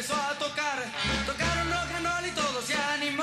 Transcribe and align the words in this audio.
empezó 0.00 0.14
a 0.14 0.32
tocar. 0.38 0.78
Tocaron 1.26 1.68
rock 1.68 1.94
and 1.94 2.06
roll 2.06 2.26
y 2.26 2.34
todo 2.34 2.62
se 2.62 2.74
animó. 2.74 3.22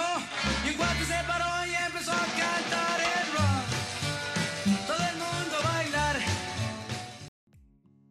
Y 0.64 0.70
un 0.70 0.76
cuate 0.76 1.06
se 1.06 1.24
paró 1.26 1.66
y 1.66 1.74
empezó 1.74 2.12
a 2.12 2.26
cantar 2.38 3.00
el 3.02 3.28
rock. 3.34 4.86
Todo 4.86 5.08
el 5.10 5.16
mundo 5.18 5.56
a 5.58 5.74
bailar. 5.74 6.16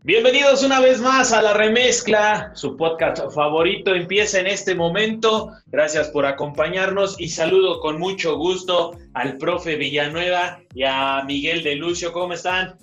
Bienvenidos 0.03 0.65
una 0.65 0.81
vez 0.81 1.01
más 1.01 1.33
a 1.33 1.43
La 1.43 1.55
Remezcla, 1.55 2.51
su 2.55 2.77
podcast 2.77 3.33
favorito 3.33 3.95
empieza 3.95 4.41
en 4.41 4.49
este 4.49 4.75
momento. 4.75 5.53
Gracias 5.67 6.09
por 6.09 6.27
acompañarnos 6.27 7.21
y 7.21 7.29
saludo 7.29 7.79
con 7.79 8.01
mucho 8.01 8.37
gusto 8.37 8.99
al 9.15 9.37
profe 9.39 9.77
Villanueva 9.77 10.59
y 10.75 10.83
a 10.83 11.23
Miguel 11.25 11.63
de 11.63 11.77
Lucio. 11.77 12.13
¿Cómo 12.13 12.33
están? 12.33 12.77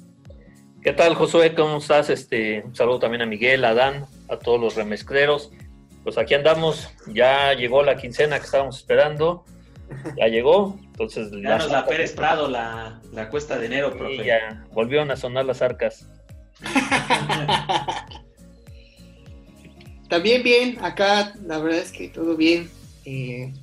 ¿Qué 0.82 0.94
tal, 0.94 1.16
Josué? 1.16 1.54
¿Cómo 1.54 1.78
estás? 1.78 2.10
Este, 2.10 2.62
un 2.66 2.74
saludo 2.74 3.00
también 3.00 3.22
a 3.22 3.26
Miguel, 3.26 3.66
a 3.66 3.74
Dan, 3.74 4.06
a 4.30 4.38
todos 4.38 4.60
los 4.60 4.76
remezcleros. 4.76 5.52
Pues 6.04 6.18
aquí 6.18 6.34
andamos, 6.34 6.90
ya 7.08 7.54
llegó 7.54 7.82
la 7.84 7.96
quincena 7.96 8.38
que 8.38 8.46
estábamos 8.46 8.78
esperando, 8.78 9.46
ya 10.18 10.28
llegó, 10.28 10.78
entonces... 10.84 11.32
Ya 11.42 11.58
nos 11.58 11.72
la 11.72 11.86
Pérez 11.86 12.14
Prado, 12.14 12.50
la, 12.50 13.00
la 13.14 13.30
cuesta 13.30 13.58
de 13.58 13.68
enero, 13.68 13.98
profe. 13.98 14.16
Y 14.16 14.26
ya 14.26 14.66
volvieron 14.72 15.12
a 15.12 15.16
sonar 15.16 15.46
las 15.46 15.62
arcas. 15.62 16.08
También 20.10 20.44
bien, 20.44 20.78
acá 20.84 21.34
la 21.46 21.58
verdad 21.60 21.80
es 21.80 21.92
que 21.92 22.10
todo 22.10 22.36
bien. 22.36 22.70
Eh, 23.06 23.54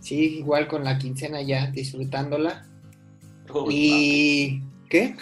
sí, 0.00 0.38
igual 0.38 0.68
con 0.68 0.84
la 0.84 0.98
quincena 0.98 1.42
ya 1.42 1.66
disfrutándola. 1.68 2.66
Uy, 3.52 3.74
y... 3.74 4.62
¿Qué? 4.88 5.16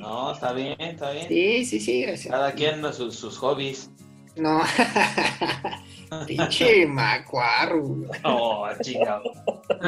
No, 0.00 0.32
está 0.32 0.52
bien, 0.52 0.74
está 0.80 1.12
bien. 1.12 1.28
Sí, 1.28 1.64
sí, 1.64 1.78
sí. 1.78 2.16
sea, 2.16 2.32
Cada 2.32 2.52
quien 2.52 2.84
a 2.84 2.92
sus, 2.92 3.14
sus 3.14 3.38
hobbies. 3.38 3.90
No. 4.40 4.62
Pinche 6.26 6.86
macuarro. 6.86 7.94
Oh, 8.24 8.66
chingado. 8.80 9.22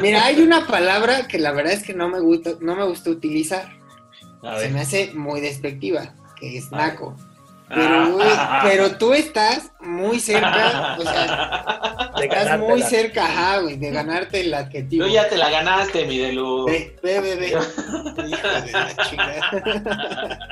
Mira, 0.00 0.24
hay 0.24 0.40
una 0.40 0.66
palabra 0.66 1.26
que 1.26 1.38
la 1.38 1.52
verdad 1.52 1.72
es 1.72 1.82
que 1.82 1.94
no 1.94 2.08
me 2.08 2.20
gusta, 2.20 2.52
no 2.60 2.76
me 2.76 2.84
gusta 2.84 3.10
utilizar. 3.10 3.68
A 4.42 4.56
Se 4.56 4.64
ver. 4.64 4.72
me 4.72 4.80
hace 4.80 5.12
muy 5.14 5.40
despectiva, 5.40 6.14
que 6.36 6.58
es 6.58 6.70
naco. 6.70 7.16
Ah. 7.18 7.74
Pero, 7.74 8.12
güey, 8.12 8.28
pero 8.64 8.98
tú 8.98 9.14
estás 9.14 9.72
muy 9.80 10.20
cerca, 10.20 10.96
o 10.98 11.02
sea, 11.02 12.12
De 12.18 12.26
estás 12.26 12.58
muy 12.58 12.82
cerca, 12.82 13.24
ajá, 13.24 13.60
güey, 13.60 13.76
de 13.76 13.90
ganarte 13.90 14.40
el 14.42 14.52
adjetivo. 14.52 15.06
Tú 15.06 15.10
ya 15.10 15.26
te 15.28 15.38
la 15.38 15.48
ganaste, 15.48 16.04
mi 16.04 16.18
Delu. 16.18 16.66
Ve, 16.66 16.98
ve, 17.02 17.20
ve, 17.20 17.36
ve. 17.36 17.48
Hijo 18.28 18.48
de 18.48 18.72
la 18.72 18.96
chingada. 19.08 20.51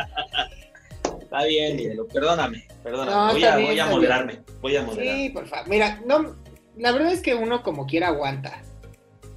Está 1.31 1.45
bien, 1.45 1.77
mi 1.77 1.87
Delu. 1.87 2.09
Perdóname, 2.09 2.67
perdóname. 2.83 3.13
No, 3.13 3.27
voy, 3.29 3.43
está 3.45 3.55
a, 3.55 3.57
bien, 3.57 3.69
voy 3.71 3.79
a 3.79 3.87
moderarme. 3.87 4.41
Voy 4.61 4.77
a 4.77 4.83
moderarme. 4.83 5.17
Sí, 5.23 5.29
por 5.29 5.47
favor. 5.47 5.69
Mira, 5.69 6.01
no, 6.05 6.35
la 6.77 6.91
verdad 6.91 7.13
es 7.13 7.21
que 7.21 7.37
uno 7.37 7.63
como 7.63 7.87
quiera 7.87 8.09
aguanta. 8.09 8.61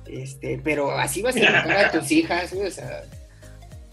Este, 0.07 0.59
pero 0.63 0.89
así 0.91 1.21
vas 1.21 1.35
a 1.35 1.39
educar 1.39 1.85
a 1.85 1.91
tus 1.91 2.11
hijas, 2.11 2.51
o 2.51 2.71
sea. 2.71 3.03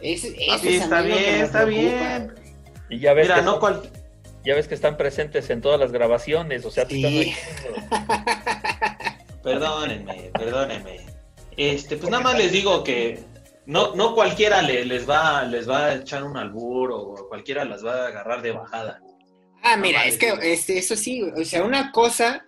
Es, 0.00 0.24
eso 0.24 0.34
Papi, 0.48 0.68
es 0.68 0.80
a 0.80 0.84
está 0.84 1.02
que 1.02 1.08
bien, 1.08 1.40
está 1.42 1.66
preocupa, 1.66 2.18
bien. 2.18 2.34
Y 2.88 3.00
ya 3.00 3.12
ves, 3.12 3.26
Mira, 3.26 3.34
que, 3.36 3.42
no 3.42 3.60
cual... 3.60 3.82
ya 4.46 4.54
ves 4.54 4.66
que 4.66 4.74
están 4.74 4.96
presentes 4.96 5.50
en 5.50 5.60
todas 5.60 5.78
las 5.78 5.92
grabaciones, 5.92 6.64
o 6.64 6.70
sea, 6.70 6.86
te 6.86 6.96
están 6.96 7.12
Sí. 7.12 7.34
Perdónenme, 9.42 10.30
perdónenme. 10.32 11.00
Este, 11.58 11.98
pues 11.98 12.10
nada 12.10 12.22
más 12.22 12.38
les 12.38 12.50
digo 12.50 12.82
que 12.82 13.20
no, 13.66 13.94
no 13.94 14.14
cualquiera 14.14 14.62
le- 14.62 14.84
les 14.84 15.08
va, 15.08 15.42
les 15.44 15.68
va 15.68 15.86
a 15.86 15.94
echar 15.94 16.24
un 16.24 16.36
albur 16.36 16.90
o 16.92 17.26
cualquiera 17.28 17.64
las 17.64 17.84
va 17.84 18.04
a 18.04 18.08
agarrar 18.08 18.42
de 18.42 18.52
bajada. 18.52 19.00
Ah, 19.62 19.76
No 19.76 19.82
mira, 19.82 20.04
es 20.04 20.16
que 20.18 20.32
güey. 20.32 20.52
este, 20.52 20.78
eso 20.78 20.96
sí, 20.96 21.22
o 21.22 21.44
sea, 21.44 21.62
una 21.64 21.92
cosa 21.92 22.46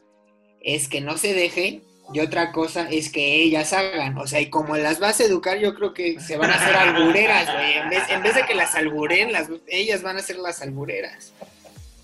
es 0.61 0.89
que 0.89 1.01
no 1.01 1.19
se 1.19 1.35
dejen 1.35 1.83
y 2.13 2.21
otra 2.21 2.53
cosa 2.53 2.89
es 2.91 3.11
que 3.11 3.43
ellas 3.43 3.73
hagan. 3.73 4.19
O 4.19 4.27
sea, 4.27 4.41
y 4.41 4.51
como 4.51 4.77
las 4.77 4.99
vas 4.99 5.21
a 5.21 5.25
educar, 5.25 5.59
yo 5.59 5.75
creo 5.75 5.95
que 5.95 6.21
se 6.21 6.37
van 6.37 6.51
a 6.51 6.55
hacer 6.55 6.75
albureras, 6.75 7.53
güey. 7.53 7.73
En 7.75 7.89
vez, 7.91 8.03
en 8.11 8.23
vez 8.23 8.35
de 8.35 8.45
que 8.45 8.55
las 8.55 8.75
alburen, 8.75 9.33
las, 9.33 9.49
ellas 9.69 10.03
van 10.03 10.17
a 10.19 10.23
ser 10.23 10.37
las 10.37 10.61
albureras. 10.63 11.33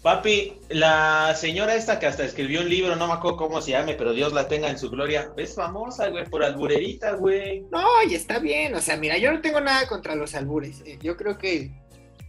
Papi, 0.02 0.54
la 0.68 1.34
señora 1.36 1.74
esta 1.74 1.98
que 1.98 2.06
hasta 2.06 2.24
escribió 2.24 2.60
un 2.60 2.68
libro, 2.68 2.94
no 2.96 3.08
me 3.08 3.14
acuerdo 3.14 3.36
cómo 3.36 3.60
se 3.60 3.72
llame, 3.72 3.94
pero 3.94 4.12
Dios 4.12 4.32
la 4.32 4.46
tenga 4.46 4.70
en 4.70 4.78
su 4.78 4.90
gloria, 4.90 5.32
es 5.36 5.54
famosa, 5.56 6.08
güey, 6.08 6.24
por 6.26 6.44
alburerita, 6.44 7.12
güey. 7.12 7.64
No, 7.72 7.84
y 8.08 8.14
está 8.14 8.38
bien. 8.38 8.74
O 8.76 8.80
sea, 8.80 8.96
mira, 8.96 9.18
yo 9.18 9.32
no 9.32 9.40
tengo 9.40 9.60
nada 9.60 9.86
contra 9.88 10.14
los 10.14 10.34
albures. 10.36 10.82
eh, 10.86 10.98
Yo 11.02 11.16
creo 11.16 11.36
que 11.36 11.72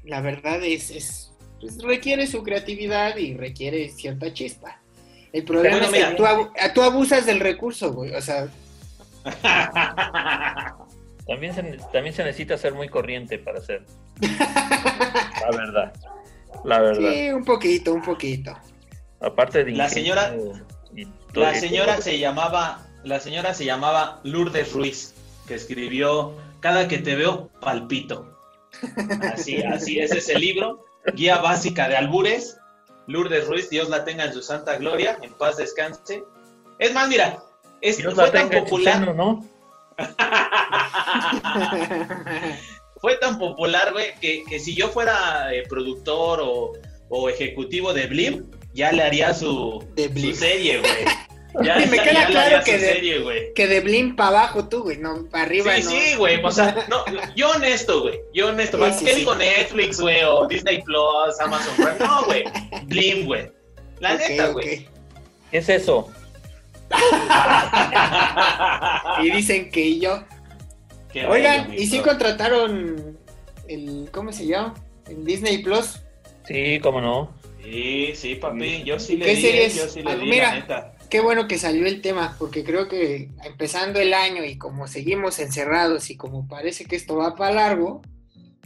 la 0.03 0.19
verdad 0.21 0.63
es, 0.63 0.89
es 0.89 1.31
pues, 1.61 1.81
requiere 1.83 2.25
su 2.25 2.41
creatividad 2.43 3.15
y 3.17 3.35
requiere 3.37 3.89
cierta 3.89 4.33
chispa. 4.33 4.81
El 5.31 5.43
problema 5.43 5.77
Bueno, 5.77 5.95
es 6.55 6.63
que 6.63 6.69
tú 6.73 6.81
abusas 6.81 7.27
del 7.27 7.39
recurso, 7.39 7.93
güey. 7.93 8.15
O 8.15 8.21
sea, 8.21 8.47
También 11.27 11.53
se, 11.53 11.61
también 11.93 12.15
se 12.15 12.23
necesita 12.23 12.57
ser 12.57 12.73
muy 12.73 12.89
corriente 12.89 13.37
para 13.37 13.59
hacer. 13.59 13.85
La 14.21 15.51
verdad. 15.55 15.93
La 16.63 16.79
verdad. 16.79 17.11
sí, 17.11 17.29
un 17.31 17.45
poquito, 17.45 17.93
un 17.93 18.01
poquito. 18.01 18.57
Aparte 19.21 19.63
de 19.63 19.71
La 19.71 19.89
señora- 19.89 20.35
y 20.95 21.07
La 21.33 21.53
señora 21.55 22.01
se 22.01 22.19
llamaba, 22.19 22.85
la 23.03 23.19
señora 23.19 23.53
se 23.53 23.65
llamaba 23.65 24.19
Lourdes 24.23 24.73
Ruiz, 24.73 25.13
que 25.47 25.55
escribió 25.55 26.35
Cada 26.59 26.87
que 26.87 26.97
te 26.97 27.15
veo, 27.15 27.49
palpito. 27.61 28.35
Así, 29.33 29.61
así, 29.63 29.99
ese 29.99 30.17
es 30.17 30.29
el 30.29 30.41
libro, 30.41 30.85
Guía 31.13 31.37
Básica 31.37 31.87
de 31.87 31.95
Albures. 31.95 32.57
Lourdes 33.07 33.47
Ruiz, 33.47 33.69
Dios 33.69 33.89
la 33.89 34.03
tenga 34.03 34.25
en 34.25 34.33
su 34.33 34.41
santa 34.41 34.75
gloria, 34.77 35.17
en 35.21 35.33
paz 35.33 35.57
descanse. 35.57 36.23
Es 36.77 36.93
más, 36.93 37.07
mira, 37.07 37.39
es, 37.81 37.97
Dios 37.97 38.13
fue 38.13 38.25
la 38.25 38.31
tan 38.31 38.49
tenga 38.49 38.57
en 38.59 38.65
su 38.65 38.69
popular, 38.71 38.99
seno, 38.99 39.13
¿no? 39.13 39.45
fue 43.01 43.15
tan 43.17 43.37
popular, 43.39 43.91
güey, 43.93 44.13
que, 44.21 44.43
que 44.49 44.59
si 44.59 44.75
yo 44.75 44.89
fuera 44.89 45.53
eh, 45.53 45.63
productor 45.67 46.39
o, 46.41 46.73
o 47.09 47.29
ejecutivo 47.29 47.93
de 47.93 48.07
Blim, 48.07 48.45
ya 48.73 48.91
le 48.91 49.03
haría 49.03 49.33
su, 49.33 49.83
De 49.95 50.09
su 50.19 50.33
serie, 50.33 50.79
güey. 50.79 50.91
Ya, 51.63 51.83
Y 51.83 51.87
me 51.87 51.97
ya- 51.97 52.03
queda 52.03 52.13
ya 52.13 52.19
le 52.19 52.25
claro 52.31 52.45
haría 52.57 52.61
que 52.63 52.77
de- 52.77 52.93
serie, 52.93 53.53
que 53.55 53.65
de 53.67 53.79
Blim 53.81 54.15
para 54.15 54.29
abajo 54.29 54.69
tú, 54.69 54.83
güey, 54.83 54.97
no, 54.99 55.25
para 55.31 55.45
arriba 55.45 55.73
Sí, 55.77 55.83
no. 55.83 55.89
sí, 55.89 56.15
güey. 56.15 56.39
O 56.45 56.51
sea, 56.51 56.85
no, 56.87 57.03
yo 57.35 57.49
honesto, 57.49 58.01
güey. 58.03 58.19
Yo 58.35 58.49
honesto. 58.49 58.77
Sí, 58.77 58.81
¿Para 58.83 58.93
sí, 58.93 59.03
¿Qué 59.05 59.11
sí. 59.13 59.19
digo 59.21 59.33
Netflix, 59.33 59.99
güey? 59.99 60.23
O 60.25 60.45
Disney 60.47 60.83
Plus, 60.83 61.39
Amazon 61.39 61.73
Prime. 61.75 61.95
No, 61.99 62.23
güey. 62.25 62.43
Blim, 62.85 63.25
güey. 63.25 63.51
La 63.99 64.13
neta, 64.13 64.49
güey. 64.49 64.87
¿Qué 65.49 65.57
es 65.57 65.69
eso? 65.69 66.07
Y 69.23 69.31
dicen 69.31 69.71
que 69.71 69.99
yo. 69.99 70.23
Qué 71.11 71.25
Oigan, 71.25 71.69
bello, 71.71 71.81
¿y 71.81 71.87
si 71.87 71.97
bro. 71.99 72.07
contrataron 72.09 73.17
el, 73.67 74.09
¿cómo 74.11 74.31
se 74.31 74.45
llama? 74.47 74.73
El 75.07 75.25
Disney 75.25 75.59
Plus. 75.63 75.99
Sí, 76.45 76.79
cómo 76.81 77.01
no. 77.01 77.33
Sí, 77.63 78.11
sí, 78.15 78.35
papi. 78.35 78.83
Yo 78.83 78.99
sí 78.99 79.17
le 79.17 79.25
¿Qué 79.25 79.35
di, 79.35 79.41
series? 79.41 79.75
yo 79.75 79.87
sí 79.87 80.01
le 80.03 80.11
Ah, 80.11 80.15
di, 80.15 80.29
mira. 80.29 80.49
la 80.53 80.55
neta. 80.59 80.95
Qué 81.09 81.19
bueno 81.21 81.47
que 81.47 81.57
salió 81.57 81.87
el 81.87 82.01
tema, 82.01 82.35
porque 82.37 82.63
creo 82.63 82.87
que 82.87 83.29
empezando 83.43 83.99
el 83.99 84.13
año 84.13 84.43
y 84.45 84.57
como 84.57 84.87
seguimos 84.87 85.39
encerrados 85.39 86.09
y 86.11 86.15
como 86.17 86.47
parece 86.47 86.85
que 86.85 86.95
esto 86.95 87.15
va 87.17 87.35
para 87.35 87.53
largo, 87.55 88.01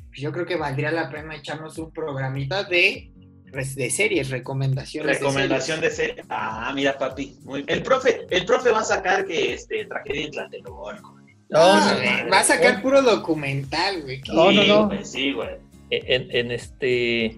pues 0.10 0.20
yo 0.20 0.32
creo 0.34 0.46
que 0.46 0.58
valdría 0.58 0.92
la 0.92 1.10
pena 1.10 1.36
echarnos 1.36 1.78
un 1.78 1.92
programita 1.92 2.66
de, 2.66 3.12
de 3.52 3.90
series, 3.90 4.30
recomendaciones. 4.30 5.20
Recomendación 5.20 5.80
de 5.80 5.90
de 5.90 5.96
serie. 5.96 6.24
Ah, 6.30 6.72
mira, 6.76 6.98
papi. 6.98 7.38
Muy... 7.44 7.64
El 7.68 7.82
profe, 7.82 8.28
el 8.30 8.46
profe 8.46 8.72
va 8.72 8.82
a 8.82 8.86
sacar 8.86 9.26
que 9.26 9.54
este 9.54 9.86
tragedia 9.86 10.26
en 10.26 10.32
Tlatelolco. 10.32 11.13
Ah, 11.54 11.92
no, 11.92 11.98
güey, 11.98 12.24
no, 12.24 12.30
va 12.32 12.40
a 12.40 12.44
sacar 12.44 12.82
puro 12.82 13.02
documental, 13.02 14.02
güey. 14.04 14.22
No, 14.34 14.52
no, 14.52 14.64
no. 14.90 15.06
sí, 15.06 15.34
güey. 15.34 15.50
En, 15.90 16.28
en 16.36 16.52
este 16.52 17.38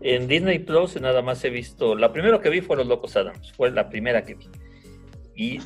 en 0.00 0.26
Disney 0.26 0.58
Plus 0.58 1.00
nada 1.00 1.22
más 1.22 1.44
he 1.44 1.50
visto 1.50 1.94
la 1.94 2.12
primera 2.12 2.40
que 2.40 2.48
vi 2.50 2.60
fue 2.60 2.76
Los 2.76 2.86
Locos 2.86 3.16
Adams 3.16 3.52
fue 3.52 3.70
la 3.70 3.88
primera 3.88 4.24
que 4.24 4.34
vi 4.34 4.46
y 5.36 5.60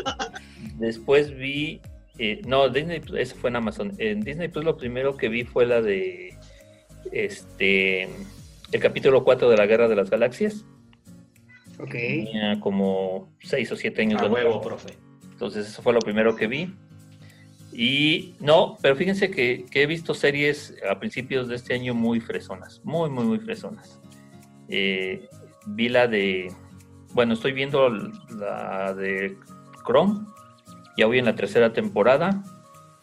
después 0.78 1.36
vi 1.36 1.80
eh, 2.18 2.40
no 2.46 2.68
Disney 2.68 3.00
Plus 3.00 3.18
eso 3.18 3.36
fue 3.36 3.50
en 3.50 3.56
Amazon 3.56 3.92
en 3.98 4.20
Disney 4.20 4.48
Plus 4.48 4.64
lo 4.64 4.76
primero 4.76 5.16
que 5.16 5.28
vi 5.28 5.44
fue 5.44 5.66
la 5.66 5.82
de 5.82 6.38
este 7.12 8.04
el 8.72 8.80
capítulo 8.80 9.24
4 9.24 9.50
de 9.50 9.56
la 9.56 9.66
Guerra 9.66 9.88
de 9.88 9.96
las 9.96 10.08
Galaxias 10.08 10.64
Ok. 11.78 11.90
tenía 11.90 12.58
como 12.60 13.28
6 13.42 13.72
o 13.72 13.76
7 13.76 14.02
años 14.02 14.20
A 14.20 14.24
de 14.24 14.30
huevo, 14.30 14.60
profe. 14.60 14.94
Entonces 15.30 15.68
eso 15.68 15.82
fue 15.82 15.92
lo 15.92 16.00
primero 16.00 16.34
que 16.34 16.46
vi. 16.46 16.74
Y 17.78 18.34
no, 18.40 18.78
pero 18.80 18.96
fíjense 18.96 19.30
que, 19.30 19.66
he 19.70 19.86
visto 19.86 20.14
series 20.14 20.74
a 20.90 20.98
principios 20.98 21.46
de 21.46 21.56
este 21.56 21.74
año 21.74 21.92
muy 21.92 22.20
fresonas, 22.20 22.80
muy, 22.84 23.10
muy, 23.10 23.24
muy 23.24 23.38
fresonas. 23.38 24.00
Eh, 24.70 25.28
vi 25.66 25.90
la 25.90 26.06
de, 26.08 26.50
bueno, 27.12 27.34
estoy 27.34 27.52
viendo 27.52 27.90
la 28.30 28.94
de 28.94 29.36
Chrome, 29.86 30.24
ya 30.96 31.04
voy 31.04 31.18
en 31.18 31.26
la 31.26 31.34
tercera 31.34 31.74
temporada. 31.74 32.42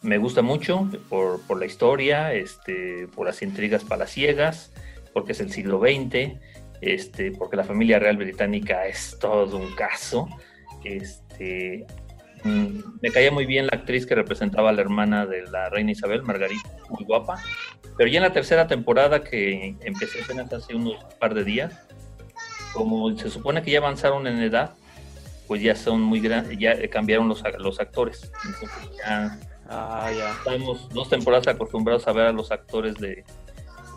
Me 0.02 0.18
gusta 0.18 0.42
mucho 0.42 0.90
por, 1.08 1.40
por 1.42 1.60
la 1.60 1.66
historia, 1.66 2.34
este, 2.34 3.06
por 3.14 3.26
las 3.26 3.42
intrigas 3.42 3.84
palaciegas, 3.84 4.72
porque 5.12 5.32
es 5.32 5.40
el 5.40 5.52
siglo 5.52 5.78
XX. 5.78 6.36
este, 6.80 7.30
porque 7.30 7.56
la 7.56 7.62
familia 7.64 8.00
real 8.00 8.16
británica 8.16 8.88
es 8.88 9.16
todo 9.20 9.56
un 9.56 9.72
caso. 9.76 10.28
Este, 10.82 11.86
me 12.44 13.10
caía 13.10 13.30
muy 13.30 13.46
bien 13.46 13.66
la 13.66 13.72
actriz 13.78 14.06
que 14.06 14.14
representaba 14.14 14.70
a 14.70 14.72
la 14.72 14.80
hermana 14.82 15.26
de 15.26 15.42
la 15.50 15.68
reina 15.70 15.92
Isabel, 15.92 16.22
Margarita, 16.22 16.68
muy 16.90 17.04
guapa. 17.04 17.42
Pero 17.96 18.10
ya 18.10 18.18
en 18.18 18.24
la 18.24 18.32
tercera 18.32 18.66
temporada, 18.66 19.22
que 19.24 19.76
empecé 19.80 20.22
apenas 20.22 20.52
hace 20.52 20.74
unos 20.74 21.02
par 21.18 21.34
de 21.34 21.44
días, 21.44 21.72
como 22.72 23.16
se 23.16 23.30
supone 23.30 23.62
que 23.62 23.70
ya 23.70 23.78
avanzaron 23.78 24.26
en 24.26 24.40
edad, 24.40 24.74
pues 25.46 25.62
ya 25.62 25.76
son 25.76 26.00
muy 26.02 26.20
grandes, 26.20 26.58
ya 26.58 26.76
cambiaron 26.88 27.28
los, 27.28 27.42
los 27.58 27.80
actores. 27.80 28.30
Entonces 28.44 28.70
ya 28.98 29.38
Ah, 29.68 30.10
ya. 30.14 30.32
estamos 30.32 30.88
dos 30.90 31.08
temporadas 31.08 31.48
acostumbrados 31.48 32.06
a 32.06 32.12
ver 32.12 32.26
a 32.26 32.32
los 32.32 32.50
actores 32.52 32.96
de 32.96 33.24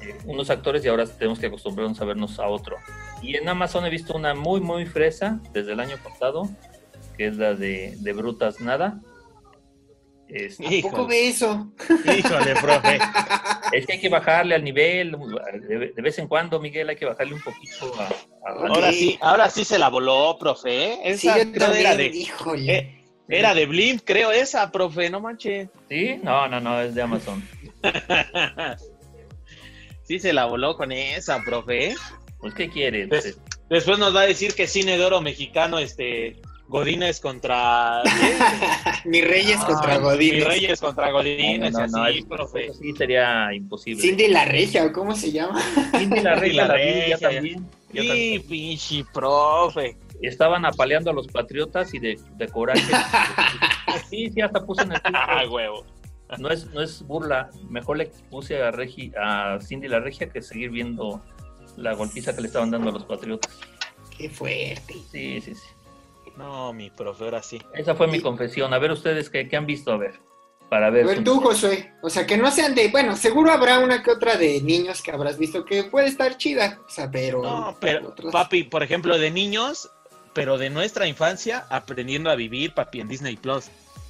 eh, 0.01 0.17
unos 0.25 0.49
actores 0.49 0.85
y 0.85 0.87
ahora 0.87 1.05
tenemos 1.05 1.39
que 1.39 1.47
acostumbrarnos 1.47 1.99
a 1.99 2.05
vernos 2.05 2.39
a 2.39 2.47
otro. 2.47 2.77
Y 3.21 3.35
en 3.35 3.49
Amazon 3.49 3.85
he 3.85 3.89
visto 3.89 4.15
una 4.15 4.33
muy 4.33 4.61
muy 4.61 4.85
fresa 4.85 5.39
desde 5.51 5.73
el 5.73 5.81
año 5.81 5.97
pasado, 6.01 6.47
que 7.17 7.27
es 7.27 7.37
la 7.37 7.53
de, 7.53 7.95
de 7.97 8.13
Brutas 8.13 8.59
Nada. 8.61 8.99
Este, 10.29 10.79
¿A 10.79 10.81
poco 10.81 11.07
ve 11.07 11.29
eso? 11.29 11.71
Híjole, 12.05 12.53
profe. 12.61 12.99
es 13.71 13.85
que 13.85 13.93
hay 13.93 13.99
que 13.99 14.09
bajarle 14.09 14.55
al 14.55 14.63
nivel, 14.63 15.15
de, 15.69 15.93
de 15.95 16.01
vez 16.01 16.19
en 16.19 16.27
cuando, 16.27 16.59
Miguel, 16.59 16.89
hay 16.89 16.97
que 16.97 17.05
bajarle 17.05 17.33
un 17.33 17.41
poquito 17.41 17.93
a... 17.97 18.03
a-. 18.49 18.67
Ahora 18.67 18.91
sí, 18.91 19.17
ahora 19.21 19.49
sí 19.49 19.63
se 19.63 19.79
la 19.79 19.87
voló, 19.89 20.37
profe. 20.37 20.93
¿eh? 21.09 21.17
Sí, 21.17 21.29
Esa 21.29 21.43
yo 21.43 21.73
era 21.73 21.95
de, 21.95 22.07
híjole. 22.07 22.77
eh, 22.77 23.03
era 23.29 23.53
de 23.53 23.65
Blimp, 23.67 24.01
creo 24.03 24.31
esa, 24.33 24.69
profe, 24.69 25.09
no 25.09 25.21
manches. 25.21 25.69
¿Sí? 25.89 26.19
No, 26.21 26.47
no, 26.49 26.59
no, 26.59 26.81
es 26.81 26.93
de 26.93 27.01
Amazon. 27.01 27.41
sí 30.03 30.19
se 30.19 30.33
la 30.33 30.45
voló 30.45 30.75
con 30.75 30.91
esa, 30.91 31.41
profe. 31.41 31.91
¿eh? 31.91 31.95
Pues, 32.39 32.53
¿qué 32.53 32.69
quieres? 32.69 33.07
Pues, 33.07 33.37
Después 33.69 33.99
nos 33.99 34.15
va 34.15 34.21
a 34.21 34.25
decir 34.27 34.53
que 34.55 34.65
cine 34.67 34.97
de 34.97 35.05
oro 35.05 35.21
mexicano, 35.21 35.77
este, 35.79 36.41
Godínez 36.67 37.19
contra... 37.21 38.01
Mi 39.05 39.21
Reyes 39.21 39.57
contra 39.61 39.93
Ay, 39.93 39.99
Godínez. 40.01 40.33
Mi 40.33 40.43
Reyes 40.43 40.81
contra 40.81 41.11
Godínez, 41.11 41.71
No, 41.73 41.79
no, 41.79 41.87
no, 41.87 42.03
así, 42.03 42.19
es- 42.19 42.25
profe. 42.25 42.73
Sí, 42.73 42.93
sería 42.97 43.53
imposible. 43.53 44.01
Cindy 44.01 44.27
la 44.27 44.45
Regia, 44.45 44.85
¿o 44.85 44.91
cómo 44.91 45.15
se 45.15 45.31
llama? 45.31 45.61
Cindy 45.97 46.19
la 46.19 46.35
Regia 46.39 46.67
la 46.67 46.73
Regia, 46.73 47.17
también. 47.19 47.67
Sí, 47.91 48.07
también. 48.07 48.47
pinche 48.47 49.05
profe. 49.13 49.97
Estaban 50.21 50.65
apaleando 50.65 51.11
a 51.11 51.13
los 51.13 51.27
patriotas 51.27 51.93
y 51.93 51.99
de, 51.99 52.19
de 52.35 52.47
coraje. 52.49 52.81
sí, 54.09 54.29
sí, 54.33 54.41
hasta 54.41 54.65
puse 54.65 54.83
en 54.83 54.91
el 54.93 55.01
Ah, 55.13 55.43
huevo. 55.49 55.85
No 56.39 56.49
es, 56.49 56.65
no 56.73 56.81
es 56.81 57.01
burla. 57.03 57.49
Mejor 57.69 57.97
le 57.97 58.07
puse 58.29 58.61
a, 58.61 58.71
Regi, 58.71 59.13
a 59.17 59.59
Cindy 59.61 59.87
la 59.87 59.99
Regia 60.01 60.27
que 60.29 60.41
seguir 60.41 60.71
viendo 60.71 61.21
la 61.77 61.93
golpiza 61.93 62.35
que 62.35 62.41
le 62.41 62.47
estaban 62.47 62.71
dando 62.71 62.89
a 62.89 62.93
los 62.93 63.05
patriotas. 63.05 63.57
Qué 64.17 64.29
fuerte. 64.29 64.95
Sí, 65.11 65.39
sí, 65.39 65.53
sí. 65.55 65.61
No, 66.37 66.71
mi 66.73 66.89
profe, 66.89 67.23
ahora 67.25 67.41
sí. 67.43 67.61
Esa 67.73 67.95
fue 67.95 68.07
mi 68.07 68.21
confesión. 68.21 68.73
A 68.73 68.77
ver 68.79 68.91
ustedes 68.91 69.29
qué, 69.29 69.47
qué 69.49 69.57
han 69.57 69.65
visto, 69.65 69.91
a 69.91 69.97
ver. 69.97 70.19
Para 70.69 70.87
A 70.87 70.89
ver. 70.89 71.05
ver 71.05 71.17
su- 71.17 71.23
tú, 71.23 71.39
Josué. 71.41 71.93
O 72.03 72.09
sea, 72.09 72.25
que 72.27 72.37
no 72.37 72.51
sean 72.51 72.75
de. 72.75 72.89
Bueno, 72.89 73.15
seguro 73.15 73.51
habrá 73.51 73.79
una 73.79 74.03
que 74.03 74.11
otra 74.11 74.35
de 74.35 74.61
niños 74.61 75.01
que 75.01 75.11
habrás 75.11 75.37
visto 75.37 75.63
que 75.65 75.83
puede 75.85 76.07
estar 76.07 76.37
chida. 76.37 76.79
O 76.85 76.89
sea, 76.89 77.09
pero. 77.09 77.41
No, 77.41 77.77
pero, 77.79 78.13
papi, 78.31 78.63
por 78.65 78.83
ejemplo, 78.83 79.17
de 79.17 79.31
niños, 79.31 79.89
pero 80.33 80.57
de 80.57 80.69
nuestra 80.69 81.07
infancia, 81.07 81.65
aprendiendo 81.69 82.29
a 82.29 82.35
vivir, 82.35 82.73
papi, 82.73 82.99
en 82.99 83.07
Disney 83.07 83.37
Plus. 83.37 83.69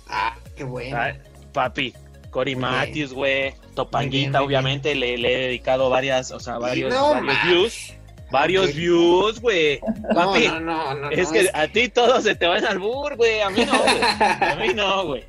Ah, 0.10 0.36
qué 0.56 0.64
bueno. 0.64 0.98
Ah, 1.00 1.14
papi, 1.54 1.94
Cory. 2.32 2.56
Matthews, 2.56 3.14
güey, 3.14 3.42
Muy 3.44 3.52
bien, 3.52 3.76
Topanguita, 3.76 4.42
obviamente, 4.42 4.96
le, 4.96 5.18
le 5.18 5.34
he 5.36 5.38
dedicado 5.48 5.90
varias, 5.92 6.32
o 6.32 6.40
sea, 6.40 6.58
varios, 6.58 6.92
No, 6.94 7.12
varios 7.12 7.24
ma. 7.36 7.44
views. 7.46 7.94
Varios 8.32 8.76
views, 8.76 9.40
güey. 9.40 9.80
No, 10.14 10.16
Papi, 10.16 10.48
no, 10.48 10.60
no, 10.60 10.96
no. 10.96 11.10
es 11.12 11.32
que 11.32 11.50
a 11.54 11.68
ti 11.68 11.88
todos 11.88 12.24
se 12.24 12.36
te 12.36 12.46
van 12.46 12.66
al 12.66 12.80
bur, 12.80 13.16
güey. 13.16 13.42
A 13.42 13.50
mí 13.50 13.66
no, 13.66 13.80
güey. 13.82 14.02
A 14.02 14.56
mí 14.56 14.74
no, 14.74 15.06
güey. 15.06 15.24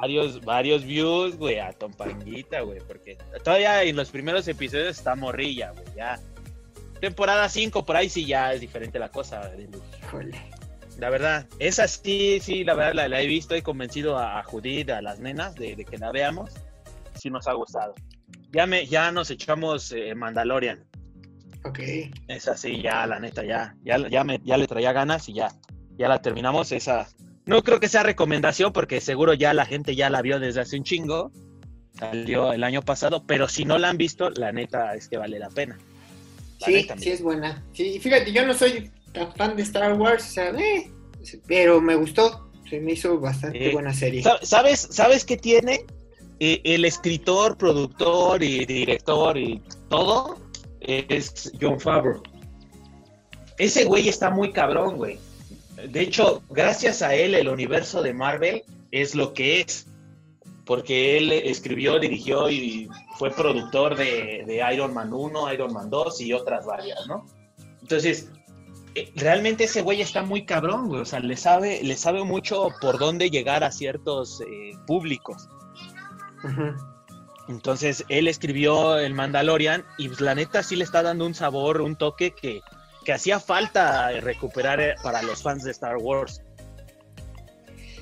Varios, 0.00 0.40
varios 0.42 0.84
views, 0.84 1.36
güey, 1.36 1.58
a 1.58 1.72
Tompanguita, 1.72 2.60
güey, 2.60 2.78
porque 2.86 3.18
todavía 3.42 3.82
en 3.82 3.96
los 3.96 4.10
primeros 4.10 4.46
episodios 4.48 4.96
está 4.96 5.14
morrilla, 5.14 5.72
güey, 5.72 5.84
ya. 5.96 6.20
Temporada 7.00 7.48
5, 7.48 7.84
por 7.84 7.96
ahí 7.96 8.08
sí 8.08 8.26
ya 8.26 8.52
es 8.52 8.60
diferente 8.60 8.98
la 8.98 9.08
cosa. 9.08 9.50
Híjole. 10.02 10.38
La 10.98 11.08
verdad, 11.08 11.46
esa 11.58 11.88
sí, 11.88 12.40
sí, 12.42 12.62
la 12.62 12.74
verdad 12.74 12.94
la, 12.94 13.08
la 13.08 13.22
he 13.22 13.26
visto, 13.26 13.54
he 13.54 13.62
convencido 13.62 14.18
a, 14.18 14.38
a 14.38 14.42
Judith, 14.44 14.90
a 14.90 15.00
las 15.00 15.18
nenas, 15.18 15.54
de, 15.54 15.74
de 15.74 15.84
que 15.84 15.96
la 15.96 16.12
veamos. 16.12 16.50
Sí 17.14 17.30
nos 17.30 17.48
ha 17.48 17.54
gustado. 17.54 17.94
Ya, 18.52 18.66
me, 18.66 18.86
ya 18.86 19.10
nos 19.10 19.30
echamos 19.30 19.92
eh, 19.92 20.14
Mandalorian. 20.14 20.84
Ok. 21.64 21.78
Esa 22.28 22.56
sí, 22.56 22.80
ya, 22.82 23.06
la 23.06 23.20
neta, 23.20 23.44
ya, 23.44 23.74
ya, 23.84 24.08
ya, 24.08 24.24
me, 24.24 24.40
ya 24.44 24.56
le 24.56 24.66
traía 24.66 24.92
ganas 24.92 25.28
y 25.28 25.34
ya, 25.34 25.52
ya 25.98 26.08
la 26.08 26.22
terminamos. 26.22 26.72
Esa, 26.72 27.08
no 27.44 27.62
creo 27.62 27.80
que 27.80 27.88
sea 27.88 28.02
recomendación 28.02 28.72
porque 28.72 29.00
seguro 29.00 29.34
ya 29.34 29.52
la 29.52 29.66
gente 29.66 29.94
ya 29.94 30.08
la 30.10 30.22
vio 30.22 30.40
desde 30.40 30.60
hace 30.60 30.76
un 30.78 30.84
chingo. 30.84 31.30
Salió 31.98 32.52
el 32.54 32.64
año 32.64 32.80
pasado, 32.82 33.24
pero 33.26 33.46
si 33.48 33.64
no 33.66 33.76
la 33.76 33.90
han 33.90 33.98
visto, 33.98 34.30
la 34.30 34.52
neta 34.52 34.94
es 34.94 35.08
que 35.08 35.18
vale 35.18 35.38
la 35.38 35.50
pena. 35.50 35.76
La 36.60 36.66
Sí, 36.66 36.72
neta, 36.72 36.94
sí 36.94 37.00
mira. 37.00 37.14
es 37.14 37.22
buena. 37.22 37.64
Sí, 37.74 37.98
fíjate, 38.00 38.32
yo 38.32 38.46
no 38.46 38.54
soy 38.54 38.90
tan 39.12 39.34
fan 39.34 39.56
de 39.56 39.62
Star 39.62 39.92
Wars, 39.94 40.24
o 40.28 40.32
sea, 40.32 40.50
eh, 40.50 40.90
pero 41.46 41.80
me 41.80 41.94
gustó. 41.96 42.46
Se 42.70 42.80
me 42.80 42.92
hizo 42.92 43.18
bastante 43.18 43.68
Eh, 43.70 43.72
buena 43.72 43.92
serie. 43.92 44.22
Sa- 44.22 44.38
¿Sabes, 44.42 44.80
¿Sabes 44.92 45.24
qué 45.24 45.36
tiene? 45.36 45.84
Eh, 46.38 46.60
el 46.64 46.84
escritor, 46.86 47.58
productor 47.58 48.42
y 48.42 48.64
director 48.64 49.36
y 49.36 49.60
todo 49.90 50.38
es 51.08 51.52
John 51.60 51.80
Favreau. 51.80 52.22
Ese 53.58 53.84
güey 53.84 54.08
está 54.08 54.30
muy 54.30 54.52
cabrón, 54.52 54.96
güey. 54.96 55.18
De 55.88 56.00
hecho, 56.00 56.42
gracias 56.50 57.02
a 57.02 57.14
él 57.14 57.34
el 57.34 57.48
universo 57.48 58.02
de 58.02 58.14
Marvel 58.14 58.62
es 58.90 59.14
lo 59.14 59.32
que 59.34 59.60
es. 59.60 59.86
Porque 60.64 61.18
él 61.18 61.32
escribió, 61.32 61.98
dirigió 61.98 62.48
y 62.48 62.88
fue 63.18 63.30
productor 63.30 63.96
de, 63.96 64.44
de 64.46 64.62
Iron 64.72 64.94
Man 64.94 65.12
1, 65.12 65.52
Iron 65.52 65.72
Man 65.72 65.90
2 65.90 66.20
y 66.20 66.32
otras 66.32 66.64
varias, 66.64 67.06
¿no? 67.06 67.26
Entonces, 67.82 68.30
eh, 68.94 69.12
realmente 69.16 69.64
ese 69.64 69.82
güey 69.82 70.00
está 70.00 70.22
muy 70.22 70.44
cabrón, 70.44 70.88
güey. 70.88 71.00
O 71.00 71.04
sea, 71.04 71.20
le 71.20 71.36
sabe, 71.36 71.82
le 71.82 71.96
sabe 71.96 72.24
mucho 72.24 72.68
por 72.80 72.98
dónde 72.98 73.30
llegar 73.30 73.64
a 73.64 73.70
ciertos 73.70 74.40
eh, 74.40 74.72
públicos. 74.86 75.48
Entonces, 77.50 78.04
él 78.08 78.28
escribió 78.28 78.96
El 78.96 79.12
Mandalorian 79.12 79.84
y 79.98 80.08
pues, 80.08 80.20
la 80.20 80.34
neta 80.36 80.62
sí 80.62 80.76
le 80.76 80.84
está 80.84 81.02
dando 81.02 81.26
un 81.26 81.34
sabor, 81.34 81.80
un 81.80 81.96
toque 81.96 82.32
que, 82.32 82.60
que 83.04 83.12
hacía 83.12 83.40
falta 83.40 84.08
recuperar 84.20 84.80
eh, 84.80 84.94
para 85.02 85.20
los 85.22 85.42
fans 85.42 85.64
de 85.64 85.72
Star 85.72 85.96
Wars. 85.96 86.42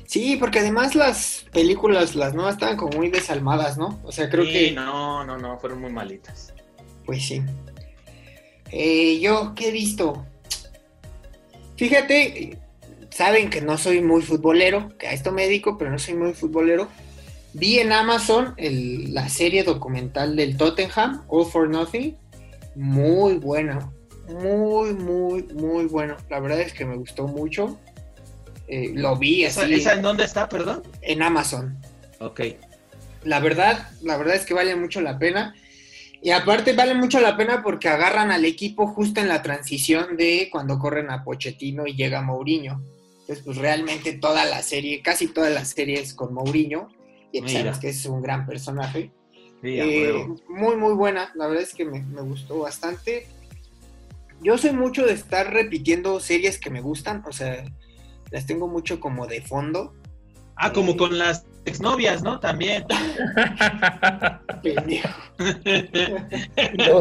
Sí, 0.07 0.37
porque 0.37 0.59
además 0.61 0.95
las 0.95 1.47
películas, 1.53 2.15
las 2.15 2.35
nuevas, 2.35 2.55
estaban 2.55 2.77
como 2.77 2.97
muy 2.97 3.11
desalmadas, 3.11 3.77
¿no? 3.79 4.01
O 4.05 4.13
sea, 4.13 4.29
creo 4.29 4.45
Sí, 4.45 4.53
que. 4.53 4.73
no, 4.73 5.25
no, 5.25 5.39
no, 5.39 5.59
fueron 5.59 5.81
muy 5.81 5.93
malitas. 5.93 6.53
Pues 7.05 7.27
sí. 7.27 7.43
Eh, 8.71 9.19
yo, 9.21 9.55
¿qué 9.55 9.69
he 9.69 9.73
visto? 9.73 10.27
Fíjate, 11.77 12.59
saben 13.11 13.49
que 13.51 13.61
no 13.61 13.79
soy 13.79 14.03
muy 14.03 14.23
futbolero, 14.23 14.91
que 14.99 15.09
a 15.09 15.13
esto 15.13 15.33
me 15.33 15.45
dedico, 15.45 15.79
pero 15.79 15.91
no 15.91 15.99
soy 15.99 16.15
muy 16.15 16.35
futbolero. 16.35 16.89
Vi 17.55 17.79
en 17.79 17.93
Amazon 17.93 18.55
el- 18.57 19.13
la 19.15 19.29
serie 19.29 19.65
documental 19.65 20.37
del 20.37 20.57
Tottenham, 20.57 21.25
All 21.29 21.47
for 21.47 21.69
Nothing. 21.69 22.17
Muy 22.77 23.35
buena, 23.39 23.91
muy, 24.29 24.93
muy, 24.95 25.43
muy 25.55 25.87
bueno. 25.87 26.17
La 26.31 26.39
verdad 26.41 26.61
es 26.61 26.73
que 26.73 26.85
me 26.85 26.97
gustó 26.97 27.27
mucho. 27.27 27.79
Eh, 28.69 28.93
lo 28.95 29.17
vi 29.17 29.45
¿Esa, 29.45 29.67
esa 29.67 29.95
en 29.95 30.03
dónde 30.03 30.25
está, 30.25 30.49
perdón? 30.49 30.83
en 31.01 31.23
Amazon. 31.23 31.79
Ok. 32.21 32.41
La 33.25 33.41
verdad, 33.41 33.89
la 34.03 34.17
verdad 34.17 34.37
es 34.37 34.45
que 34.45 34.55
vale 34.55 34.77
mucho 34.77 35.01
la 35.01 35.19
pena. 35.19 35.55
Y 36.21 36.31
aparte 36.31 36.73
vale 36.75 36.95
mucho 36.95 37.21
la 37.21 37.37
pena 37.37 37.63
porque 37.63 37.89
agarran 37.89 38.31
al 38.31 38.45
equipo 38.45 38.87
justo 38.89 39.21
en 39.21 39.29
la 39.29 39.41
transición 39.43 40.17
de 40.17 40.49
cuando 40.53 40.79
corren 40.79 41.11
a 41.11 41.25
Pochettino 41.25 41.87
y 41.87 41.95
llega 41.95 42.21
Mourinho. 42.23 42.83
Entonces, 43.21 43.45
pues 43.45 43.57
realmente 43.57 44.13
toda 44.15 44.45
la 44.45 44.63
serie, 44.63 45.01
casi 45.01 45.29
toda 45.29 45.49
la 45.51 45.65
serie 45.65 46.01
es 46.01 46.15
con 46.15 46.35
Mourinho. 46.35 46.89
Y 47.33 47.41
pues, 47.41 47.53
sabemos 47.53 47.79
que 47.79 47.89
es 47.91 48.07
un 48.07 48.23
gran 48.23 48.47
personaje. 48.47 49.13
Eh, 49.63 50.27
muy, 50.49 50.77
muy 50.77 50.95
buena. 50.95 51.33
La 51.35 51.47
verdad 51.47 51.63
es 51.63 51.75
que 51.75 51.85
me, 51.85 52.03
me 52.03 52.23
gustó 52.23 52.61
bastante. 52.61 53.27
Yo 54.43 54.57
soy 54.57 54.73
mucho 54.73 55.05
de 55.05 55.13
estar 55.13 55.53
repitiendo 55.53 56.21
series 56.21 56.59
que 56.59 56.71
me 56.71 56.81
gustan. 56.81 57.23
O 57.27 57.33
sea, 57.33 57.65
las 58.31 58.47
tengo 58.47 58.69
mucho 58.69 59.01
como 59.01 59.27
de 59.27 59.43
fondo. 59.43 59.95
Ah, 60.57 60.73
como 60.73 60.97
con 60.97 61.19
las 61.19 61.47
exnovias, 61.65 62.23
¿no? 62.23 62.41
También. 62.41 62.85
Pendejo. 64.63 65.09
y, 66.57 66.77
luego, 66.77 67.01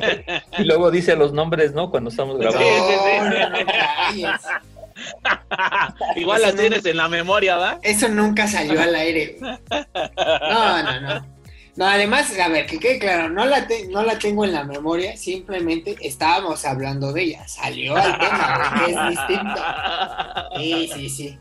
y 0.60 0.64
luego 0.64 0.92
dice 0.92 1.16
los 1.16 1.34
nombres, 1.34 1.74
¿no? 1.74 1.90
Cuando 1.90 2.12
estamos 2.12 2.38
grabando. 2.38 2.66
No, 2.68 3.30
no, 3.30 3.50
no, 3.50 4.77
Igual 6.16 6.42
las 6.42 6.56
tienes 6.56 6.86
en 6.86 6.98
la 6.98 7.08
memoria, 7.08 7.58
¿va? 7.58 7.80
Eso 7.84 8.10
nunca 8.10 8.48
salió 8.48 8.82
al 8.82 8.96
aire. 8.96 9.38
No, 9.42 10.84
no, 10.84 11.00
no. 11.02 11.38
No, 11.76 11.86
además, 11.86 12.34
a 12.40 12.48
ver, 12.48 12.66
que 12.66 12.80
quede 12.80 12.98
claro, 12.98 13.30
no 13.30 13.46
la, 13.46 13.68
te- 13.68 13.88
no 13.88 14.02
la 14.02 14.18
tengo 14.18 14.44
en 14.44 14.52
la 14.52 14.64
memoria, 14.64 15.16
simplemente 15.16 15.96
estábamos 16.02 16.66
hablando 16.66 17.14
de 17.14 17.22
ella. 17.22 17.48
Salió 17.48 17.96
al 17.96 18.18
tema, 18.18 18.82
que 18.84 18.92
es 18.94 19.10
distinto. 19.10 19.62
Sí, 20.58 20.90
sí, 20.96 21.10
sí. 21.10 21.38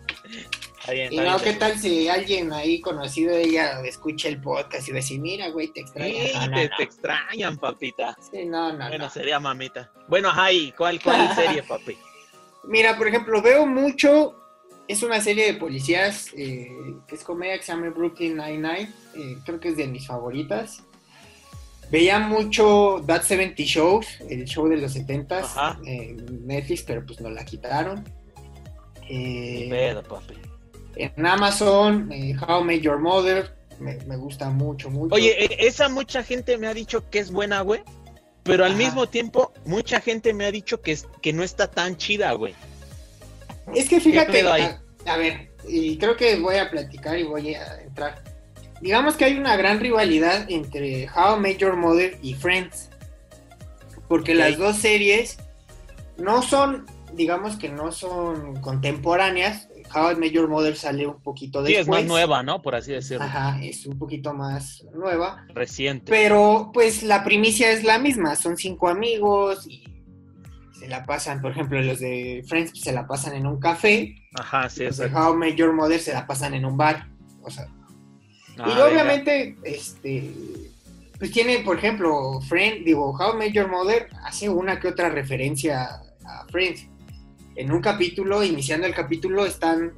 Está 0.80 0.92
bien, 0.92 1.10
Y 1.12 1.16
no, 1.16 1.22
bien. 1.22 1.36
¿qué 1.42 1.52
tal 1.54 1.78
si 1.78 2.08
alguien 2.10 2.52
ahí 2.52 2.82
conocido 2.82 3.34
de 3.34 3.44
ella 3.44 3.80
escucha 3.86 4.28
el 4.28 4.38
podcast 4.40 4.86
y 4.86 4.90
va 4.92 4.96
a 4.98 5.00
decir, 5.00 5.18
mira, 5.20 5.48
güey, 5.48 5.68
te 5.68 5.80
extraño? 5.80 6.14
Sí, 6.14 6.32
No, 6.34 6.46
no, 6.48 6.56
te, 6.56 6.68
no. 6.68 6.76
te 6.76 6.82
extrañan, 6.82 7.56
papita. 7.56 8.16
Sí, 8.30 8.44
no, 8.44 8.72
no, 8.74 8.88
Bueno, 8.88 9.04
no. 9.06 9.10
sería 9.10 9.40
mamita. 9.40 9.90
Bueno, 10.06 10.30
ay, 10.34 10.72
¿cuál, 10.76 11.00
cuál 11.02 11.28
serie, 11.34 11.62
papi? 11.62 11.96
Mira, 12.68 12.96
por 12.96 13.08
ejemplo, 13.08 13.40
veo 13.42 13.66
mucho, 13.66 14.34
es 14.88 15.02
una 15.02 15.20
serie 15.20 15.52
de 15.52 15.58
policías 15.58 16.28
eh, 16.36 16.68
que 17.06 17.14
es 17.14 17.22
comedia 17.22 17.56
que 17.56 17.62
se 17.64 17.72
llama 17.72 17.90
Brooklyn 17.90 18.36
Nine-Nine, 18.36 18.92
eh, 19.14 19.36
creo 19.44 19.60
que 19.60 19.68
es 19.68 19.76
de 19.76 19.86
mis 19.86 20.06
favoritas. 20.06 20.82
Veía 21.90 22.18
mucho 22.18 23.02
That 23.06 23.22
70 23.22 23.62
Shows, 23.62 24.06
el 24.28 24.44
show 24.44 24.66
de 24.68 24.78
los 24.78 24.96
70s 24.96 25.44
Ajá. 25.44 25.78
en 25.84 26.46
Netflix, 26.46 26.82
pero 26.82 27.06
pues 27.06 27.20
no 27.20 27.30
la 27.30 27.44
quitaron. 27.44 28.04
Eh, 29.08 29.68
pedo, 29.70 30.02
papi. 30.02 30.34
en 30.96 31.26
Amazon, 31.26 32.10
eh, 32.10 32.34
How 32.46 32.64
Met 32.64 32.80
Your 32.80 32.98
Mother, 32.98 33.56
me, 33.78 33.98
me 34.06 34.16
gusta 34.16 34.50
mucho, 34.50 34.90
mucho. 34.90 35.14
Oye, 35.14 35.44
eh, 35.44 35.56
esa 35.60 35.88
mucha 35.88 36.24
gente 36.24 36.58
me 36.58 36.66
ha 36.66 36.74
dicho 36.74 37.08
que 37.08 37.20
es 37.20 37.30
buena, 37.30 37.60
güey. 37.60 37.82
Pero 38.46 38.64
al 38.64 38.72
Ajá. 38.72 38.78
mismo 38.78 39.06
tiempo, 39.08 39.52
mucha 39.64 40.00
gente 40.00 40.32
me 40.32 40.46
ha 40.46 40.50
dicho 40.50 40.80
que, 40.80 40.92
es, 40.92 41.06
que 41.20 41.32
no 41.32 41.42
está 41.42 41.70
tan 41.70 41.96
chida, 41.96 42.32
güey. 42.32 42.54
Es 43.74 43.88
que 43.88 44.00
fíjate, 44.00 44.42
a, 44.42 44.80
a 45.06 45.16
ver, 45.16 45.50
y 45.68 45.98
creo 45.98 46.16
que 46.16 46.36
voy 46.36 46.56
a 46.56 46.70
platicar 46.70 47.18
y 47.18 47.24
voy 47.24 47.54
a 47.54 47.80
entrar. 47.82 48.22
Digamos 48.80 49.16
que 49.16 49.24
hay 49.24 49.36
una 49.36 49.56
gran 49.56 49.80
rivalidad 49.80 50.46
entre 50.50 51.08
How 51.08 51.36
I 51.36 51.40
Met 51.40 51.58
Your 51.58 51.76
Mother 51.76 52.18
y 52.22 52.34
Friends. 52.34 52.90
Porque 54.08 54.34
las 54.34 54.56
dos 54.58 54.76
series 54.76 55.38
no 56.16 56.42
son, 56.42 56.86
digamos 57.14 57.56
que 57.56 57.68
no 57.68 57.90
son 57.90 58.60
contemporáneas. 58.60 59.68
How 59.96 60.12
I 60.12 60.16
Met 60.16 60.32
Your 60.32 60.48
Mother 60.48 60.76
sale 60.76 61.06
un 61.06 61.20
poquito 61.22 61.64
Sí, 61.64 61.72
después. 61.72 61.98
es 62.00 62.04
más 62.04 62.04
nueva, 62.04 62.42
¿no? 62.42 62.60
Por 62.60 62.74
así 62.74 62.92
decirlo. 62.92 63.24
Ajá, 63.24 63.58
es 63.62 63.86
un 63.86 63.98
poquito 63.98 64.34
más 64.34 64.84
nueva. 64.94 65.46
Reciente. 65.54 66.10
Pero 66.10 66.70
pues 66.74 67.02
la 67.02 67.24
primicia 67.24 67.70
es 67.72 67.82
la 67.84 67.98
misma, 67.98 68.36
son 68.36 68.56
cinco 68.56 68.88
amigos 68.88 69.66
y 69.66 69.84
se 70.78 70.88
la 70.88 71.04
pasan, 71.04 71.40
por 71.40 71.52
ejemplo, 71.52 71.80
los 71.80 71.98
de 72.00 72.44
Friends 72.46 72.78
se 72.78 72.92
la 72.92 73.06
pasan 73.06 73.34
en 73.34 73.46
un 73.46 73.58
café, 73.58 74.14
Ajá, 74.34 74.68
sí, 74.68 74.84
los 74.84 74.98
de 74.98 75.06
exacto. 75.06 75.30
How 75.32 75.42
I 75.44 75.54
Your 75.54 75.72
Mother 75.72 75.98
se 75.98 76.12
la 76.12 76.26
pasan 76.26 76.52
en 76.52 76.64
un 76.66 76.76
bar. 76.76 77.08
O 77.42 77.50
sea, 77.50 77.66
Ah, 78.58 78.72
y 78.74 78.80
obviamente, 78.80 79.54
este, 79.64 80.32
pues 81.18 81.30
tiene, 81.30 81.58
por 81.58 81.76
ejemplo, 81.78 82.40
Friend, 82.48 82.84
digo, 82.86 83.10
How 83.14 83.34
I 83.34 83.36
Met 83.38 83.52
Your 83.52 83.68
Mother 83.68 84.08
hace 84.24 84.48
una 84.48 84.80
que 84.80 84.88
otra 84.88 85.10
referencia 85.10 85.88
a 86.24 86.46
Friends. 86.50 86.86
En 87.56 87.72
un 87.72 87.80
capítulo, 87.80 88.44
iniciando 88.44 88.86
el 88.86 88.94
capítulo, 88.94 89.46
están 89.46 89.92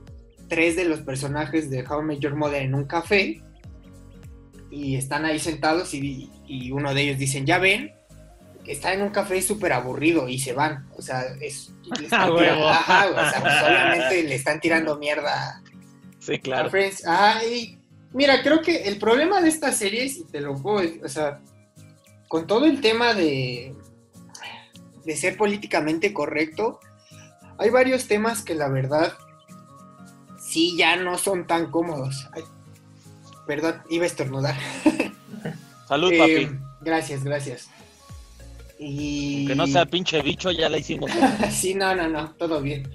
tres 0.49 0.77
de 0.77 0.85
los 0.85 1.01
personajes 1.01 1.71
de 1.71 1.85
How 1.87 2.01
I 2.03 2.05
Met 2.05 2.19
Your 2.21 2.35
Mother 2.35 2.63
en 2.63 2.75
un 2.75 2.85
café 2.85 3.43
y 4.71 4.97
están 4.97 5.25
ahí 5.25 5.39
sentados 5.39 5.93
y, 5.95 6.31
y 6.47 6.71
uno 6.71 6.95
de 6.95 7.03
ellos 7.03 7.19
dicen, 7.19 7.45
ya 7.47 7.59
ven, 7.59 7.93
que 8.65 8.73
está 8.73 8.93
en 8.93 9.03
un 9.03 9.09
café 9.11 9.41
súper 9.43 9.73
aburrido 9.73 10.29
y 10.29 10.39
se 10.39 10.53
van. 10.53 10.87
O 10.97 11.03
sea, 11.03 11.23
es... 11.41 11.73
le 11.99 12.05
están 12.05 12.31
huevo. 12.31 12.39
tirando- 12.41 12.69
ajá, 12.69 13.07
o 13.11 13.31
sea, 13.31 13.41
pues, 13.41 13.55
obviamente 13.65 14.23
le 14.25 14.35
están 14.35 14.61
tirando 14.61 14.97
mierda 14.99 15.63
Sí, 16.21 16.39
claro. 16.39 16.69
Friends. 16.71 17.07
Ajá, 17.07 17.45
y 17.45 17.79
mira, 18.13 18.43
creo 18.43 18.61
que 18.61 18.85
el 18.89 18.99
problema 18.99 19.41
de 19.41 19.49
esta 19.49 19.73
serie, 19.73 20.05
y 20.05 20.25
te 20.25 20.41
lo 20.41 20.55
puedo 20.57 20.87
o 21.05 21.09
sea, 21.09 21.41
con 22.29 22.47
todo 22.47 22.67
el 22.67 22.81
tema 22.83 23.15
de, 23.15 23.75
de 25.05 25.17
ser 25.17 25.37
políticamente 25.39 26.13
correcto, 26.13 26.81
hay 27.59 27.71
varios 27.71 28.07
temas 28.07 28.43
que 28.43 28.55
la 28.55 28.69
verdad 28.69 29.13
sí 30.39 30.77
ya 30.77 30.97
no 30.97 31.19
son 31.19 31.47
tan 31.47 31.71
cómodos. 31.71 32.29
Ay, 32.33 32.43
perdón, 33.47 33.83
iba 33.91 34.05
a 34.05 34.07
estornudar. 34.07 34.57
Salud, 35.89 36.13
Eh, 36.13 36.19
papi. 36.47 36.59
gracias, 36.81 37.25
gracias. 37.25 37.69
Y... 38.79 39.47
Que 39.47 39.55
no 39.57 39.67
sea 39.67 39.87
pinche 39.87 40.23
bicho, 40.23 40.51
ya 40.51 40.69
la 40.69 40.79
hicimos. 40.79 41.11
sí, 41.51 41.75
no, 41.75 41.95
no, 41.95 42.09
no, 42.09 42.31
todo 42.35 42.61
bien. 42.61 42.89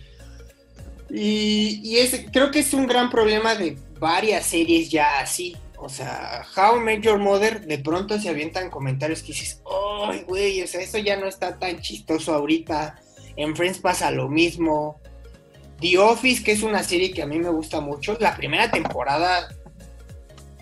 Y, 1.10 1.82
y 1.84 1.98
es, 1.98 2.26
creo 2.32 2.50
que 2.52 2.60
es 2.60 2.74
un 2.74 2.88
gran 2.88 3.10
problema 3.10 3.56
de 3.56 3.78
varias 4.00 4.46
series 4.46 4.90
ya 4.90 5.20
así. 5.20 5.56
O 5.78 5.90
sea, 5.90 6.46
How 6.56 6.80
Met 6.80 7.02
Your 7.02 7.20
Mother, 7.20 7.66
de 7.66 7.78
pronto 7.80 8.18
se 8.20 8.30
avientan 8.30 8.70
comentarios 8.70 9.22
que 9.22 9.28
dices, 9.34 9.62
¡ay, 10.08 10.24
güey! 10.26 10.62
O 10.62 10.68
sea, 10.68 10.80
eso 10.82 10.98
ya 10.98 11.18
no 11.18 11.28
está 11.28 11.60
tan 11.60 11.82
chistoso 11.82 12.34
ahorita. 12.34 13.02
En 13.36 13.56
Friends 13.56 13.80
pasa 13.80 14.12
lo 14.12 14.30
mismo. 14.30 15.00
The 15.80 15.98
Office, 15.98 16.44
que 16.44 16.54
es 16.54 16.64
una 16.64 16.84
serie 16.84 17.12
que 17.12 17.24
a 17.24 17.28
mí 17.28 17.40
me 17.40 17.50
gusta 17.50 17.82
mucho, 17.82 18.18
la 18.20 18.36
primera 18.38 18.72
temporada 18.72 19.50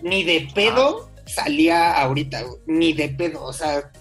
ni 0.02 0.24
de 0.24 0.48
pedo 0.52 1.10
salía 1.26 1.92
ahorita, 1.92 2.44
ni 2.66 2.92
de 2.92 3.08
pedo. 3.08 3.44
O 3.44 3.52
sea, 3.52 3.92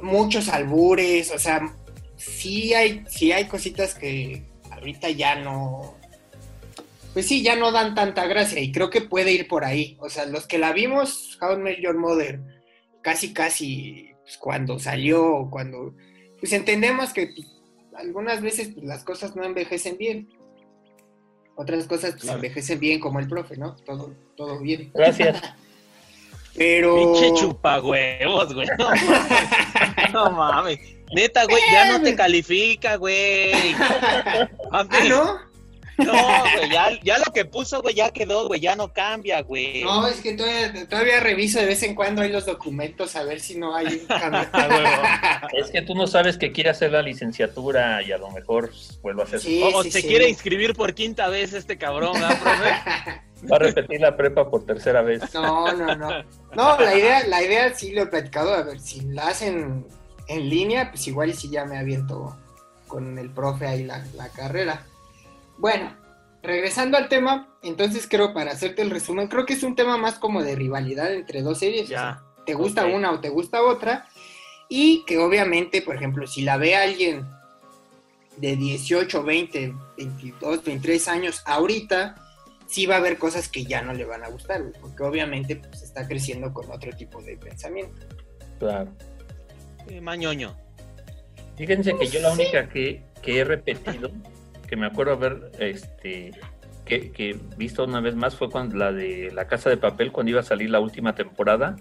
muchos 0.00 0.48
albures, 0.48 1.32
o 1.32 1.38
sea, 1.38 1.74
sí 2.16 2.74
hay, 2.74 3.04
sí 3.08 3.32
hay 3.32 3.46
cositas 3.46 3.94
que 3.94 4.44
ahorita 4.70 5.10
ya 5.10 5.36
no, 5.36 5.96
pues 7.12 7.26
sí, 7.26 7.42
ya 7.42 7.56
no 7.56 7.72
dan 7.72 7.94
tanta 7.94 8.26
gracia 8.26 8.60
y 8.60 8.70
creo 8.70 8.90
que 8.90 9.00
puede 9.00 9.32
ir 9.32 9.48
por 9.48 9.64
ahí. 9.64 9.96
O 10.00 10.08
sea, 10.08 10.26
los 10.26 10.46
que 10.46 10.58
la 10.58 10.72
vimos, 10.72 11.38
How 11.40 11.54
I 11.54 11.56
Met 11.56 11.80
Your 11.80 11.96
Mother, 11.96 12.40
casi, 13.02 13.32
casi, 13.32 14.12
pues, 14.22 14.38
cuando 14.38 14.78
salió, 14.78 15.48
cuando, 15.50 15.94
pues 16.40 16.52
entendemos 16.52 17.12
que 17.12 17.28
pues, 17.28 17.46
algunas 17.96 18.40
veces 18.40 18.68
pues, 18.74 18.84
las 18.86 19.04
cosas 19.04 19.34
no 19.36 19.44
envejecen 19.44 19.96
bien. 19.98 20.28
Otras 21.56 21.86
cosas 21.86 22.12
pues, 22.12 22.22
Claro. 22.22 22.36
envejecen 22.38 22.78
bien, 22.78 23.00
como 23.00 23.18
el 23.18 23.28
profe, 23.28 23.56
¿no? 23.56 23.74
Todo, 23.84 24.14
todo 24.36 24.60
bien. 24.60 24.90
Gracias. 24.94 25.42
Pero... 26.54 27.12
Pinche 27.12 27.34
chupa 27.34 27.80
huevos, 27.80 28.52
güey. 28.54 28.66
No 28.78 28.88
mames. 28.90 30.12
No 30.12 30.30
mames. 30.30 30.78
Neta, 31.14 31.44
güey, 31.44 31.62
ya 31.70 31.96
no 31.98 32.02
te 32.04 32.14
califica, 32.16 32.96
güey. 32.96 33.52
ah, 34.72 34.84
¿no? 35.08 35.38
No, 35.98 36.12
güey, 36.12 36.70
ya, 36.70 36.90
ya 37.02 37.18
lo 37.18 37.32
que 37.32 37.44
puso, 37.44 37.82
güey, 37.82 37.94
ya 37.94 38.10
quedó, 38.10 38.46
güey, 38.46 38.60
ya 38.60 38.76
no 38.76 38.92
cambia, 38.92 39.42
güey. 39.42 39.82
No, 39.84 40.06
es 40.06 40.20
que 40.20 40.34
todavía, 40.34 40.88
todavía 40.88 41.20
reviso 41.20 41.58
de 41.58 41.66
vez 41.66 41.82
en 41.82 41.94
cuando 41.94 42.22
ahí 42.22 42.30
los 42.30 42.46
documentos 42.46 43.16
a 43.16 43.24
ver 43.24 43.40
si 43.40 43.56
no 43.58 43.74
hay 43.74 43.86
un 43.86 44.06
cambio. 44.06 44.48
A 44.52 44.68
huevo. 44.68 45.02
Es 45.58 45.70
que 45.70 45.82
tú 45.82 45.94
no 45.94 46.06
sabes 46.06 46.38
que 46.38 46.52
quiere 46.52 46.70
hacer 46.70 46.92
la 46.92 47.02
licenciatura 47.02 48.02
y 48.02 48.12
a 48.12 48.18
lo 48.18 48.30
mejor 48.30 48.70
vuelve 49.02 49.22
a 49.22 49.24
hacer. 49.24 49.40
Sí, 49.40 49.60
O, 49.62 49.78
o 49.78 49.82
sí, 49.82 49.90
se 49.90 50.00
sí. 50.02 50.08
quiere 50.08 50.28
inscribir 50.28 50.74
por 50.74 50.94
quinta 50.94 51.28
vez 51.28 51.52
este 51.52 51.76
cabrón, 51.78 52.12
¿verdad, 52.14 52.38
profe? 52.40 53.50
Va 53.50 53.56
a 53.56 53.58
repetir 53.60 54.00
la 54.00 54.16
prepa 54.16 54.50
por 54.50 54.64
tercera 54.66 55.02
vez. 55.02 55.22
No, 55.34 55.72
no, 55.72 55.94
no. 55.96 56.08
No, 56.54 56.80
la 56.80 56.94
idea, 56.96 57.26
la 57.26 57.42
idea 57.42 57.74
sí 57.74 57.92
lo 57.92 58.02
he 58.02 58.06
platicado, 58.06 58.54
a 58.54 58.62
ver, 58.62 58.80
si 58.80 59.00
la 59.02 59.28
hacen 59.28 59.86
en 60.28 60.48
línea, 60.48 60.90
pues 60.90 61.06
igual 61.08 61.30
y 61.30 61.34
si 61.34 61.50
ya 61.50 61.64
me 61.64 61.78
aviento 61.78 62.36
con 62.86 63.18
el 63.18 63.30
profe 63.30 63.66
ahí 63.66 63.84
la, 63.84 64.04
la 64.14 64.28
carrera. 64.30 64.86
Bueno, 65.58 65.94
regresando 66.42 66.96
al 66.96 67.08
tema, 67.08 67.54
entonces 67.62 68.06
creo, 68.08 68.32
para 68.32 68.52
hacerte 68.52 68.82
el 68.82 68.90
resumen, 68.90 69.28
creo 69.28 69.44
que 69.44 69.54
es 69.54 69.62
un 69.62 69.74
tema 69.74 69.96
más 69.96 70.18
como 70.18 70.42
de 70.42 70.54
rivalidad 70.54 71.12
entre 71.12 71.42
dos 71.42 71.58
series. 71.58 71.84
o 71.84 71.88
sea, 71.88 71.96
Ya. 71.98 72.24
te 72.46 72.54
gusta 72.54 72.86
una 72.86 73.10
o 73.12 73.20
te 73.20 73.28
gusta 73.28 73.62
otra, 73.62 74.06
y 74.68 75.04
que 75.06 75.18
obviamente, 75.18 75.82
por 75.82 75.96
ejemplo, 75.96 76.26
si 76.26 76.42
la 76.42 76.56
ve 76.56 76.76
alguien 76.76 77.26
de 78.36 78.54
18, 78.56 79.22
20, 79.24 79.74
22, 79.96 80.62
23 80.64 81.08
años 81.08 81.42
ahorita, 81.44 82.14
sí 82.66 82.86
va 82.86 82.96
a 82.96 82.98
haber 82.98 83.18
cosas 83.18 83.48
que 83.48 83.64
ya 83.64 83.82
no 83.82 83.92
le 83.94 84.04
van 84.04 84.22
a 84.22 84.28
gustar, 84.28 84.62
porque 84.80 85.02
obviamente 85.02 85.56
pues, 85.56 85.82
está 85.82 86.06
creciendo 86.06 86.52
con 86.52 86.70
otro 86.70 86.92
tipo 86.92 87.20
de 87.22 87.36
pensamiento. 87.36 88.06
Claro. 88.60 88.90
Eh, 89.88 90.00
Mañoño. 90.00 90.54
Fíjense 91.56 91.96
que 91.96 92.06
yo 92.06 92.20
la 92.20 92.32
única 92.32 92.68
que, 92.68 93.02
que 93.22 93.38
he 93.40 93.44
repetido, 93.44 94.10
que 94.68 94.76
me 94.76 94.86
acuerdo 94.86 95.12
haber 95.12 95.50
este, 95.58 96.30
que, 96.84 97.10
que 97.10 97.38
visto 97.56 97.84
una 97.84 98.00
vez 98.00 98.14
más, 98.14 98.36
fue 98.36 98.50
cuando 98.50 98.76
la 98.76 98.92
de 98.92 99.32
La 99.32 99.46
Casa 99.46 99.70
de 99.70 99.76
Papel, 99.76 100.12
cuando 100.12 100.30
iba 100.30 100.40
a 100.40 100.44
salir 100.44 100.70
la 100.70 100.80
última 100.80 101.14
temporada. 101.14 101.76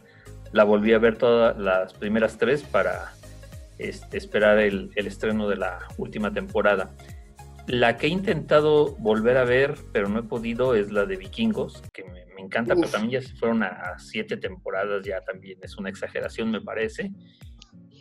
La 0.54 0.64
volví 0.64 0.94
a 0.94 1.00
ver 1.00 1.18
todas 1.18 1.58
las 1.58 1.94
primeras 1.94 2.38
tres 2.38 2.64
para 2.64 3.14
este, 3.78 4.18
esperar 4.18 4.60
el, 4.60 4.92
el 4.96 5.08
estreno 5.08 5.48
de 5.50 5.58
la 5.58 5.80
última 5.98 6.34
temporada. 6.34 6.96
La 7.68 7.98
que 7.98 8.08
he 8.08 8.10
intentado 8.10 8.96
volver 8.96 9.36
a 9.38 9.44
ver, 9.44 9.76
pero 9.92 10.08
no 10.08 10.20
he 10.20 10.24
podido, 10.24 10.74
es 10.74 10.90
la 10.90 11.06
de 11.06 11.18
Vikingos, 11.18 11.84
que 11.92 12.06
me, 12.06 12.26
me 12.34 12.42
encanta, 12.42 12.76
pero 12.76 12.88
Uf. 12.88 12.94
también 12.94 13.22
ya 13.22 13.28
se 13.28 13.36
fueron 13.36 13.64
a, 13.64 13.68
a 13.68 14.00
siete 14.00 14.38
temporadas, 14.38 15.06
ya 15.06 15.20
también 15.22 15.60
es 15.62 15.78
una 15.78 15.90
exageración, 15.90 16.50
me 16.50 16.62
parece. 16.62 17.12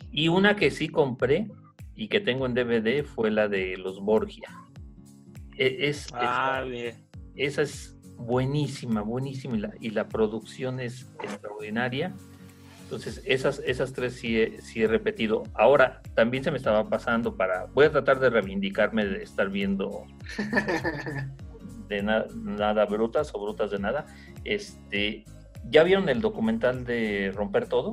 Y 0.09 0.29
una 0.29 0.55
que 0.55 0.71
sí 0.71 0.87
compré 0.87 1.49
y 1.95 2.07
que 2.07 2.21
tengo 2.21 2.45
en 2.45 2.53
DVD 2.53 3.03
fue 3.03 3.29
la 3.29 3.49
de 3.49 3.75
los 3.75 3.99
Borgia. 3.99 4.47
E- 5.57 5.89
Es, 5.89 6.07
Ah, 6.13 6.63
bien. 6.67 6.95
esa 7.35 7.61
es 7.63 7.95
buenísima, 8.17 9.01
buenísima 9.01 9.55
y 9.57 9.59
la, 9.59 9.73
y 9.79 9.89
la 9.91 10.07
producción 10.07 10.79
es 10.79 11.07
extraordinaria. 11.21 12.13
Entonces, 12.83 13.21
esas, 13.25 13.61
esas 13.65 13.91
tres 13.91 14.13
sí 14.15 14.39
he, 14.39 14.61
sí 14.61 14.81
he 14.83 14.87
repetido. 14.87 15.43
Ahora, 15.53 16.01
también 16.15 16.43
se 16.45 16.51
me 16.51 16.57
estaba 16.57 16.87
pasando 16.89 17.35
para... 17.35 17.65
Voy 17.65 17.85
a 17.85 17.91
tratar 17.91 18.19
de 18.19 18.29
reivindicarme 18.29 19.05
de 19.05 19.23
estar 19.23 19.49
viendo 19.49 20.05
de 21.89 22.01
na- 22.03 22.25
nada 22.33 22.85
brutas 22.85 23.31
o 23.33 23.41
brutas 23.41 23.71
de 23.71 23.79
nada. 23.79 24.05
Este, 24.45 25.25
¿Ya 25.69 25.83
vieron 25.83 26.07
el 26.07 26.21
documental 26.21 26.85
de 26.85 27.31
Romper 27.35 27.67
Todo? 27.67 27.91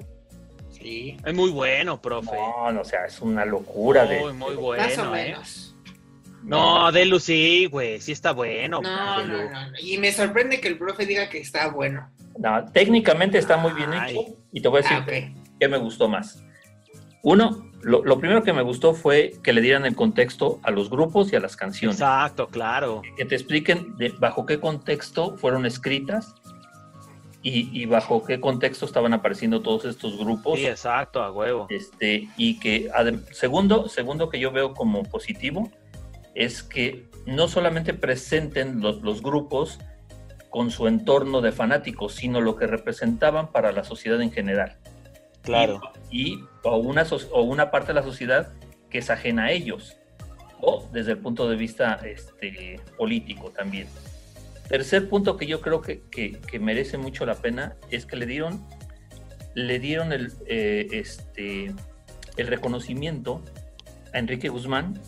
Sí, 0.71 1.16
Es 1.25 1.35
muy 1.35 1.50
bueno, 1.50 2.00
profe. 2.00 2.37
No, 2.37 2.71
no, 2.73 2.80
o 2.83 2.85
sea, 2.85 3.06
es 3.06 3.21
una 3.21 3.44
locura 3.44 4.06
de... 4.06 4.21
muy, 4.21 4.33
muy 4.33 4.50
de- 4.50 4.56
bueno, 4.56 4.87
más 4.87 4.99
o 4.99 5.16
¿eh? 5.16 5.35
No, 6.45 6.93
Delu 6.93 7.19
sí, 7.21 7.67
güey, 7.67 8.01
sí 8.01 8.13
está 8.13 8.33
bueno. 8.33 8.81
No, 8.83 9.27
no, 9.27 9.37
no, 9.45 9.51
no. 9.51 9.79
Y 9.81 9.99
me 9.99 10.13
sorprende 10.13 10.61
que 10.61 10.69
el 10.69 10.79
profe 10.79 11.07
diga 11.07 11.29
que 11.29 11.39
está 11.39 11.69
bueno. 11.69 12.11
No, 12.39 12.65
técnicamente 12.73 13.39
está 13.39 13.57
muy 13.57 13.73
bien 13.73 13.93
Ay. 13.93 14.13
hecho 14.19 14.37
y 14.53 14.61
te 14.61 14.69
voy 14.69 14.81
a 14.81 14.83
decir 14.83 14.97
Ah, 14.99 15.41
qué 15.61 15.69
me 15.69 15.79
gustó 15.79 16.09
más. 16.09 16.43
Uno, 17.23 17.71
lo, 17.83 18.05
lo 18.05 18.19
primero 18.19 18.43
que 18.43 18.53
me 18.53 18.61
gustó 18.63 18.93
fue 18.93 19.33
que 19.43 19.53
le 19.55 19.63
dieran 19.63 19.87
el 19.87 19.95
contexto 19.95 20.61
a 20.63 20.71
los 20.71 20.91
grupos 20.91 21.33
y 21.33 21.37
a 21.37 21.41
las 21.41 21.57
canciones. 21.57 21.97
Exacto, 21.97 22.49
claro. 22.49 23.01
Que 23.17 23.25
te 23.25 23.35
expliquen 23.35 23.97
de- 23.97 24.11
bajo 24.19 24.45
qué 24.45 24.61
contexto 24.61 25.37
fueron 25.39 25.65
escritas 25.65 26.35
y, 27.43 27.71
y 27.79 27.87
bajo 27.87 28.25
qué 28.25 28.41
contexto 28.41 28.85
estaban 28.85 29.13
apareciendo 29.15 29.61
todos 29.63 29.85
estos 29.87 30.19
grupos. 30.19 30.59
Sí, 30.59 30.67
exacto, 30.67 31.23
a 31.23 31.31
huevo. 31.31 31.67
Este, 31.71 32.29
y 32.37 32.59
que, 32.59 32.91
segundo, 33.33 33.89
segundo 33.89 34.29
que 34.29 34.39
yo 34.41 34.51
veo 34.51 34.75
como 34.75 35.03
positivo 35.05 35.71
es 36.35 36.62
que 36.62 37.09
no 37.26 37.49
solamente 37.49 37.95
presenten 37.95 38.81
los, 38.81 39.03
los 39.03 39.23
grupos 39.23 39.79
con 40.50 40.71
su 40.71 40.87
entorno 40.87 41.41
de 41.41 41.53
fanáticos, 41.53 42.14
sino 42.14 42.41
lo 42.41 42.57
que 42.57 42.67
representaban 42.67 43.50
para 43.50 43.73
la 43.73 43.85
sociedad 43.85 44.21
en 44.21 44.31
general. 44.31 44.76
Claro. 45.43 45.81
Y, 46.11 46.38
o, 46.62 46.76
una, 46.76 47.05
o 47.33 47.43
una 47.43 47.71
parte 47.71 47.88
de 47.88 47.95
la 47.95 48.03
sociedad 48.03 48.53
que 48.91 48.99
es 48.99 49.11
ajena 49.11 49.45
a 49.47 49.50
ellos, 49.53 49.97
o 50.61 50.88
desde 50.93 51.12
el 51.12 51.19
punto 51.19 51.49
de 51.49 51.57
vista 51.57 51.95
este, 52.05 52.81
político 52.97 53.50
también. 53.50 53.88
Tercer 54.69 55.09
punto 55.11 55.37
que 55.37 55.47
yo 55.47 55.61
creo 55.61 55.81
que, 55.83 56.03
que- 56.11 56.41
que 56.41 56.59
merece 56.59 56.97
mucho 56.97 57.26
la 57.26 57.35
pena 57.35 57.76
es 57.91 58.07
que 58.07 58.17
le 58.17 58.25
dieron, 58.25 58.64
le 59.55 59.79
dieron 59.79 60.12
el, 60.12 60.33
eh, 60.47 60.87
este, 60.93 61.75
el 62.37 62.47
reconocimiento 62.47 63.45
a 64.14 64.19
Enrique 64.19 64.49
Guzmán, 64.49 64.99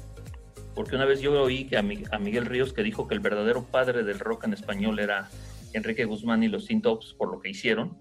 porque 0.77 0.95
una 0.95 1.07
vez 1.07 1.21
yo 1.21 1.43
oí 1.43 1.65
que 1.65 1.77
a, 1.77 1.83
Mi- 1.83 2.05
a 2.13 2.19
Miguel 2.21 2.47
Ríos 2.47 2.73
que 2.73 2.85
dijo 2.85 3.09
que 3.09 3.15
el 3.15 3.21
verdadero 3.21 3.65
padre 3.65 4.05
del 4.05 4.21
rock 4.21 4.45
en 4.45 4.53
español 4.53 5.01
era 5.01 5.29
Enrique 5.73 6.05
Guzmán 6.05 6.45
y 6.45 6.49
los 6.49 6.67
Teen 6.67 6.81
Tops 6.83 7.15
por 7.15 7.33
lo 7.33 7.41
que 7.41 7.49
hicieron. 7.51 7.99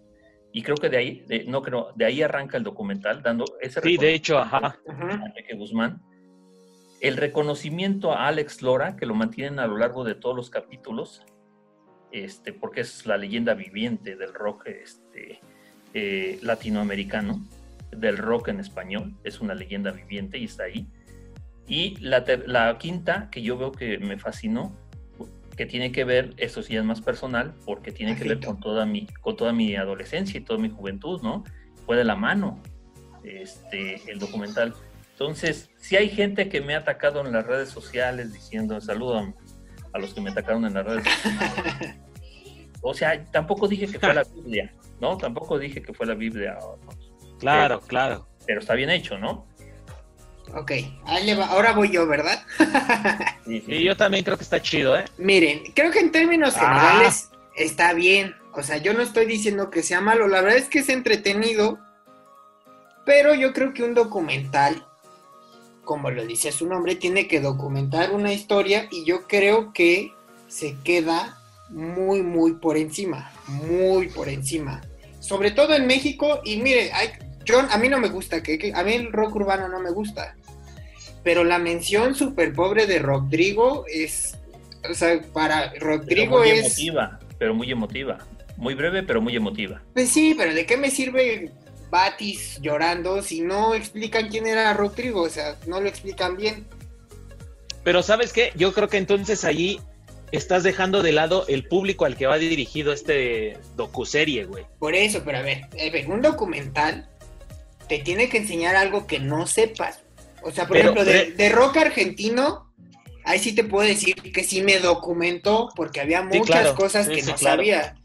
Y 0.51 0.61
creo 0.61 0.75
que 0.77 0.89
de 0.89 0.97
ahí, 0.97 1.23
de- 1.27 1.45
no 1.45 1.61
creo, 1.61 1.91
de 1.95 2.05
ahí 2.05 2.21
arranca 2.21 2.57
el 2.57 2.63
documental, 2.63 3.21
dando 3.23 3.45
ese 3.61 3.81
Sí, 3.81 3.97
de 3.97 4.13
hecho, 4.13 4.37
ajá. 4.37 4.77
A 5.21 5.25
Enrique 5.25 5.55
Guzmán. 5.55 6.01
El 7.01 7.17
reconocimiento 7.17 8.13
a 8.13 8.27
Alex 8.27 8.61
Lora, 8.61 8.95
que 8.95 9.05
lo 9.05 9.15
mantienen 9.15 9.59
a 9.59 9.67
lo 9.67 9.77
largo 9.77 10.03
de 10.03 10.15
todos 10.15 10.35
los 10.35 10.49
capítulos, 10.49 11.23
este, 12.11 12.53
porque 12.53 12.81
es 12.81 13.05
la 13.05 13.17
leyenda 13.17 13.53
viviente 13.53 14.15
del 14.15 14.33
rock 14.33 14.67
este, 14.67 15.39
eh, 15.93 16.39
latinoamericano, 16.41 17.45
del 17.91 18.17
rock 18.17 18.47
en 18.49 18.59
español, 18.59 19.13
es 19.23 19.41
una 19.41 19.53
leyenda 19.55 19.91
viviente 19.91 20.37
y 20.37 20.45
está 20.45 20.63
ahí. 20.63 20.87
Y 21.67 21.97
la, 21.97 22.23
la 22.45 22.77
quinta, 22.77 23.29
que 23.31 23.41
yo 23.41 23.57
veo 23.57 23.71
que 23.71 23.97
me 23.97 24.17
fascinó, 24.17 24.75
que 25.55 25.65
tiene 25.65 25.91
que 25.91 26.03
ver, 26.03 26.33
eso 26.37 26.61
sí 26.61 26.75
es 26.75 26.83
más 26.83 27.01
personal, 27.01 27.53
porque 27.65 27.91
tiene 27.91 28.15
que 28.15 28.27
ver 28.27 28.39
con 28.39 28.59
toda, 28.59 28.85
mi, 28.85 29.07
con 29.21 29.35
toda 29.35 29.53
mi 29.53 29.75
adolescencia 29.75 30.39
y 30.39 30.43
toda 30.43 30.59
mi 30.59 30.69
juventud, 30.69 31.21
¿no? 31.21 31.43
Fue 31.85 31.95
de 31.95 32.03
la 32.03 32.15
mano 32.15 32.61
este, 33.23 34.01
el 34.11 34.19
documental. 34.19 34.73
Entonces, 35.13 35.69
si 35.77 35.95
hay 35.95 36.09
gente 36.09 36.49
que 36.49 36.61
me 36.61 36.75
ha 36.75 36.79
atacado 36.79 37.25
en 37.25 37.31
las 37.31 37.45
redes 37.45 37.69
sociales 37.69 38.33
diciendo, 38.33 38.79
saludo 38.81 39.33
a, 39.93 39.99
los 39.99 40.13
que 40.13 40.19
me 40.19 40.31
atacaron 40.31 40.65
en 40.65 40.73
las 40.73 40.85
redes 40.85 41.05
sociales. 41.05 41.95
O 42.87 42.93
sea, 42.93 43.25
tampoco 43.31 43.67
dije 43.67 43.87
que 43.87 43.97
fue 43.97 44.13
la 44.13 44.23
Biblia, 44.23 44.71
¿no? 45.01 45.17
Tampoco 45.17 45.57
dije 45.57 45.81
que 45.81 45.91
fue 45.91 46.05
la 46.05 46.13
Biblia, 46.13 46.55
Claro, 47.39 47.81
claro. 47.81 48.27
pero 48.45 48.59
está 48.59 48.75
bien 48.75 48.91
hecho, 48.91 49.17
¿no? 49.17 49.47
Ok, 50.55 50.71
ahí 51.05 51.25
le 51.25 51.35
va. 51.35 51.47
ahora 51.47 51.73
voy 51.73 51.91
yo, 51.91 52.07
¿verdad? 52.07 52.41
Sí, 53.45 53.61
sí, 53.65 53.71
Y 53.73 53.83
yo 53.83 53.95
también 53.95 54.23
creo 54.23 54.37
que 54.37 54.43
está 54.43 54.61
chido, 54.61 54.97
¿eh? 54.97 55.05
Miren, 55.17 55.61
creo 55.75 55.91
que 55.91 55.99
en 55.99 56.11
términos 56.11 56.55
Ah. 56.57 56.59
generales 56.59 57.29
está 57.55 57.93
bien. 57.93 58.35
O 58.53 58.63
sea, 58.63 58.77
yo 58.77 58.93
no 58.93 59.01
estoy 59.03 59.25
diciendo 59.25 59.69
que 59.69 59.83
sea 59.83 60.01
malo. 60.01 60.27
La 60.27 60.41
verdad 60.41 60.57
es 60.57 60.67
que 60.69 60.79
es 60.79 60.89
entretenido. 60.89 61.77
Pero 63.05 63.35
yo 63.35 63.53
creo 63.53 63.73
que 63.73 63.83
un 63.83 63.93
documental, 63.93 64.83
como 65.83 66.09
lo 66.09 66.25
dice 66.25 66.51
su 66.51 66.65
nombre, 66.67 66.95
tiene 66.95 67.27
que 67.27 67.39
documentar 67.41 68.11
una 68.11 68.33
historia. 68.33 68.87
Y 68.91 69.05
yo 69.05 69.27
creo 69.27 69.73
que 69.73 70.11
se 70.47 70.75
queda 70.83 71.37
muy, 71.69 72.23
muy 72.23 72.53
por 72.53 72.77
encima. 72.77 73.31
Muy 73.47 74.07
por 74.07 74.29
encima. 74.29 74.81
Sobre 75.19 75.51
todo 75.51 75.75
en 75.75 75.85
México. 75.85 76.39
Y 76.43 76.57
mire, 76.57 76.91
hay, 76.93 77.09
yo, 77.43 77.59
a 77.59 77.77
mí 77.77 77.89
no 77.89 77.99
me 77.99 78.07
gusta. 78.09 78.41
Que, 78.41 78.57
que- 78.57 78.73
a 78.73 78.81
mí 78.83 78.93
el 78.93 79.11
rock 79.11 79.35
urbano 79.35 79.67
no 79.67 79.79
me 79.79 79.91
gusta. 79.91 80.35
Pero 81.25 81.43
la 81.43 81.57
mención 81.57 82.13
súper 82.15 82.53
pobre 82.53 82.85
de 82.85 82.99
Rodrigo 82.99 83.83
es. 83.91 84.37
O 84.89 84.93
sea, 84.93 85.19
para 85.33 85.71
Pero 85.73 85.97
Rodrigo 85.97 86.37
muy 86.37 86.49
es. 86.51 86.59
emotiva, 86.79 87.19
pero 87.39 87.55
muy 87.55 87.71
emotiva. 87.71 88.19
Muy 88.57 88.75
breve, 88.75 89.01
pero 89.01 89.21
muy 89.21 89.35
emotiva. 89.35 89.81
Pues 89.93 90.09
sí, 90.09 90.35
pero 90.37 90.53
¿de 90.53 90.67
qué 90.67 90.77
me 90.77 90.91
sirve 90.91 91.51
Batis 91.89 92.59
llorando 92.61 93.23
si 93.23 93.41
no 93.41 93.73
explican 93.73 94.29
quién 94.29 94.45
era 94.45 94.71
Rodrigo? 94.73 95.23
O 95.23 95.29
sea, 95.29 95.57
no 95.65 95.81
lo 95.81 95.89
explican 95.89 96.37
bien. 96.37 96.67
Pero 97.83 98.03
¿sabes 98.03 98.31
qué? 98.31 98.51
Yo 98.55 98.71
creo 98.71 98.87
que 98.87 98.97
entonces 98.97 99.43
allí 99.45 99.79
estás 100.31 100.61
dejando 100.61 101.01
de 101.01 101.11
lado 101.11 101.45
el 101.47 101.67
público 101.67 102.05
al 102.05 102.15
que 102.15 102.27
va 102.27 102.37
dirigido 102.37 102.93
este 102.93 103.57
docuserie, 103.75 104.45
güey. 104.45 104.65
Por 104.77 104.93
eso, 104.93 105.23
pero 105.25 105.39
a 105.39 105.41
ver, 105.41 105.63
a 105.73 105.91
ver, 105.91 106.07
un 106.07 106.21
documental 106.21 107.09
te 107.89 107.97
tiene 107.97 108.29
que 108.29 108.37
enseñar 108.37 108.75
algo 108.75 109.07
que 109.07 109.19
no 109.19 109.47
sepas. 109.47 110.04
O 110.45 110.51
sea, 110.51 110.67
por 110.67 110.77
Pero, 110.77 110.91
ejemplo, 110.91 111.03
de, 111.35 111.49
rock 111.49 111.77
argentino, 111.77 112.71
ahí 113.23 113.39
sí 113.39 113.53
te 113.53 113.63
puedo 113.63 113.87
decir 113.87 114.13
que 114.13 114.43
sí 114.43 114.61
me 114.61 114.77
documentó 114.77 115.69
porque 115.75 116.01
había 116.01 116.21
Sí, 116.31 116.37
muchas 116.37 116.61
claro. 116.61 116.75
cosas 116.75 117.09
que 117.09 117.23
sí, 117.23 117.31
no 117.31 117.35
claro. 117.35 117.57
sabía. 117.57 117.95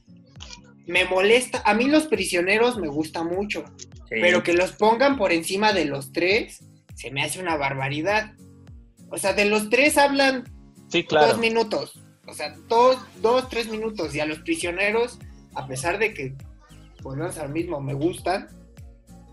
Me 0.87 1.05
molesta, 1.05 1.62
a 1.66 1.74
mí 1.74 1.85
los 1.85 2.07
prisioneros 2.07 2.79
me 2.79 2.88
gusta 2.88 3.22
mucho. 3.24 3.64
Sí. 3.76 4.16
Pero 4.22 4.42
que 4.42 4.55
los 4.55 4.72
pongan 4.72 5.18
por 5.18 5.33
encima 5.33 5.74
de 5.74 5.85
los 5.85 6.12
tres, 6.12 6.64
se 6.94 7.11
me 7.11 7.22
hace 7.22 7.40
una 7.40 7.57
barbaridad. 7.57 8.33
O 9.11 9.18
sea, 9.18 9.35
de 9.35 9.44
los 9.44 9.68
tres 9.68 9.98
hablan 9.98 10.44
dos 11.11 11.38
minutos. 11.38 12.00
O 12.26 12.33
sea, 12.33 12.57
dos, 12.68 12.96
dos, 13.20 13.50
tres 13.50 13.68
minutos. 13.68 14.14
Y 14.14 14.20
a 14.20 14.24
los 14.24 14.38
prisioneros, 14.38 15.18
a 15.55 15.66
pesar 15.66 15.98
de 15.98 16.14
que, 16.14 16.35
volvemos 17.03 17.37
al 17.37 17.50
mismo, 17.50 17.83
me 17.83 17.92
gustan, 17.92 18.48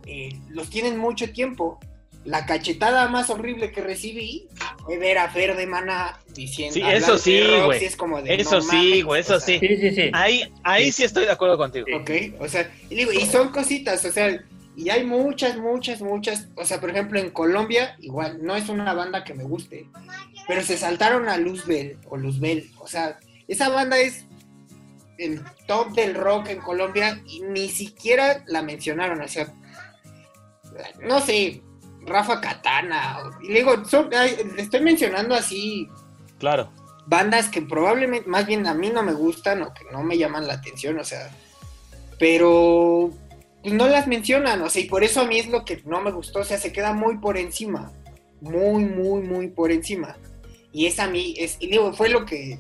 eh, 0.05 0.29
los 0.49 0.69
tienen 0.69 0.97
mucho 0.97 1.31
tiempo. 1.31 1.79
La 2.27 2.45
cachetada 2.45 3.07
más 3.07 3.29
horrible 3.29 3.71
que 3.71 3.79
recibí 3.79 4.49
fue 4.83 4.97
ver 4.97 5.17
a 5.17 5.29
Fer 5.29 5.55
de 5.55 5.65
Mana 5.65 6.19
diciendo. 6.33 6.73
Sí, 6.73 6.81
eso 6.85 7.17
sí, 7.17 7.41
güey. 7.65 7.79
sí 7.79 7.85
es 7.85 7.95
como 7.95 8.21
de, 8.21 8.35
Eso 8.35 8.57
no 8.57 8.61
sí, 8.61 9.01
güey, 9.01 9.21
o 9.21 9.21
eso 9.21 9.39
sea, 9.39 9.59
sí. 9.59 9.65
Sí, 9.65 9.77
sí, 9.77 9.95
sí. 9.95 10.11
Ahí, 10.11 10.53
ahí 10.63 10.91
sí 10.91 11.05
estoy 11.05 11.23
de 11.23 11.31
acuerdo 11.31 11.57
contigo. 11.57 11.87
Ok, 11.95 12.11
o 12.39 12.49
sea, 12.49 12.69
y 12.89 12.95
digo, 12.95 13.13
y 13.13 13.25
son 13.27 13.49
cositas, 13.53 14.03
o 14.03 14.11
sea, 14.11 14.43
y 14.75 14.89
hay 14.89 15.05
muchas, 15.05 15.57
muchas, 15.57 16.01
muchas, 16.01 16.49
o 16.55 16.65
sea, 16.65 16.81
por 16.81 16.89
ejemplo, 16.89 17.17
en 17.17 17.29
Colombia, 17.29 17.95
igual, 18.01 18.43
no 18.43 18.57
es 18.57 18.67
una 18.67 18.93
banda 18.93 19.23
que 19.23 19.33
me 19.33 19.45
guste, 19.45 19.87
pero 20.49 20.61
se 20.63 20.77
saltaron 20.77 21.29
a 21.29 21.37
Luzbel, 21.37 21.97
o 22.09 22.17
Luzbel, 22.17 22.69
o 22.77 22.87
sea, 22.87 23.19
esa 23.47 23.69
banda 23.69 23.97
es 23.99 24.25
el 25.17 25.41
top 25.65 25.93
del 25.93 26.13
rock 26.13 26.49
en 26.49 26.59
Colombia 26.59 27.23
y 27.25 27.39
ni 27.39 27.69
siquiera 27.69 28.43
la 28.47 28.61
mencionaron, 28.61 29.21
o 29.21 29.27
sea, 29.29 29.53
no 31.01 31.21
sé, 31.21 31.61
Rafa 32.07 32.39
Katana, 32.41 33.19
y 33.41 33.49
digo, 33.53 33.83
son, 33.85 34.09
le 34.09 34.61
estoy 34.61 34.81
mencionando 34.81 35.35
así 35.35 35.89
Claro. 36.39 36.71
bandas 37.05 37.49
que 37.49 37.61
probablemente, 37.61 38.27
más 38.29 38.45
bien 38.45 38.65
a 38.65 38.73
mí 38.73 38.89
no 38.89 39.03
me 39.03 39.13
gustan 39.13 39.61
o 39.61 39.73
que 39.73 39.83
no 39.91 40.03
me 40.03 40.17
llaman 40.17 40.47
la 40.47 40.53
atención, 40.53 40.97
o 40.99 41.03
sea, 41.03 41.29
pero 42.17 43.11
pues, 43.61 43.73
no 43.73 43.87
las 43.87 44.07
mencionan, 44.07 44.61
o 44.61 44.69
sea, 44.69 44.81
y 44.81 44.85
por 44.85 45.03
eso 45.03 45.21
a 45.21 45.25
mí 45.25 45.37
es 45.37 45.47
lo 45.47 45.65
que 45.65 45.81
no 45.85 46.01
me 46.01 46.11
gustó, 46.11 46.39
o 46.39 46.43
sea, 46.43 46.57
se 46.57 46.71
queda 46.71 46.93
muy 46.93 47.17
por 47.17 47.37
encima, 47.37 47.91
muy, 48.41 48.85
muy, 48.85 49.21
muy 49.21 49.47
por 49.49 49.71
encima. 49.71 50.15
Y 50.71 50.85
es 50.85 50.99
a 50.99 51.07
mí, 51.07 51.35
es, 51.37 51.57
y 51.59 51.67
digo, 51.67 51.91
fue 51.93 52.09
lo 52.09 52.25
que, 52.25 52.57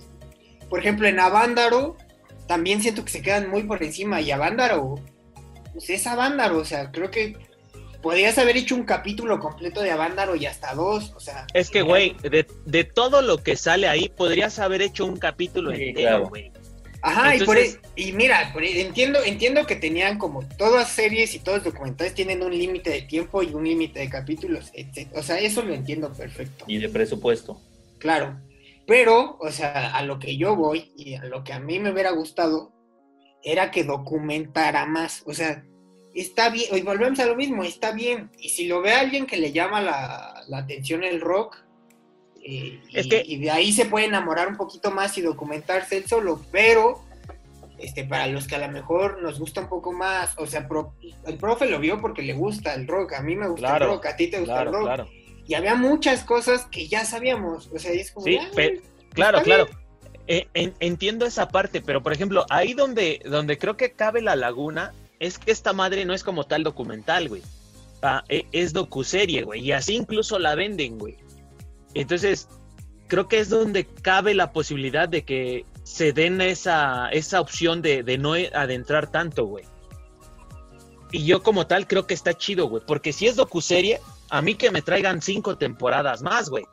por 0.69 0.79
ejemplo, 0.79 1.07
en 1.07 1.19
Avándaro, 1.19 1.95
también 2.47 2.81
siento 2.81 3.05
que 3.05 3.11
se 3.11 3.21
quedan 3.21 3.49
muy 3.49 3.63
por 3.63 3.81
encima, 3.81 4.19
y 4.21 4.31
Avándaro, 4.31 4.95
pues 5.73 5.89
es 5.89 6.05
Avándaro, 6.07 6.57
o 6.57 6.65
sea, 6.65 6.91
creo 6.91 7.11
que 7.11 7.37
podrías 8.07 8.37
haber 8.37 8.55
hecho 8.55 8.73
un 8.73 8.85
capítulo 8.85 9.37
completo 9.37 9.81
de 9.81 9.91
Avándaro 9.91 10.33
y 10.37 10.45
hasta 10.45 10.73
dos, 10.73 11.11
o 11.13 11.19
sea. 11.19 11.45
Es 11.53 11.69
que, 11.69 11.81
güey, 11.81 12.15
de, 12.21 12.47
de 12.65 12.83
todo 12.85 13.21
lo 13.21 13.43
que 13.43 13.57
sale 13.57 13.85
ahí, 13.89 14.07
podrías 14.07 14.59
haber 14.59 14.81
hecho 14.81 15.05
un 15.05 15.17
capítulo 15.17 15.75
Sí, 15.75 15.89
entero, 15.89 16.07
claro. 16.07 16.29
güey. 16.29 16.53
Ajá, 17.01 17.35
y, 17.35 17.43
por, 17.43 17.57
e- 17.57 17.77
y 17.97 18.13
mira, 18.13 18.51
por 18.53 18.63
e- 18.63 18.79
entiendo, 18.79 19.19
entiendo 19.25 19.65
que 19.65 19.75
tenían 19.75 20.17
como 20.17 20.47
todas 20.57 20.87
series 20.87 21.35
y 21.35 21.39
todos 21.39 21.65
documentales 21.65 22.13
tienen 22.13 22.41
un 22.43 22.57
límite 22.57 22.91
de 22.91 23.01
tiempo 23.01 23.43
y 23.43 23.53
un 23.53 23.65
límite 23.65 23.99
de 23.99 24.09
capítulos, 24.09 24.71
etc. 24.73 25.09
O 25.13 25.21
sea, 25.21 25.37
eso 25.39 25.61
lo 25.63 25.73
entiendo 25.73 26.13
perfecto. 26.13 26.63
Y 26.65 26.77
de 26.77 26.87
presupuesto. 26.87 27.59
Claro. 27.99 28.39
Pero, 28.87 29.37
o 29.41 29.51
sea, 29.51 29.93
a 29.97 30.01
lo 30.03 30.17
que 30.17 30.37
yo 30.37 30.55
voy 30.55 30.93
y 30.95 31.15
a 31.15 31.25
lo 31.25 31.43
que 31.43 31.51
a 31.51 31.59
mí 31.59 31.77
me 31.77 31.91
hubiera 31.91 32.11
gustado 32.11 32.71
era 33.43 33.69
que 33.69 33.83
documentara 33.83 34.85
más. 34.85 35.23
O 35.25 35.33
sea, 35.33 35.65
está 36.13 36.49
bien, 36.49 36.75
y 36.75 36.81
volvemos 36.81 37.19
a 37.19 37.25
lo 37.25 37.35
mismo, 37.35 37.63
está 37.63 37.91
bien. 37.91 38.29
Y 38.39 38.49
si 38.49 38.67
lo 38.67 38.81
ve 38.81 38.93
alguien 38.93 39.25
que 39.25 39.37
le 39.37 39.51
llama 39.51 39.81
la, 39.81 40.43
la 40.47 40.57
atención 40.59 41.03
el 41.03 41.21
rock, 41.21 41.57
eh, 42.43 42.79
Es 42.93 43.05
y, 43.05 43.09
que- 43.09 43.23
y 43.25 43.37
de 43.37 43.51
ahí 43.51 43.71
se 43.71 43.85
puede 43.85 44.05
enamorar 44.05 44.47
un 44.47 44.57
poquito 44.57 44.91
más 44.91 45.17
y 45.17 45.21
documentarse 45.21 45.97
él 45.97 46.05
solo, 46.07 46.41
pero 46.51 47.03
este, 47.77 48.05
para 48.05 48.25
los 48.27 48.47
que 48.47 48.55
a 48.55 48.59
lo 48.59 48.69
mejor 48.71 49.21
nos 49.21 49.37
gusta 49.39 49.61
un 49.61 49.69
poco 49.69 49.91
más, 49.91 50.33
o 50.37 50.47
sea, 50.47 50.67
pro- 50.67 50.93
el 51.27 51.37
profe 51.37 51.67
lo 51.67 51.79
vio 51.79 51.99
porque 52.01 52.23
le 52.23 52.33
gusta 52.33 52.73
el 52.73 52.87
rock, 52.87 53.13
a 53.13 53.21
mí 53.21 53.35
me 53.35 53.47
gusta 53.47 53.67
Claro, 53.67 53.85
el 53.85 53.91
rock, 53.91 54.05
a 54.07 54.15
ti 54.15 54.27
te 54.27 54.39
gusta 54.39 54.53
Claro, 54.53 54.69
el 54.69 54.75
rock, 54.75 54.83
claro. 54.85 55.09
y 55.45 55.53
había 55.53 55.75
muchas 55.75 56.23
cosas 56.23 56.65
que 56.71 56.87
ya 56.87 57.05
sabíamos, 57.05 57.69
o 57.71 57.77
sea, 57.77 57.91
es 57.91 58.11
como, 58.11 58.25
Sí, 58.25 58.39
"Ah, 58.41 58.49
pe- 58.55 58.81
claro, 59.13 59.41
claro. 59.43 59.67
Eh, 60.29 60.47
en- 60.55 60.73
entiendo 60.79 61.25
esa 61.27 61.47
parte, 61.49 61.79
pero 61.81 62.01
por 62.01 62.13
ejemplo, 62.13 62.45
ahí 62.49 62.73
donde, 62.73 63.21
donde 63.25 63.57
creo 63.59 63.77
que 63.77 63.91
cabe 63.91 64.21
la 64.21 64.35
laguna 64.35 64.93
es 65.19 65.37
que 65.39 65.51
esta 65.51 65.73
madre 65.73 66.05
no 66.05 66.13
es 66.13 66.23
como 66.23 66.43
tal 66.45 66.63
documental, 66.63 67.29
güey. 67.29 67.41
Ah, 68.01 68.23
e- 68.29 68.45
es 68.51 68.73
docuserie, 68.73 69.43
güey. 69.43 69.61
Y 69.61 69.71
así 69.71 69.95
incluso 69.95 70.37
la 70.39 70.55
venden, 70.55 70.97
güey. 70.99 71.17
Entonces, 71.93 72.47
creo 73.07 73.27
que 73.27 73.39
es 73.39 73.49
donde 73.49 73.85
cabe 73.85 74.33
la 74.35 74.51
posibilidad 74.53 75.09
de 75.09 75.23
que 75.23 75.65
se 75.83 76.13
den 76.13 76.39
esa, 76.41 77.09
esa 77.09 77.41
opción 77.41 77.81
de, 77.81 78.03
de 78.03 78.17
no 78.17 78.33
adentrar 78.33 79.09
tanto, 79.09 79.45
güey. 79.45 79.65
Y 81.11 81.25
yo 81.25 81.41
como 81.41 81.65
tal 81.67 81.87
creo 81.87 82.05
que 82.05 82.13
está 82.13 82.33
chido, 82.33 82.67
güey. 82.67 82.83
Porque 82.85 83.13
si 83.13 83.27
es 83.27 83.35
docuserie, 83.37 83.99
a 84.29 84.41
mí 84.41 84.55
que 84.55 84.71
me 84.71 84.81
traigan 84.81 85.21
cinco 85.21 85.57
temporadas 85.57 86.21
más, 86.21 86.49
güey. 86.49 86.65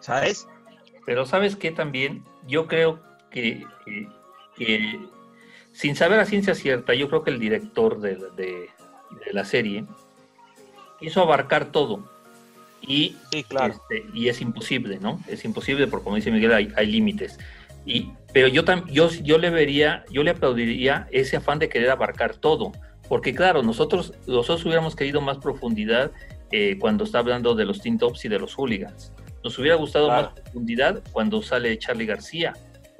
¿Sabes? 0.00 0.48
Pero 1.04 1.26
sabes 1.26 1.56
que 1.56 1.70
también 1.70 2.24
yo 2.46 2.66
creo 2.66 3.00
que, 3.30 3.64
que- 3.84 4.08
que, 4.56 4.98
sin 5.80 5.96
saber 5.96 6.20
a 6.20 6.26
ciencia 6.26 6.54
cierta, 6.54 6.92
yo 6.94 7.08
creo 7.08 7.22
que 7.24 7.30
el 7.30 7.38
director 7.38 8.00
de, 8.00 8.16
de- 8.36 8.68
de 9.24 9.32
la 9.32 9.44
serie 9.46 9.86
quiso 10.98 11.22
abarcar 11.22 11.72
todo. 11.72 12.04
Y, 12.82 13.16
Sí, 13.32 13.44
claro. 13.44 13.72
este, 13.74 14.04
y 14.14 14.28
es 14.28 14.40
imposible, 14.42 14.98
¿no? 15.00 15.20
Es 15.26 15.44
imposible 15.44 15.86
porque 15.86 16.04
como 16.04 16.16
dice 16.16 16.30
Miguel, 16.30 16.52
hay, 16.52 16.68
hay 16.76 16.86
límites. 16.86 17.38
Y, 17.86 18.10
pero 18.34 18.46
yo, 18.48 18.64
tam- 18.64 18.86
yo, 18.90 19.08
yo 19.22 19.38
le 19.38 19.48
vería, 19.48 20.04
yo 20.10 20.22
le 20.22 20.30
aplaudiría 20.32 21.08
ese 21.10 21.36
afán 21.38 21.58
de 21.58 21.68
querer 21.70 21.90
abarcar 21.90 22.34
todo. 22.36 22.72
Porque 23.08 23.34
claro, 23.34 23.62
nosotros, 23.62 24.12
nosotros 24.26 24.64
hubiéramos 24.66 24.94
querido 24.94 25.20
más 25.22 25.38
profundidad 25.38 26.12
eh, 26.52 26.76
cuando 26.78 27.04
está 27.04 27.18
hablando 27.20 27.54
de 27.54 27.64
los 27.64 27.80
Teen 27.80 27.96
Tops 27.98 28.24
y 28.26 28.28
de 28.28 28.38
los 28.38 28.54
Hooligans. 28.54 29.12
Nos 29.42 29.58
hubiera 29.58 29.76
gustado 29.76 30.06
Claro. 30.08 30.30
más 30.32 30.40
profundidad 30.40 31.02
cuando 31.12 31.40
sale 31.42 31.78
Charlie 31.78 32.06
García 32.06 32.52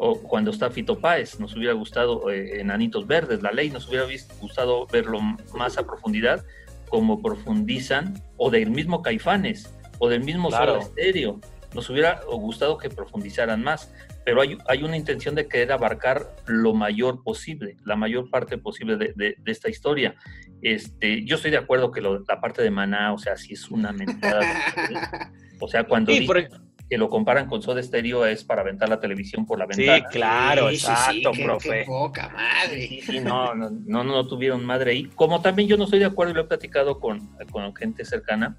o 0.02 0.18
cuando 0.22 0.50
está 0.50 0.70
Fito 0.70 0.98
Páez. 0.98 1.38
Nos 1.40 1.54
hubiera 1.54 1.74
gustado 1.74 2.30
eh, 2.30 2.58
Enanitos 2.60 3.06
Verdes, 3.06 3.42
la 3.42 3.52
ley. 3.52 3.68
Nos 3.68 3.86
hubiera 3.86 4.06
gustado 4.40 4.86
verlo 4.86 5.20
más 5.54 5.76
a 5.76 5.84
profundidad 5.86 6.42
como 6.88 7.20
profundizan 7.20 8.14
o 8.38 8.50
del 8.50 8.70
mismo 8.70 9.02
Caifanes 9.02 9.74
o 9.98 10.08
del 10.08 10.24
mismo 10.24 10.48
Claro. 10.48 10.76
Soda 10.80 10.84
Stereo. 10.86 11.38
Nos 11.74 11.88
hubiera 11.90 12.22
gustado 12.26 12.78
que 12.78 12.88
profundizaran 12.88 13.62
más, 13.62 13.92
pero 14.24 14.40
hay, 14.40 14.56
hay 14.68 14.82
una 14.82 14.96
intención 14.96 15.34
de 15.34 15.46
querer 15.46 15.70
abarcar 15.70 16.34
lo 16.46 16.72
mayor 16.72 17.22
posible, 17.22 17.76
la 17.84 17.94
mayor 17.94 18.30
parte 18.30 18.56
posible 18.58 18.96
de, 18.96 19.12
de- 19.14 19.36
de 19.38 19.52
esta 19.52 19.68
historia. 19.68 20.14
Este, 20.62 21.24
yo 21.26 21.36
estoy 21.36 21.50
de 21.50 21.58
acuerdo 21.58 21.92
que 21.92 22.00
lo- 22.00 22.20
la 22.26 22.40
parte 22.40 22.62
de 22.62 22.70
Maná, 22.70 23.12
o 23.12 23.18
sea, 23.18 23.36
sí 23.36 23.52
es 23.52 23.70
una 23.70 23.92
mentada. 23.92 24.40
o 25.60 25.68
sea, 25.68 25.84
cuando 25.84 26.10
Sí, 26.12 26.22
por- 26.26 26.48
que 26.90 26.98
lo 26.98 27.08
comparan 27.08 27.46
con 27.46 27.62
Soda 27.62 27.80
Stereo 27.80 28.26
es 28.26 28.42
para 28.42 28.62
aventar 28.62 28.88
la 28.88 28.98
televisión 28.98 29.46
por 29.46 29.60
la 29.60 29.66
sí, 29.70 29.84
ventana. 29.84 30.08
claro, 30.10 30.68
Sí, 30.70 30.76
sí, 30.78 30.86
sí, 30.86 30.90
exacto, 30.90 31.30
qué- 31.32 31.44
profe. 31.44 31.68
qué 31.70 31.84
poca 31.86 32.28
madre. 32.30 32.88
Sí, 32.88 33.00
sí, 33.00 33.20
no, 33.20 33.54
no, 33.54 33.70
no, 33.70 34.02
no 34.02 34.26
tuvieron 34.26 34.66
madre 34.66 34.90
ahí. 34.90 35.04
Como 35.14 35.40
también 35.40 35.68
yo 35.68 35.76
no 35.76 35.84
estoy 35.84 36.00
de 36.00 36.06
acuerdo 36.06 36.32
y 36.32 36.34
lo 36.34 36.40
he 36.42 36.46
platicado 36.48 36.98
con, 36.98 37.28
con 37.52 37.72
gente 37.76 38.04
cercana, 38.04 38.56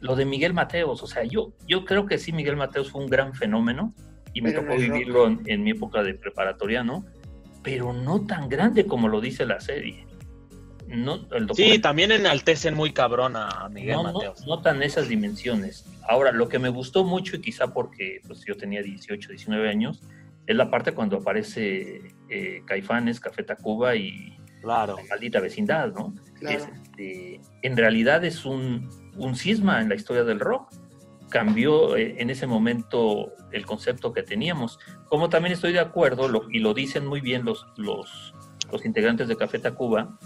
lo 0.00 0.14
de 0.14 0.24
Miguel 0.24 0.54
Mateos, 0.54 1.02
o 1.02 1.06
sea, 1.08 1.24
yo, 1.24 1.52
yo 1.66 1.84
creo 1.84 2.06
que 2.06 2.16
sí, 2.18 2.32
Miguel 2.32 2.56
Mateos 2.56 2.92
fue 2.92 3.02
un 3.02 3.10
gran 3.10 3.34
fenómeno 3.34 3.92
y 4.32 4.40
me 4.40 4.50
Pero 4.50 4.62
tocó 4.62 4.74
no 4.74 4.80
vivirlo 4.80 5.26
en, 5.26 5.40
en 5.46 5.64
mi 5.64 5.72
época 5.72 6.04
de 6.04 6.14
preparatoria, 6.14 6.84
¿no? 6.84 7.04
Pero 7.64 7.92
no 7.92 8.24
tan 8.24 8.48
grande 8.48 8.86
como 8.86 9.08
lo 9.08 9.20
dice 9.20 9.46
la 9.46 9.58
serie. 9.58 10.03
No, 10.86 11.26
el 11.32 11.48
Sí, 11.54 11.78
también 11.78 12.12
enaltecen 12.12 12.74
muy 12.74 12.92
cabrón 12.92 13.34
a 13.36 13.68
Miguel 13.70 13.96
no, 13.96 14.02
no, 14.04 14.12
Mateos. 14.14 14.46
no 14.46 14.60
tan 14.60 14.82
esas 14.82 15.08
dimensiones. 15.08 15.84
Ahora, 16.08 16.30
lo 16.32 16.48
que 16.48 16.58
me 16.58 16.68
gustó 16.68 17.04
mucho, 17.04 17.36
y 17.36 17.40
quizá 17.40 17.72
porque 17.72 18.20
pues, 18.26 18.44
yo 18.46 18.56
tenía 18.56 18.82
18, 18.82 19.30
19 19.30 19.68
años, 19.68 20.02
es 20.46 20.54
la 20.56 20.70
parte 20.70 20.92
cuando 20.92 21.16
aparece 21.18 22.12
eh, 22.28 22.62
Caifanes, 22.66 23.18
Café 23.20 23.42
Tacuba 23.42 23.96
y 23.96 24.36
Claro. 24.60 24.96
la 24.96 25.04
maldita 25.08 25.40
vecindad, 25.40 25.92
¿no? 25.92 26.14
Claro. 26.38 26.56
Es, 26.58 26.68
este, 26.82 27.40
en 27.62 27.76
realidad 27.76 28.24
es 28.24 28.44
un, 28.44 28.88
un 29.16 29.36
cisma 29.36 29.80
en 29.80 29.88
la 29.88 29.94
historia 29.94 30.24
del 30.24 30.40
rock. 30.40 30.70
Cambió 31.30 31.96
eh, 31.96 32.16
en 32.18 32.30
ese 32.30 32.46
momento 32.46 33.32
el 33.52 33.66
concepto 33.66 34.12
que 34.12 34.22
teníamos. 34.22 34.78
Como 35.08 35.28
también 35.28 35.52
estoy 35.54 35.72
de 35.72 35.80
acuerdo, 35.80 36.28
lo- 36.28 36.48
y 36.50 36.60
lo 36.60 36.72
dicen 36.74 37.06
muy 37.06 37.20
bien 37.20 37.44
los, 37.44 37.66
los, 37.76 38.34
los 38.70 38.84
integrantes 38.84 39.28
de 39.28 39.36
Café 39.36 39.58
Tacuba, 39.58 40.18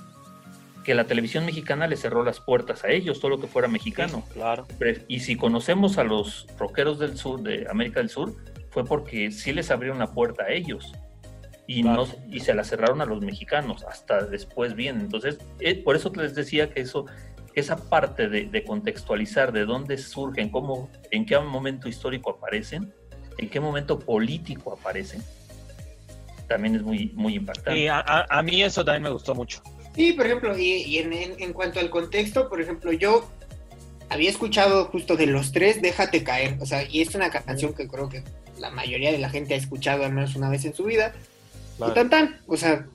que 0.89 0.95
la 0.95 1.05
televisión 1.05 1.45
mexicana 1.45 1.87
le 1.87 1.99
cerró 1.99 2.25
las 2.25 2.41
puertas 2.41 2.83
a 2.83 2.89
ellos, 2.89 3.21
todo 3.21 3.29
lo 3.33 3.39
que 3.39 3.47
fuera 3.47 3.69
mexicano. 3.69 4.25
Claro. 4.33 4.67
Y 5.07 5.21
si 5.21 5.37
conocemos 5.37 5.99
a 5.99 6.03
los 6.03 6.47
rockeros 6.59 6.99
del 6.99 7.19
sur, 7.19 7.43
de 7.43 7.67
América 7.71 8.01
del 8.01 8.09
Sur, 8.09 8.35
fue 8.71 8.87
porque 8.87 9.31
sí 9.31 9.53
les 9.53 9.71
abrieron 9.71 9.99
la 9.99 10.07
puerta 10.15 10.45
a 10.45 10.49
ellos. 10.51 10.91
Y, 11.67 11.83
Claro. 11.83 12.07
no, 12.07 12.35
y 12.35 12.41
se 12.41 12.55
la 12.55 12.65
cerraron 12.65 13.03
a 13.03 13.05
los 13.05 13.21
mexicanos, 13.21 13.85
hasta 13.85 14.25
después 14.25 14.75
bien. 14.75 14.99
Entonces, 14.99 15.37
eh, 15.61 15.75
por 15.75 15.95
eso 15.95 16.11
les 16.17 16.35
decía 16.35 16.71
que 16.71 16.81
eso, 16.81 17.05
esa 17.53 17.77
parte 17.77 18.31
de, 18.31 18.47
de 18.47 18.65
contextualizar 18.65 19.53
de 19.53 19.67
dónde 19.67 19.99
surgen, 19.99 20.49
cómo, 20.49 20.89
en 21.11 21.27
qué 21.27 21.39
momento 21.39 21.87
histórico 21.91 22.31
aparecen, 22.31 22.95
en 23.37 23.51
qué 23.51 23.61
momento 23.61 23.99
político 23.99 24.73
aparecen, 24.73 25.23
también 26.49 26.77
es 26.77 26.83
muy, 26.83 27.13
muy 27.15 27.35
impactante. 27.35 27.79
Y 27.79 27.89
a, 27.89 27.99
a- 27.99 28.25
a 28.31 28.43
mí 28.43 28.63
eso 28.63 28.83
también 28.87 29.03
me 29.03 29.11
gustó 29.11 29.35
mucho. 29.35 29.61
Sí, 29.95 30.13
por 30.13 30.27
ejemplo, 30.27 30.57
y, 30.57 30.83
y 30.85 30.99
en, 30.99 31.13
en- 31.13 31.41
en 31.43 31.53
cuanto 31.53 31.81
al 31.81 31.91
contexto, 31.91 32.49
por 32.49 32.61
ejemplo, 32.61 32.93
yo 32.93 33.31
había 34.11 34.31
escuchado 34.31 34.87
justo 34.87 35.17
de 35.17 35.27
los 35.27 35.53
tres, 35.53 35.83
Déjate 35.83 36.23
caer, 36.25 36.57
o 36.61 36.67
sea, 36.67 36.83
y 36.89 37.01
es 37.03 37.15
una 37.15 37.31
canción 37.31 37.75
que 37.75 37.89
creo 37.89 38.09
que 38.09 38.23
la 38.59 38.71
mayoría 38.71 39.13
de 39.13 39.19
la 39.19 39.29
gente 39.31 39.55
ha 39.55 39.57
escuchado 39.59 40.05
al 40.05 40.13
menos 40.13 40.35
una 40.37 40.49
vez 40.51 40.65
en 40.65 40.75
su 40.75 40.85
vida, 40.85 41.15
y 41.91 41.95
tan 41.95 42.11
tan, 42.11 42.41
o 42.47 42.57
sea, 42.57 42.87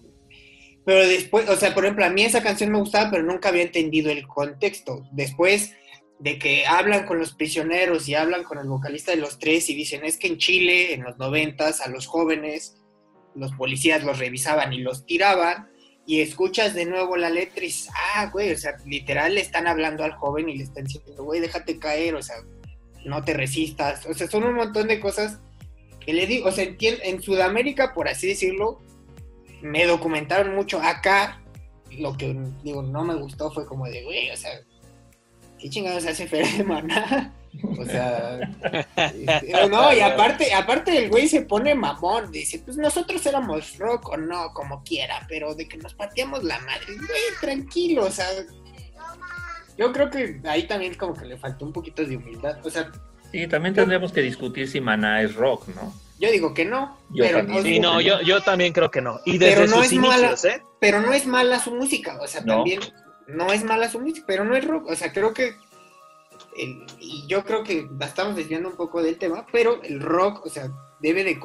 pero 0.86 1.08
después, 1.08 1.47
o 1.49 1.56
sea, 1.56 1.73
por 1.73 1.86
ejemplo, 1.86 2.03
a 2.06 2.10
mí 2.10 2.23
esa 2.23 2.43
canción 2.43 2.71
me 2.71 2.79
gustaba, 2.79 3.10
pero 3.12 3.23
nunca 3.23 3.49
había 3.49 3.62
entendido 3.63 4.12
el 4.12 4.27
contexto. 4.27 5.08
Después 5.13 5.73
de 6.19 6.38
que 6.38 6.65
hablan 6.65 7.06
con 7.06 7.19
los 7.19 7.34
prisioneros 7.34 8.10
y 8.10 8.15
hablan 8.15 8.43
con 8.43 8.58
el 8.58 8.67
vocalista 8.67 9.12
de 9.12 9.17
los 9.17 9.39
tres 9.39 9.69
y 9.69 9.75
dicen, 9.75 10.03
es 10.03 10.17
que 10.17 10.27
en 10.27 10.38
Chile, 10.38 10.93
en 10.93 11.03
los 11.03 11.17
noventas, 11.17 11.79
a 11.79 11.88
los 11.88 12.06
jóvenes, 12.08 12.75
los 13.34 13.53
policías 13.53 14.03
los 14.03 14.19
revisaban 14.19 14.73
y 14.73 14.79
los 14.79 15.06
tiraban, 15.06 15.69
y 16.05 16.21
escuchas 16.21 16.73
de 16.73 16.85
nuevo 16.85 17.15
la 17.15 17.29
letra 17.29 17.63
y 17.63 17.73
ah, 18.15 18.29
güey, 18.31 18.51
o 18.51 18.57
sea, 18.57 18.77
literal 18.85 19.35
le 19.35 19.41
están 19.41 19.67
hablando 19.67 20.03
al 20.03 20.13
joven 20.13 20.49
y 20.49 20.57
le 20.57 20.63
están 20.65 20.83
diciendo, 20.83 21.23
güey, 21.23 21.39
déjate 21.39 21.79
caer, 21.79 22.15
o 22.15 22.21
sea, 22.21 22.35
no 23.05 23.23
te 23.23 23.33
resistas, 23.33 24.05
o 24.05 24.13
sea, 24.13 24.27
son 24.27 24.43
un 24.43 24.55
montón 24.55 24.87
de 24.87 24.99
cosas 24.99 25.39
que 26.05 26.13
le 26.13 26.27
digo, 26.27 26.49
o 26.49 26.51
sea, 26.51 26.65
en 26.79 27.21
Sudamérica, 27.21 27.93
por 27.93 28.07
así 28.07 28.27
decirlo, 28.27 28.81
me 29.61 29.85
documentaron 29.85 30.53
mucho. 30.53 30.81
Acá, 30.81 31.41
lo 31.91 32.17
que 32.17 32.37
digo, 32.63 32.83
no 32.83 33.03
me 33.03 33.15
gustó 33.15 33.51
fue 33.51 33.65
como 33.65 33.85
de, 33.87 34.03
güey, 34.03 34.29
o 34.31 34.37
sea, 34.37 34.51
¿qué 35.57 35.69
chingados 35.69 36.05
hace 36.05 36.27
Fer 36.27 36.45
de? 36.45 36.63
O 37.79 37.85
sea, 37.85 38.39
este, 38.95 39.67
no, 39.69 39.93
y 39.93 39.99
aparte, 39.99 40.53
aparte 40.53 40.97
el 40.97 41.09
güey 41.09 41.27
se 41.27 41.41
pone 41.41 41.73
mamón, 41.75 42.31
dice, 42.31 42.59
pues 42.59 42.77
nosotros 42.77 43.25
éramos 43.25 43.77
rock 43.77 44.09
o 44.09 44.17
no, 44.17 44.51
como 44.53 44.83
quiera, 44.83 45.25
pero 45.29 45.53
de 45.55 45.67
que 45.67 45.77
nos 45.77 45.93
partíamos 45.93 46.43
la 46.43 46.59
madre, 46.59 46.85
güey, 46.97 47.21
tranquilo, 47.41 48.05
o 48.05 48.11
sea, 48.11 48.25
yo 49.77 49.91
creo 49.91 50.09
que 50.09 50.39
ahí 50.45 50.67
también 50.67 50.93
como 50.95 51.13
que 51.13 51.25
le 51.25 51.37
faltó 51.37 51.65
un 51.65 51.73
poquito 51.73 52.03
de 52.05 52.17
humildad, 52.17 52.63
o 52.65 52.69
sea, 52.69 52.91
Sí, 53.31 53.47
también 53.47 53.73
tendríamos 53.73 54.11
que 54.13 54.21
discutir 54.21 54.67
si 54.67 54.79
Maná 54.79 55.21
es 55.23 55.33
rock, 55.35 55.67
¿no? 55.69 55.91
yo 56.19 56.31
digo 56.31 56.53
que 56.53 56.63
no, 56.65 56.97
Yo 57.09 57.23
pero, 57.25 57.39
también. 57.39 57.59
o 57.59 57.63
sea, 57.63 57.71
Sí, 57.73 57.79
no, 57.79 57.99
yo, 57.99 58.21
yo 58.21 58.41
también 58.41 58.71
creo 58.71 58.89
que 58.91 59.01
no. 59.01 59.19
Y 59.25 59.37
desde 59.39 59.55
Pero 59.55 59.67
no 59.67 59.77
sus 59.77 59.85
es 59.87 59.93
mala. 59.93 60.17
inicios, 60.27 60.45
¿eh? 60.45 60.61
pero 60.79 61.01
no 61.01 61.11
es 61.11 61.25
mala 61.25 61.59
su 61.59 61.71
música, 61.75 62.17
o 62.21 62.27
sea, 62.27 62.41
No. 62.41 62.57
también 62.57 62.79
no 63.27 63.51
es 63.51 63.63
mala 63.63 63.89
su 63.89 63.99
música, 63.99 64.23
pero 64.27 64.45
no 64.45 64.55
es 64.55 64.65
rock, 64.65 64.87
o 64.89 64.95
sea, 64.95 65.11
creo 65.11 65.33
que, 65.33 65.55
el- 66.58 66.86
y 67.00 67.26
yo 67.28 67.43
creo 67.43 67.63
que 67.63 67.88
estamos 68.02 68.36
desviando 68.36 68.69
un 68.69 68.76
poco 68.76 69.02
del 69.02 69.17
tema, 69.17 69.46
pero 69.52 69.82
el 69.84 70.00
rock, 70.00 70.46
o 70.46 70.50
sea, 70.50 70.72
debe 71.02 71.24
de, 71.24 71.39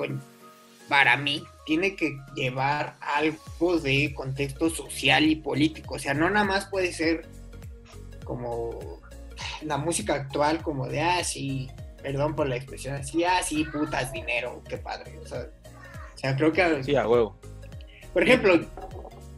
para 0.89 1.17
mí, 1.17 1.45
tiene 1.67 1.97
que 1.97 2.19
llevar 2.35 2.97
algo 3.01 3.79
de 3.79 4.15
contexto 4.15 4.71
social 4.71 5.25
y 5.25 5.37
político. 5.37 5.95
O 5.95 5.99
sea, 5.99 6.15
no 6.15 6.31
nada 6.31 6.47
más 6.47 6.67
puede 6.67 6.93
ser 6.93 7.27
como 8.25 9.01
la 9.63 9.77
música 9.77 10.15
actual, 10.15 10.63
como 10.63 10.87
de, 10.89 11.01
ah, 11.03 11.23
sí, 11.25 11.69
perdón 12.03 12.35
por 12.35 12.49
la 12.49 12.57
expresión, 12.57 12.95
así, 12.97 13.25
ah, 13.25 13.43
sí, 13.43 13.65
putas, 13.65 14.13
dinero, 14.13 14.63
qué 14.69 14.79
padre. 14.79 15.19
O 15.23 15.27
sea, 15.27 15.49
o 16.15 16.19
sea 16.19 16.37
creo 16.37 16.53
que, 16.53 16.83
Sí, 16.85 16.95
a 16.97 17.07
huevo. 17.09 17.39
por 18.13 18.23
ejemplo, 18.23 18.59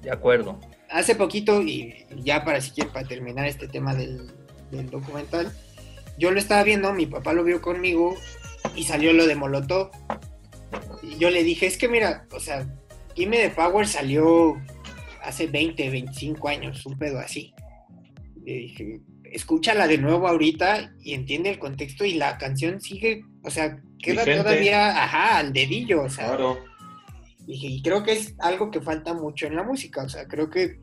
De 0.02 0.10
acuerdo. 0.10 0.58
hace 0.88 1.14
poquito, 1.14 1.62
y 1.62 2.06
ya 2.16 2.44
para 2.44 2.60
si 2.60 2.80
para 2.82 3.06
terminar 3.06 3.46
este 3.46 3.66
tema 3.68 3.94
del, 3.94 4.30
del 4.70 4.90
documental, 4.90 5.52
yo 6.18 6.30
lo 6.30 6.38
estaba 6.38 6.62
viendo, 6.62 6.92
mi 6.92 7.06
papá 7.06 7.32
lo 7.32 7.44
vio 7.44 7.62
conmigo 7.62 8.14
y 8.76 8.84
salió 8.84 9.12
lo 9.12 9.26
de 9.26 9.34
Molotov. 9.34 9.90
Y 11.02 11.16
yo 11.18 11.30
le 11.30 11.42
dije, 11.42 11.66
es 11.66 11.78
que 11.78 11.88
mira, 11.88 12.26
o 12.32 12.40
sea, 12.40 12.68
Gimme 13.14 13.38
the 13.38 13.50
Power 13.50 13.86
salió 13.86 14.60
hace 15.22 15.46
20, 15.46 15.90
25 15.90 16.48
años, 16.48 16.84
un 16.86 16.98
pedo 16.98 17.18
así. 17.18 17.54
Le 18.44 18.52
dije, 18.52 19.00
escúchala 19.24 19.86
de 19.86 19.98
nuevo 19.98 20.28
ahorita 20.28 20.92
y 21.02 21.14
entiende 21.14 21.50
el 21.50 21.58
contexto 21.58 22.04
y 22.04 22.14
la 22.14 22.38
canción 22.38 22.80
sigue, 22.80 23.24
o 23.42 23.50
sea, 23.50 23.80
queda 23.98 24.24
Vigente. 24.24 24.42
todavía, 24.42 25.04
ajá, 25.04 25.38
al 25.38 25.52
dedillo, 25.52 26.02
o 26.02 26.10
sea. 26.10 26.26
Claro. 26.26 26.58
Dije, 27.46 27.66
y 27.66 27.82
creo 27.82 28.04
que 28.04 28.12
es 28.12 28.34
algo 28.38 28.70
que 28.70 28.80
falta 28.80 29.14
mucho 29.14 29.46
en 29.46 29.56
la 29.56 29.62
música. 29.62 30.04
O 30.04 30.08
sea, 30.08 30.26
creo 30.28 30.50
que 30.50 30.78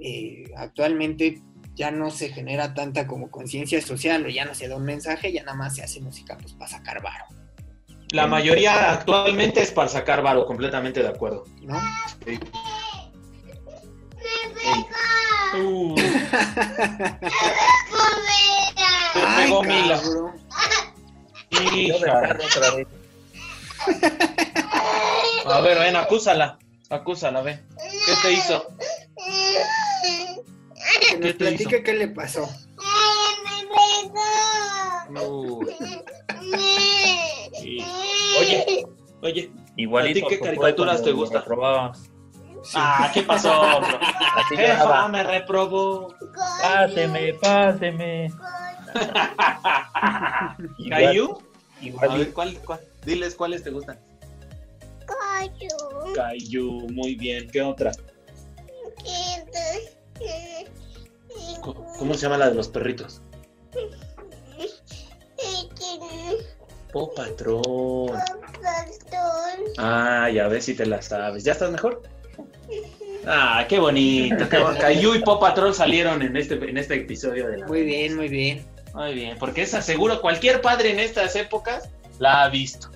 eh, 0.00 0.44
actualmente 0.56 1.40
ya 1.74 1.90
no 1.90 2.10
se 2.10 2.28
genera 2.28 2.74
tanta 2.74 3.06
como 3.06 3.30
conciencia 3.30 3.80
social 3.80 4.24
o 4.26 4.28
ya 4.28 4.44
no 4.44 4.54
se 4.54 4.68
da 4.68 4.76
un 4.76 4.84
mensaje, 4.84 5.32
ya 5.32 5.42
nada 5.42 5.56
más 5.56 5.74
se 5.74 5.82
hace 5.82 6.00
música 6.00 6.36
pues 6.38 6.52
para 6.52 6.70
sacar 6.70 7.02
varo, 7.02 7.24
La 8.10 8.26
mayoría 8.26 8.92
actualmente 8.92 9.62
es 9.62 9.72
para 9.72 9.88
sacar 9.88 10.22
varo, 10.22 10.46
completamente 10.46 11.02
de 11.02 11.08
acuerdo. 11.08 11.44
¿no? 11.62 11.80
Sí. 12.26 12.38
Uh, 15.54 15.94
Ay, 19.14 19.44
pegó 19.44 19.62
Mila. 19.62 20.00
A 25.44 25.60
ver, 25.60 25.78
ven, 25.78 25.96
acúsala. 25.96 26.58
Acúsala, 26.88 27.42
ven. 27.42 27.66
¿Qué 28.06 28.14
te 28.22 28.32
hizo? 28.32 28.66
Que 31.12 31.18
nos 31.18 31.32
platique 31.34 31.82
qué 31.82 31.92
le 31.94 32.08
pasó. 32.08 32.48
Uh, 35.20 35.64
sí. 37.60 37.84
Oye, 38.40 38.86
oye. 39.22 39.50
Igualito. 39.76 40.26
¿A 40.26 40.28
ti 40.30 40.36
qué 40.36 40.40
caricaturas 40.44 41.02
te 41.02 41.12
gustan? 41.12 41.40
reprobabas. 41.42 42.10
Ah, 42.74 43.10
¿qué 43.12 43.22
pasó? 43.22 43.62
Así 43.80 44.56
Jefa, 44.56 45.08
me 45.08 45.22
reprobó. 45.22 46.14
Páseme, 46.62 47.34
páseme. 47.34 48.26
Igual- 50.78 50.88
¿Cayu? 50.88 51.38
A 51.80 51.84
igual- 51.84 52.18
ver, 52.18 52.32
¿cuál, 52.32 52.58
cuál? 52.64 52.80
Diles 53.04 53.34
cuáles 53.34 53.62
te 53.64 53.70
gustan. 53.70 53.98
Cayu, 56.14 56.88
muy 56.92 57.14
bien. 57.16 57.48
¿Qué 57.50 57.60
otra? 57.62 57.90
¿Cómo 61.62 62.14
se 62.14 62.20
llama 62.20 62.38
la 62.38 62.48
de 62.50 62.54
los 62.56 62.68
perritos? 62.68 63.22
Po 66.92 67.12
Patrón. 67.14 68.12
Ah, 69.78 70.28
ya 70.32 70.48
ves 70.48 70.64
si 70.66 70.74
te 70.74 70.84
la 70.86 71.00
sabes. 71.00 71.44
¿Ya 71.44 71.52
estás 71.52 71.70
mejor? 71.70 72.02
Ah, 73.26 73.64
qué 73.68 73.78
bonito. 73.78 74.48
Qué 74.48 74.58
bon- 74.58 74.76
Cayu 74.76 75.14
y 75.14 75.20
Po 75.20 75.40
Patrón 75.40 75.74
salieron 75.74 76.20
en 76.22 76.36
este, 76.36 76.54
en 76.54 76.76
este 76.76 76.96
episodio 76.96 77.48
de 77.48 77.58
la. 77.58 77.66
Muy 77.66 77.82
bien, 77.82 78.16
muy 78.16 78.28
bien. 78.28 78.66
Muy 78.94 79.14
bien, 79.14 79.38
porque 79.38 79.62
esa 79.62 79.80
seguro 79.80 80.20
cualquier 80.20 80.60
padre 80.60 80.90
en 80.90 81.00
estas 81.00 81.34
épocas 81.36 81.88
la 82.18 82.42
ha 82.42 82.48
visto. 82.50 82.90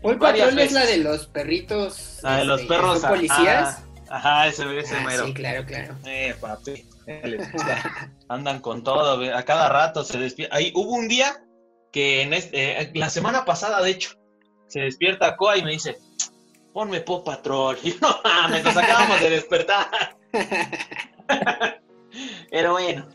Hoy 0.00 0.16
Patrón 0.16 0.58
es 0.58 0.72
la 0.72 0.86
de 0.86 0.96
los 0.96 1.26
perritos. 1.26 2.20
La 2.22 2.38
de 2.38 2.44
los 2.46 2.62
este, 2.62 2.72
perros. 2.72 2.94
que 2.94 3.00
son 3.00 3.10
policías. 3.10 3.38
Ajá, 3.68 3.84
ajá, 4.08 4.46
ese, 4.48 4.78
ese 4.78 4.96
Ah, 4.96 5.04
mero. 5.06 5.26
sí, 5.26 5.34
claro, 5.34 5.66
claro. 5.66 5.94
Eh, 6.06 6.34
papi. 6.40 6.86
Andan 8.28 8.60
con 8.60 8.84
todo, 8.84 9.34
a 9.34 9.42
cada 9.42 9.68
rato 9.68 10.04
se 10.04 10.18
despierta. 10.18 10.56
Ahí 10.56 10.72
hubo 10.74 10.92
un 10.92 11.08
día 11.08 11.44
que 11.92 12.22
en 12.22 12.32
este, 12.32 12.80
eh, 12.80 12.90
la 12.94 13.10
semana 13.10 13.44
pasada, 13.44 13.82
de 13.82 13.90
hecho, 13.90 14.10
se 14.68 14.80
despierta 14.80 15.36
Coa 15.36 15.56
y 15.56 15.64
me 15.64 15.72
dice, 15.72 15.98
ponme 16.72 17.00
Pop 17.00 17.24
Patrol. 17.24 17.76
Y 17.82 17.92
yo, 17.92 17.96
no 18.00 18.20
mames, 18.22 18.64
nos 18.64 18.76
acabamos 18.76 19.20
de 19.20 19.30
despertar. 19.30 20.16
Pero 22.50 22.72
bueno. 22.72 23.08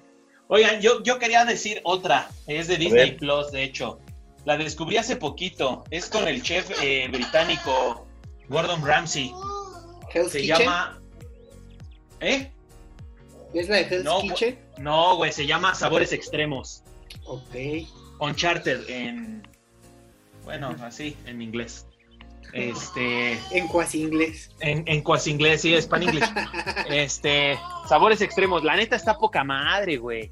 Oigan, 0.48 0.80
yo, 0.80 1.02
yo 1.04 1.18
quería 1.18 1.44
decir 1.44 1.82
otra. 1.84 2.30
Es 2.48 2.68
de 2.68 2.78
Disney. 2.78 3.12
Plus, 3.12 3.52
de 3.52 3.64
hecho. 3.64 4.00
La 4.46 4.58
descubrí 4.58 4.98
hace 4.98 5.16
poquito. 5.16 5.84
Es 5.90 6.08
con 6.08 6.28
el 6.28 6.44
chef 6.44 6.70
eh, 6.84 7.08
británico 7.12 8.06
Gordon 8.48 8.86
Ramsay. 8.86 9.34
Hell's 10.14 10.32
Se 10.32 10.42
Kitchen. 10.42 10.60
llama. 10.60 11.00
¿Eh? 12.20 12.52
¿Es 13.56 13.70
la 13.70 13.78
de 13.78 13.84
Hell's 13.84 14.04
No, 14.04 14.20
Kitchen? 14.20 14.60
No, 14.78 15.16
güey, 15.16 15.32
se 15.32 15.48
llama 15.48 15.74
Sabores 15.74 16.12
Extremos. 16.12 16.84
Ok. 17.26 17.56
Uncharted 18.20 18.90
en. 18.90 19.48
Bueno, 20.44 20.76
así, 20.82 21.16
en 21.26 21.42
inglés. 21.42 21.88
Este. 22.52 23.40
En 23.52 23.68
cuasi 23.68 24.02
inglés. 24.04 24.52
En, 24.60 24.84
en 24.88 25.02
cuasi 25.02 25.32
inglés, 25.32 25.62
sí, 25.62 25.74
es 25.74 25.88
pan 25.88 26.04
inglés. 26.04 26.30
Este. 26.90 27.58
Sabores 27.88 28.22
Extremos. 28.22 28.64
La 28.64 28.76
neta 28.76 28.98
está 28.98 29.18
poca 29.18 29.44
madre, 29.46 29.98
güey. 29.98 30.32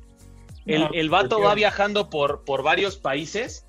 El, 0.65 0.81
No, 0.81 0.89
el 0.93 1.09
vato 1.09 1.39
va 1.39 1.55
viajando 1.55 2.09
por, 2.09 2.43
por 2.43 2.61
varios 2.61 2.97
países 2.97 3.65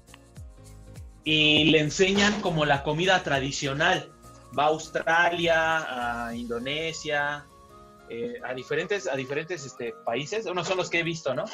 y 1.25 1.65
le 1.71 1.81
enseñan 1.81 2.41
como 2.41 2.65
la 2.65 2.83
comida 2.83 3.23
tradicional. 3.23 4.11
Va 4.57 4.65
a 4.65 4.69
Australia, 4.69 6.27
a 6.27 6.35
Indonesia, 6.37 7.47
eh, 8.09 8.35
a 8.45 8.55
diferentes, 8.55 9.07
a 9.07 9.17
diferentes 9.17 9.65
este, 9.65 9.95
países. 10.05 10.47
Unos 10.47 10.67
son 10.69 10.77
los 10.79 10.91
que 10.91 11.01
he 11.01 11.03
visto, 11.03 11.35
¿no? 11.35 11.45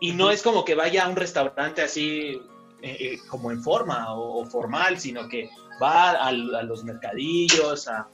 Y 0.00 0.12
no 0.12 0.30
es 0.30 0.42
como 0.42 0.64
que 0.64 0.74
vaya 0.74 1.04
a 1.04 1.08
un 1.08 1.16
restaurante 1.16 1.82
así 1.82 2.40
eh, 2.82 2.96
eh, 3.00 3.18
como 3.28 3.50
en 3.50 3.62
forma 3.62 4.14
o, 4.14 4.40
o 4.40 4.46
formal, 4.46 4.98
sino 4.98 5.28
que 5.28 5.50
va 5.82 6.10
al- 6.12 6.54
a, 6.54 6.62
los 6.62 6.84
mercadillos, 6.84 7.86
a, 7.88 8.08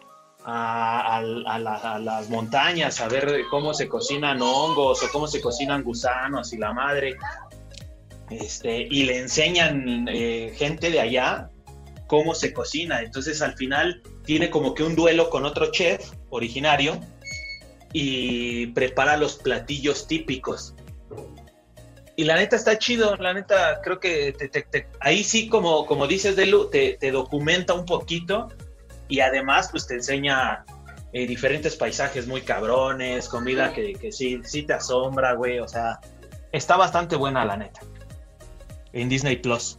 a- 0.44 1.16
a 1.18 1.22
la- 1.58 1.76
a 1.94 1.98
las 2.00 2.28
montañas, 2.28 3.00
a 3.00 3.08
ver 3.08 3.42
cómo 3.50 3.72
se 3.74 3.88
cocinan 3.88 4.42
hongos 4.42 5.02
o 5.04 5.08
cómo 5.12 5.26
se 5.28 5.40
cocinan 5.40 5.82
gusanos 5.84 6.52
y 6.52 6.58
la 6.58 6.72
madre. 6.72 7.16
Este, 8.30 8.88
y 8.90 9.04
le 9.04 9.18
enseñan 9.20 10.08
eh, 10.08 10.52
gente 10.56 10.90
de 10.90 10.98
allá 11.00 11.50
cómo 12.08 12.34
se 12.34 12.52
cocina. 12.52 13.02
Entonces 13.02 13.40
al 13.42 13.54
final 13.56 14.02
tiene 14.24 14.50
como 14.50 14.74
que 14.74 14.82
un 14.82 14.96
duelo 14.96 15.30
con 15.30 15.44
otro 15.44 15.70
chef 15.70 16.10
originario 16.30 16.98
y 17.92 18.66
prepara 18.68 19.16
los 19.16 19.36
platillos 19.36 20.06
típicos. 20.06 20.74
Y 22.18 22.24
la 22.24 22.36
neta 22.36 22.56
está 22.56 22.78
chido, 22.78 23.14
la 23.16 23.34
neta 23.34 23.80
creo 23.82 24.00
que 24.00 24.32
te- 24.32 24.48
te- 24.48 24.62
te- 24.62 24.88
ahí 25.00 25.22
sí, 25.22 25.48
como, 25.48 25.84
como 25.86 26.06
dices, 26.06 26.34
Delu, 26.34 26.70
te, 26.70 26.96
te 26.98 27.10
documenta 27.10 27.74
un 27.74 27.84
poquito 27.84 28.48
y 29.08 29.20
además 29.20 29.68
pues 29.70 29.86
te 29.86 29.94
enseña 29.94 30.64
eh, 31.12 31.26
diferentes 31.26 31.76
paisajes 31.76 32.26
muy 32.26 32.40
cabrones, 32.40 33.28
comida 33.28 33.72
que, 33.74 33.92
que 33.94 34.12
sí, 34.12 34.40
sí 34.44 34.62
te 34.62 34.72
asombra, 34.72 35.34
güey, 35.34 35.58
o 35.60 35.68
sea, 35.68 36.00
está 36.52 36.76
bastante 36.78 37.16
buena 37.16 37.44
la 37.44 37.58
neta. 37.58 37.80
En 38.94 39.10
Disney 39.10 39.36
Plus. 39.36 39.76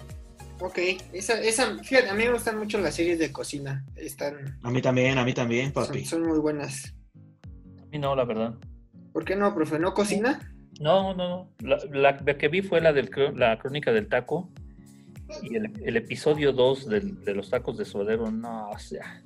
Ok. 0.60 0.78
Esa, 1.14 1.40
esa, 1.42 1.76
fíjate, 1.84 2.10
a 2.10 2.14
mí 2.14 2.24
me 2.26 2.34
gustan 2.34 2.58
mucho 2.60 2.78
las 2.80 2.94
series 2.96 3.18
de 3.18 3.32
cocina. 3.32 3.84
Están, 3.96 4.60
A 4.62 4.70
mí 4.70 4.80
también, 4.82 5.18
a 5.18 5.26
mí 5.26 5.34
también, 5.34 5.74
son, 5.74 5.86
papi. 5.88 6.06
son 6.06 6.22
muy 6.22 6.38
buenas. 6.38 6.94
A 7.88 7.90
mí 7.92 8.00
no, 8.00 8.16
la 8.16 8.26
verdad. 8.26 8.56
¿Por 9.14 9.26
qué 9.26 9.36
no, 9.36 9.54
profe? 9.56 9.80
¿No 9.80 9.94
cocina? 9.94 10.40
No, 10.80 11.14
no, 11.14 11.28
no. 11.30 11.50
La, 11.60 11.78
la- 11.92 12.22
la 12.24 12.38
que 12.38 12.48
vi 12.50 12.62
fue 12.62 12.82
la 12.82 12.94
de 12.94 13.10
la 13.36 13.58
crónica 13.58 13.92
del 13.92 14.08
taco. 14.08 14.50
Y 15.42 15.56
el, 15.56 15.72
el 15.84 15.98
episodio 15.98 16.54
2 16.54 16.88
del- 16.88 17.24
de 17.24 17.34
los 17.34 17.50
tacos 17.50 17.78
de 17.78 17.86
suadero, 17.86 18.32
no, 18.32 18.70
o 18.70 18.80
sea, 18.80 19.22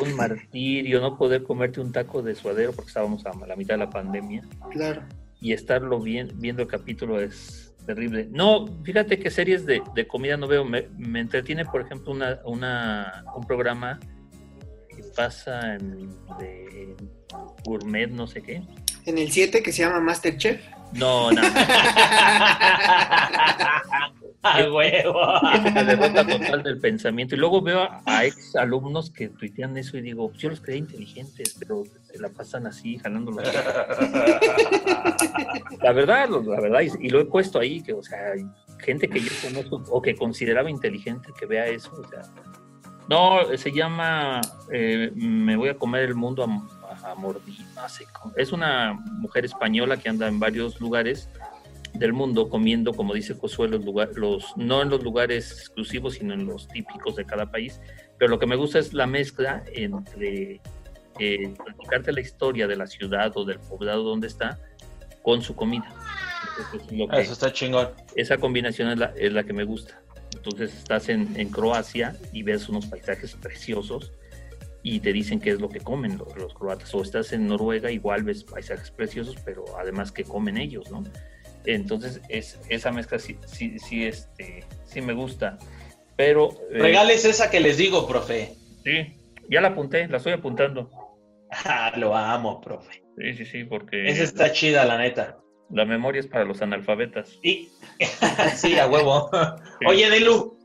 un 0.00 0.14
martirio 0.16 1.00
no 1.00 1.18
poder 1.18 1.42
comerte 1.42 1.80
un 1.80 1.92
taco 1.92 2.22
de 2.22 2.34
suadero 2.34 2.72
porque 2.72 2.88
estábamos 2.88 3.24
a 3.26 3.46
la 3.46 3.56
mitad 3.56 3.74
de 3.74 3.78
la 3.78 3.90
pandemia 3.90 4.42
Claro. 4.70 5.02
y 5.40 5.52
estarlo 5.52 6.00
bien, 6.00 6.30
viendo 6.36 6.62
el 6.62 6.68
capítulo 6.68 7.20
es 7.20 7.74
terrible. 7.84 8.26
No, 8.30 8.66
fíjate 8.84 9.18
que 9.18 9.30
series 9.30 9.66
de, 9.66 9.82
de 9.94 10.06
comida 10.06 10.38
no 10.38 10.46
veo, 10.48 10.64
me, 10.64 10.88
me 10.96 11.20
entretiene, 11.20 11.66
por 11.66 11.82
ejemplo, 11.82 12.10
una, 12.12 12.38
una, 12.46 13.24
un 13.36 13.44
programa 13.46 14.00
que 14.94 15.02
pasa 15.16 15.74
en, 15.74 16.08
de 16.38 16.96
gourmet, 17.64 18.08
no 18.08 18.26
sé 18.26 18.42
qué. 18.42 18.62
En 19.06 19.18
el 19.18 19.30
7 19.30 19.62
que 19.62 19.72
se 19.72 19.82
llama 19.82 20.00
Masterchef. 20.00 20.60
No, 20.92 21.32
no. 21.32 21.42
¡A 24.44 24.58
huevo! 24.70 25.20
La 25.72 25.84
derrota 25.84 26.26
total 26.26 26.64
del 26.64 26.78
pensamiento. 26.80 27.36
Y 27.36 27.38
luego 27.38 27.62
veo 27.62 27.82
a, 27.82 28.02
a 28.04 28.24
ex 28.24 28.56
alumnos 28.56 29.10
que 29.10 29.28
tuitean 29.28 29.76
eso 29.76 29.96
y 29.96 30.02
digo, 30.02 30.32
yo 30.32 30.50
los 30.50 30.60
creía 30.60 30.80
inteligentes, 30.80 31.54
pero 31.58 31.84
se 32.02 32.18
la 32.18 32.28
pasan 32.28 32.66
así, 32.66 32.98
jalando 32.98 33.30
los... 33.30 33.44
La 35.82 35.92
verdad, 35.92 36.28
la 36.28 36.60
verdad, 36.60 36.80
y, 36.80 37.08
lo 37.08 37.20
he 37.20 37.24
puesto 37.24 37.58
ahí, 37.58 37.82
que, 37.82 37.92
o 37.92 38.02
sea, 38.02 38.32
hay 38.32 38.44
gente 38.78 39.08
que 39.08 39.20
yo 39.20 39.30
conozco 39.42 39.82
o 39.90 40.00
que 40.00 40.14
consideraba 40.14 40.70
inteligente 40.70 41.30
que 41.38 41.46
vea 41.46 41.66
eso, 41.66 41.90
o 41.92 42.08
sea. 42.08 42.22
No, 43.12 43.56
se 43.58 43.70
llama 43.72 44.40
eh, 44.72 45.10
Me 45.14 45.54
voy 45.56 45.68
a 45.68 45.74
comer 45.76 46.04
el 46.04 46.14
mundo 46.14 46.44
a, 46.44 46.46
cómo. 48.12 48.34
Es 48.36 48.52
una 48.52 48.94
mujer 48.94 49.44
española 49.44 49.96
que 49.98 50.08
anda 50.08 50.26
en 50.28 50.40
varios 50.40 50.80
lugares 50.80 51.28
del 51.92 52.14
mundo 52.14 52.48
comiendo, 52.48 52.94
como 52.94 53.12
dice 53.12 53.34
Josué, 53.34 53.68
los 53.68 53.84
lugares, 53.84 54.16
los, 54.16 54.56
no 54.56 54.80
en 54.80 54.88
los 54.88 55.02
lugares 55.02 55.52
exclusivos, 55.52 56.14
sino 56.14 56.32
en 56.32 56.46
los 56.46 56.68
típicos 56.68 57.16
de 57.16 57.26
cada 57.26 57.50
país. 57.50 57.80
Pero 58.18 58.30
lo 58.30 58.38
que 58.38 58.46
me 58.46 58.56
gusta 58.56 58.78
es 58.78 58.94
la 58.94 59.06
mezcla 59.06 59.62
entre 59.74 60.62
eh, 61.18 61.54
platicarte 61.62 62.12
la 62.12 62.20
historia 62.22 62.66
de 62.66 62.76
la 62.76 62.86
ciudad 62.86 63.30
o 63.36 63.44
del 63.44 63.58
poblado 63.58 64.04
donde 64.04 64.28
está 64.28 64.58
con 65.22 65.42
su 65.42 65.54
comida. 65.54 65.84
Entonces, 66.56 66.88
es 66.90 66.98
lo 66.98 67.08
que- 67.08 67.20
Eso 67.20 67.32
está 67.34 67.52
chingón. 67.52 67.90
esa 68.16 68.38
combinación 68.38 68.88
es 68.88 68.98
la, 68.98 69.12
es 69.16 69.32
la 69.32 69.44
que 69.44 69.52
me 69.52 69.64
gusta. 69.64 70.00
Entonces 70.44 70.74
estás 70.76 71.08
en, 71.08 71.38
en 71.38 71.50
Croacia 71.50 72.16
y 72.32 72.42
ves 72.42 72.68
unos 72.68 72.86
paisajes 72.86 73.34
preciosos 73.36 74.12
y 74.82 74.98
te 74.98 75.12
dicen 75.12 75.38
qué 75.38 75.50
es 75.50 75.60
lo 75.60 75.68
que 75.68 75.78
comen 75.78 76.18
los, 76.18 76.36
los 76.36 76.52
croatas. 76.52 76.92
O 76.96 77.02
estás 77.02 77.32
en 77.32 77.46
Noruega, 77.46 77.92
igual 77.92 78.24
ves 78.24 78.42
paisajes 78.42 78.90
preciosos, 78.90 79.36
pero 79.44 79.64
además 79.78 80.10
qué 80.10 80.24
comen 80.24 80.56
ellos, 80.56 80.90
¿no? 80.90 81.04
Entonces 81.64 82.20
es, 82.28 82.58
esa 82.68 82.90
mezcla 82.90 83.20
sí, 83.20 83.38
sí, 83.46 83.78
sí, 83.78 84.04
este, 84.04 84.64
sí 84.84 85.00
me 85.00 85.12
gusta. 85.12 85.58
Pero... 86.16 86.50
eh, 86.72 86.78
Regales 86.80 87.24
esa 87.24 87.48
que 87.48 87.60
les 87.60 87.76
digo, 87.76 88.08
profe. 88.08 88.54
Sí, 88.82 89.16
ya 89.48 89.60
la 89.60 89.68
apunté, 89.68 90.08
la 90.08 90.16
estoy 90.16 90.32
apuntando. 90.32 90.90
Ah, 91.66 91.92
lo 91.98 92.16
amo, 92.16 92.62
profe. 92.62 93.02
Sí, 93.18 93.34
sí, 93.34 93.44
sí, 93.44 93.64
porque 93.64 94.08
Esa 94.08 94.22
está 94.22 94.52
chida, 94.52 94.86
la 94.86 94.96
neta. 94.96 95.38
La 95.72 95.84
memoria 95.84 96.20
es 96.20 96.26
para 96.26 96.44
los 96.44 96.62
analfabetas. 96.62 97.38
Y... 97.42 97.68
sí, 98.56 98.78
a 98.78 98.86
huevo. 98.86 99.30
Oye, 99.86 100.08
Delu, 100.10 100.56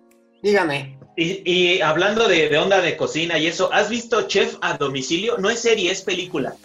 Dígame. 0.43 0.98
y, 1.15 1.50
y 1.52 1.82
hablando 1.82 2.28
de, 2.28 2.50
de 2.50 2.58
onda 2.58 2.82
de 2.82 2.96
cocina 2.98 3.38
y 3.39 3.48
eso, 3.48 3.72
¿has 3.74 3.89
visto 3.89 4.28
Chef 4.28 4.56
a 4.62 4.78
domicilio? 4.78 5.38
No 5.38 5.50
es 5.50 5.60
serie, 5.60 5.91
es 5.91 6.02
película. 6.02 6.56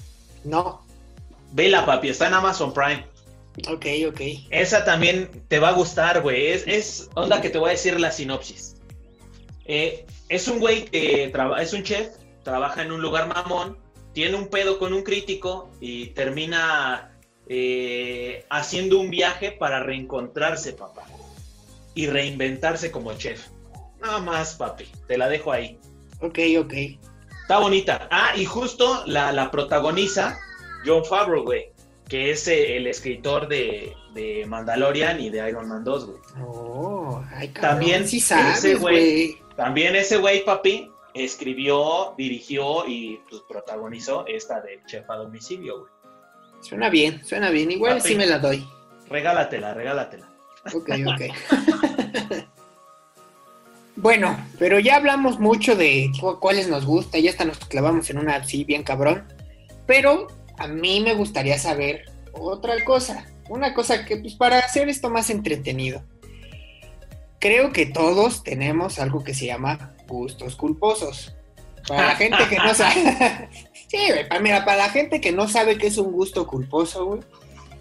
No. 0.45 0.85
Vela, 1.53 1.85
papi, 1.87 2.09
está 2.09 2.29
en 2.29 2.35
Amazon 2.35 2.73
Prime. 2.75 3.07
Ok, 3.71 3.87
ok. 4.09 4.21
Esa 4.51 4.85
también 4.85 5.45
te 5.49 5.59
va 5.59 5.69
a 5.69 5.73
gustar, 5.73 6.23
güey. 6.23 6.49
Es, 6.49 6.65
es 6.67 7.11
onda 7.15 7.41
que 7.43 7.51
te 7.51 7.59
voy 7.59 7.69
a 7.69 7.73
decir 7.73 8.01
la 8.01 8.11
sinopsis. 8.11 8.77
Eh, 9.67 10.07
es 10.29 10.49
un 10.49 10.59
güey 10.59 10.87
que 10.87 11.29
traba- 11.33 11.63
es 11.63 11.73
un 11.75 11.83
chef, 11.83 12.09
trabaja 12.43 12.83
en 12.83 12.91
un 12.93 13.01
lugar 13.03 13.29
mamón, 13.29 13.79
tiene 14.15 14.37
un 14.37 14.49
pedo 14.49 14.79
con 14.79 14.93
un 14.95 15.03
crítico 15.03 15.71
y 15.81 16.07
termina 16.09 17.12
eh, 17.55 18.47
haciendo 18.49 18.99
un 18.99 19.11
viaje 19.11 19.53
para 19.53 19.81
reencontrarse, 19.81 20.73
papá. 20.73 21.03
Y 21.95 22.07
reinventarse 22.07 22.91
como 22.91 23.13
chef. 23.13 23.49
Nada 24.01 24.21
más, 24.21 24.55
papi. 24.55 24.87
Te 25.07 25.19
la 25.19 25.29
dejo 25.29 25.53
ahí. 25.53 25.79
Ok, 26.21 26.39
ok. 26.59 26.73
Está 27.43 27.59
bonita. 27.59 28.09
Ah, 28.11 28.33
y 28.35 28.47
justo 28.47 29.03
la, 29.05 29.33
la 29.33 29.51
protagoniza 29.51 30.41
John 30.87 31.05
Favreau, 31.05 31.45
güey. 31.45 31.71
Que 32.09 32.31
es 32.31 32.49
eh, 32.49 32.79
el 32.79 32.87
escritor 32.87 33.49
de, 33.49 33.93
de 34.15 34.47
Mandalorian 34.47 35.21
y 35.21 35.29
de 35.29 35.47
Iron 35.47 35.69
Man 35.69 35.85
2, 35.85 36.07
güey. 36.07 36.19
Oh, 36.43 37.23
ay, 37.35 37.49
cabrón. 37.49 37.71
También 37.73 38.09
sí 38.09 38.17
ese 38.17 38.29
sabes, 38.29 38.81
güey. 38.81 39.37
También 39.57 39.95
ese 39.95 40.17
güey, 40.17 40.43
papi, 40.43 40.91
escribió, 41.13 42.15
dirigió 42.17 42.87
y 42.89 43.21
pues, 43.29 43.43
protagonizó 43.47 44.25
esta 44.27 44.63
de 44.63 44.81
Chef 44.87 45.09
a 45.11 45.17
domicilio, 45.17 45.81
güey. 45.81 46.02
Suena 46.63 46.89
bien, 46.89 47.23
suena 47.25 47.51
bien. 47.51 47.71
Igual 47.71 47.99
Papi. 47.99 48.09
sí 48.09 48.15
me 48.15 48.27
la 48.27 48.39
doy. 48.39 48.67
Regálatela, 49.09 49.75
regálatela. 49.75 50.29
Ok, 50.73 50.91
ok. 51.07 51.23
bueno, 53.97 54.37
pero 54.59 54.79
ya 54.79 54.97
hablamos 54.97 55.39
mucho 55.39 55.77
de 55.77 56.11
cu- 56.21 56.39
cuáles 56.41 56.69
nos 56.69 56.87
gusta, 56.87 57.19
ya 57.19 57.31
hasta 57.31 57.45
nos 57.45 57.59
clavamos 57.59 58.09
en 58.11 58.19
una 58.19 58.37
así 58.37 58.65
bien 58.65 58.83
cabrón. 58.83 59.25
Pero 59.87 60.29
a 60.59 60.67
mí 60.67 61.01
me 61.01 61.15
gustaría 61.15 61.59
saber 61.59 62.05
otra 62.33 62.83
cosa. 62.85 63.27
Una 63.49 63.75
cosa 63.75 64.05
que, 64.07 64.17
pues, 64.17 64.35
para 64.35 64.61
hacer 64.61 64.89
esto 64.89 65.11
más 65.11 65.29
entretenido. 65.29 66.03
Creo 67.39 67.73
que 67.73 67.87
todos 67.87 68.45
tenemos 68.45 68.99
algo 69.01 69.25
que 69.25 69.35
se 69.35 69.47
llama 69.47 69.93
gustos 70.07 70.55
culposos. 70.57 71.35
Para 71.89 72.07
la 72.07 72.15
gente 72.17 72.39
que 72.49 72.57
no 72.57 72.73
sabe. 72.73 73.49
Sí, 73.93 74.39
mira, 74.41 74.65
para 74.65 74.79
la 74.79 74.91
gente 74.91 75.21
que 75.21 75.33
no 75.33 75.49
sabe 75.49 75.79
qué 75.79 75.87
es 75.87 75.99
un 75.99 76.13
gusto 76.13 76.47
culposo, 76.47 77.07
güey 77.07 77.21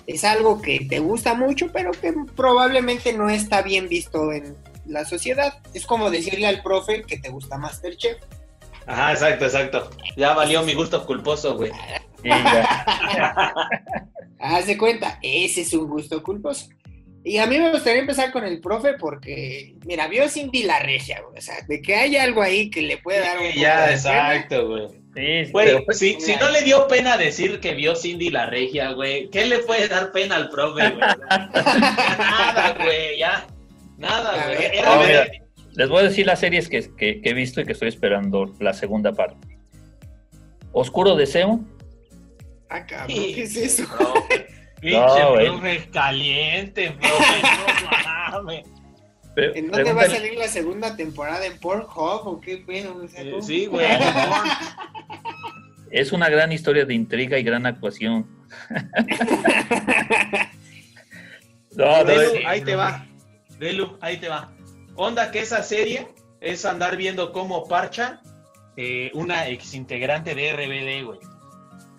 es 0.08 0.24
algo 0.24 0.62
que 0.62 0.86
te 0.90 1.00
gusta 1.00 1.34
mucho, 1.34 1.72
pero 1.72 1.92
que 1.92 2.14
probablemente 2.36 3.14
no 3.14 3.30
está 3.30 3.62
bien 3.62 3.88
visto 3.88 4.32
en 4.32 4.58
la 4.86 5.06
sociedad. 5.06 5.60
Es 5.74 5.86
como 5.86 6.10
decirle 6.10 6.48
al 6.48 6.62
profe 6.62 7.04
que 7.04 7.18
te 7.18 7.30
gusta 7.30 7.58
Masterchef. 7.58 8.18
Ajá, 8.88 9.12
exacto, 9.14 9.46
exacto. 9.46 9.90
Ya 10.18 10.34
valió 10.34 10.64
mi 10.64 10.74
gusto 10.74 11.06
culposo, 11.06 11.56
güey. 11.56 11.72
Haz 14.40 14.66
de 14.68 14.78
cuenta, 14.78 15.20
ese 15.22 15.62
es 15.62 15.74
un 15.74 15.88
gusto 15.88 16.22
culposo. 16.24 16.68
Y 17.24 17.38
a 17.38 17.46
mí 17.46 17.60
me 17.60 17.72
gustaría 17.72 18.02
empezar 18.02 18.32
con 18.32 18.44
el 18.44 18.60
profe 18.60 18.94
porque, 18.94 19.76
mira, 19.86 20.08
vio 20.08 20.28
Cindy 20.28 20.64
la 20.64 20.80
regia, 20.80 21.22
güey. 21.22 21.38
O 21.38 21.42
sea, 21.42 21.62
de 21.68 21.80
que 21.80 21.96
hay 21.96 22.18
algo 22.18 22.42
ahí 22.42 22.72
que 22.72 22.82
le 22.82 22.98
puede 22.98 23.20
dar 23.20 23.38
un 23.38 23.48
poco 23.48 23.60
ya, 23.60 23.92
exacto, 23.92 24.68
güey. 24.68 25.01
Sí, 25.14 25.52
Güey, 25.52 25.66
pero- 25.68 25.84
si, 25.92 26.20
si 26.22 26.36
no 26.38 26.50
le 26.50 26.62
dio 26.62 26.88
pena 26.88 27.18
decir 27.18 27.60
que 27.60 27.74
vio 27.74 27.96
Cindy 27.96 28.30
la 28.30 28.46
regia, 28.46 28.92
güey, 28.94 29.30
¿qué 29.30 29.46
le 29.46 29.60
puede 29.60 29.88
dar 29.90 30.12
pena 30.14 30.38
al 30.38 30.50
profe, 30.50 30.90
güey? 30.90 31.00
Nada, 31.00 32.76
güey, 32.82 33.18
ya. 33.20 33.46
Nada, 33.98 34.46
güey. 34.46 34.58
ver. 34.58 34.72
Era 34.76 34.96
No, 34.96 35.02
ver- 35.02 35.08
mira, 35.08 35.28
les 35.74 35.90
voy 35.90 36.00
a 36.00 36.04
decir 36.04 36.26
las 36.26 36.40
series 36.40 36.70
que, 36.70 36.90
que- 36.96 37.22
que 37.22 37.30
he 37.30 37.34
visto 37.34 37.60
y 37.62 37.66
que 37.66 37.74
estoy 37.74 37.90
esperando 37.90 38.54
la 38.60 38.74
segunda 38.74 39.12
parte. 39.12 39.58
Oscuro 40.72 41.16
Deseo, 41.16 41.60
Ah, 42.70 42.86
cabrón, 42.86 43.08
¿qué 43.10 43.44
es 43.44 43.56
eso? 43.58 43.84
Pinche 44.80 44.98
No, 44.98 45.32
güey. 45.34 45.46
profe 45.48 45.90
caliente, 45.92 46.92
profe, 46.92 47.42
no 47.84 48.42
mames. 48.44 48.66
¿En 49.36 49.72
dónde 49.72 49.94
va 49.94 50.02
a 50.04 50.10
salir 50.10 50.38
la 50.38 50.48
segunda 50.48 50.96
temporada? 50.96 51.46
¿En 51.46 51.58
Pornhub 51.60 52.28
o 52.28 52.42
qué 52.42 52.58
pedo? 52.58 52.96
O 52.98 53.08
sea, 53.08 53.22
Eh. 53.24 53.36
Sí, 53.42 53.66
güey. 53.68 53.86
Es 55.90 56.12
una 56.12 56.30
gran 56.30 56.52
historia 56.52 56.86
de 56.86 56.94
intriga 56.94 57.38
y 57.38 57.44
gran 57.44 57.66
actuación. 57.66 58.28
No, 61.74 61.86
no, 61.86 62.04
Delu, 62.04 62.32
sí, 62.32 62.44
ahí 62.46 62.62
te 62.62 62.76
va. 62.76 63.08
Delu, 63.58 63.98
ahí 64.02 64.18
te 64.18 64.28
va. 64.28 64.52
Onda 64.96 65.32
que 65.32 65.40
esa 65.40 65.64
serie 65.64 66.10
es 66.42 66.66
andar 66.66 66.98
viendo 66.98 67.32
cómo 67.32 67.66
parcha 67.68 68.22
eh, 68.76 69.10
una 69.14 69.48
exintegrante 69.48 70.36
de 70.36 70.52
RBD, 70.52 71.06
güey. 71.06 71.20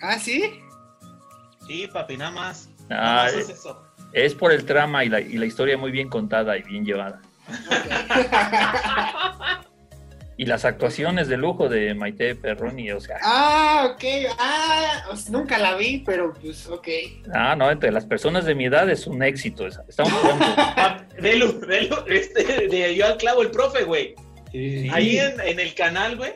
¿Ah, 0.03 0.19
sí? 0.19 0.61
Sí, 1.67 1.89
papi, 1.91 2.19
nada 2.19 2.33
más. 2.33 2.69
Ah, 2.83 2.87
Nada 2.91 3.23
más 3.25 3.33
es 3.35 3.49
eso. 3.49 3.82
Es 4.13 4.35
por 4.35 4.53
el 4.53 4.65
trama 4.65 5.05
y 5.05 5.09
la, 5.09 5.21
y 5.21 5.35
la 5.35 5.47
historia 5.47 5.77
muy 5.79 5.91
bien 5.91 6.09
contada 6.09 6.57
y 6.59 6.63
bien 6.63 6.85
llevada. 6.85 7.21
Y 10.37 10.47
las 10.47 10.65
actuaciones 10.65 11.29
de 11.29 11.37
lujo 11.37 11.69
de 11.69 11.95
Maite 11.95 12.35
Perroni, 12.35 12.91
o 12.91 13.01
sea, 13.01 13.17
ah, 13.23 13.91
ok. 13.95 14.05
Ah, 14.41 15.05
o 15.11 15.17
sea, 15.17 15.31
nunca 15.31 15.59
la 15.59 15.77
vi, 15.77 16.03
pero 16.05 16.33
pues, 16.35 16.67
ok. 16.69 16.89
ah, 17.35 17.55
no, 17.55 17.71
entre 17.71 17.93
las 17.93 18.07
personas 18.07 18.45
de 18.47 18.55
mi 18.55 18.65
edad 18.65 18.89
es 18.91 19.07
un 19.07 19.23
éxito. 19.23 19.67
es- 19.67 19.79
Estamos 19.89 20.13
hablando. 20.15 20.45
Ah, 20.57 21.05
Delu, 21.21 21.61
Delu, 21.61 21.97
este, 22.09 22.67
de 22.69 22.97
yo 22.97 23.07
al 23.07 23.17
clavo 23.19 23.43
el 23.43 23.51
profe, 23.51 23.85
güey. 23.85 24.15
Ahí 24.93 25.19
en, 25.19 25.39
en 25.41 25.61
el 25.61 25.75
canal, 25.75 26.17
güey, 26.17 26.33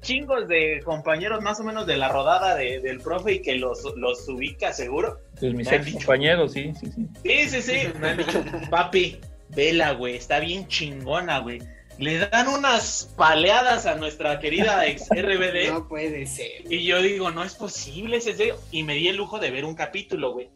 chingos 0.00 0.48
de 0.48 0.80
compañeros 0.84 1.42
más 1.42 1.60
o 1.60 1.64
menos 1.64 1.86
de 1.86 1.96
la 1.96 2.08
rodada 2.08 2.54
de- 2.56 2.80
del 2.80 3.00
profe 3.00 3.34
y 3.34 3.42
que 3.42 3.54
los, 3.56 3.82
los 3.96 4.28
ubica 4.28 4.72
seguro. 4.72 5.20
Pues 5.38 5.52
mis 5.54 5.70
ex 5.70 5.84
dicho. 5.84 5.98
compañeros, 5.98 6.52
sí, 6.52 6.72
sí, 6.78 6.86
sí. 6.92 7.06
Sí, 7.24 7.48
sí, 7.48 7.62
sí. 7.62 7.88
Me 8.00 8.08
han 8.10 8.16
dicho, 8.18 8.42
papi, 8.70 9.18
vela, 9.50 9.92
güey, 9.92 10.16
está 10.16 10.40
bien 10.40 10.66
chingona, 10.68 11.38
güey. 11.40 11.60
Le 11.98 12.18
dan 12.18 12.48
unas 12.48 13.12
paleadas 13.16 13.84
a 13.84 13.94
nuestra 13.96 14.38
querida 14.40 14.86
ex 14.86 15.06
RBD. 15.14 15.70
No 15.70 15.86
puede 15.86 16.24
ser. 16.26 16.62
Y 16.72 16.84
yo 16.86 17.02
digo, 17.02 17.30
no 17.30 17.44
es 17.44 17.54
posible, 17.54 18.16
es 18.16 18.24
serio. 18.24 18.56
Y 18.70 18.84
me 18.84 18.94
di 18.94 19.08
el 19.08 19.16
lujo 19.16 19.38
de 19.38 19.50
ver 19.50 19.66
un 19.66 19.74
capítulo, 19.74 20.32
güey. 20.32 20.48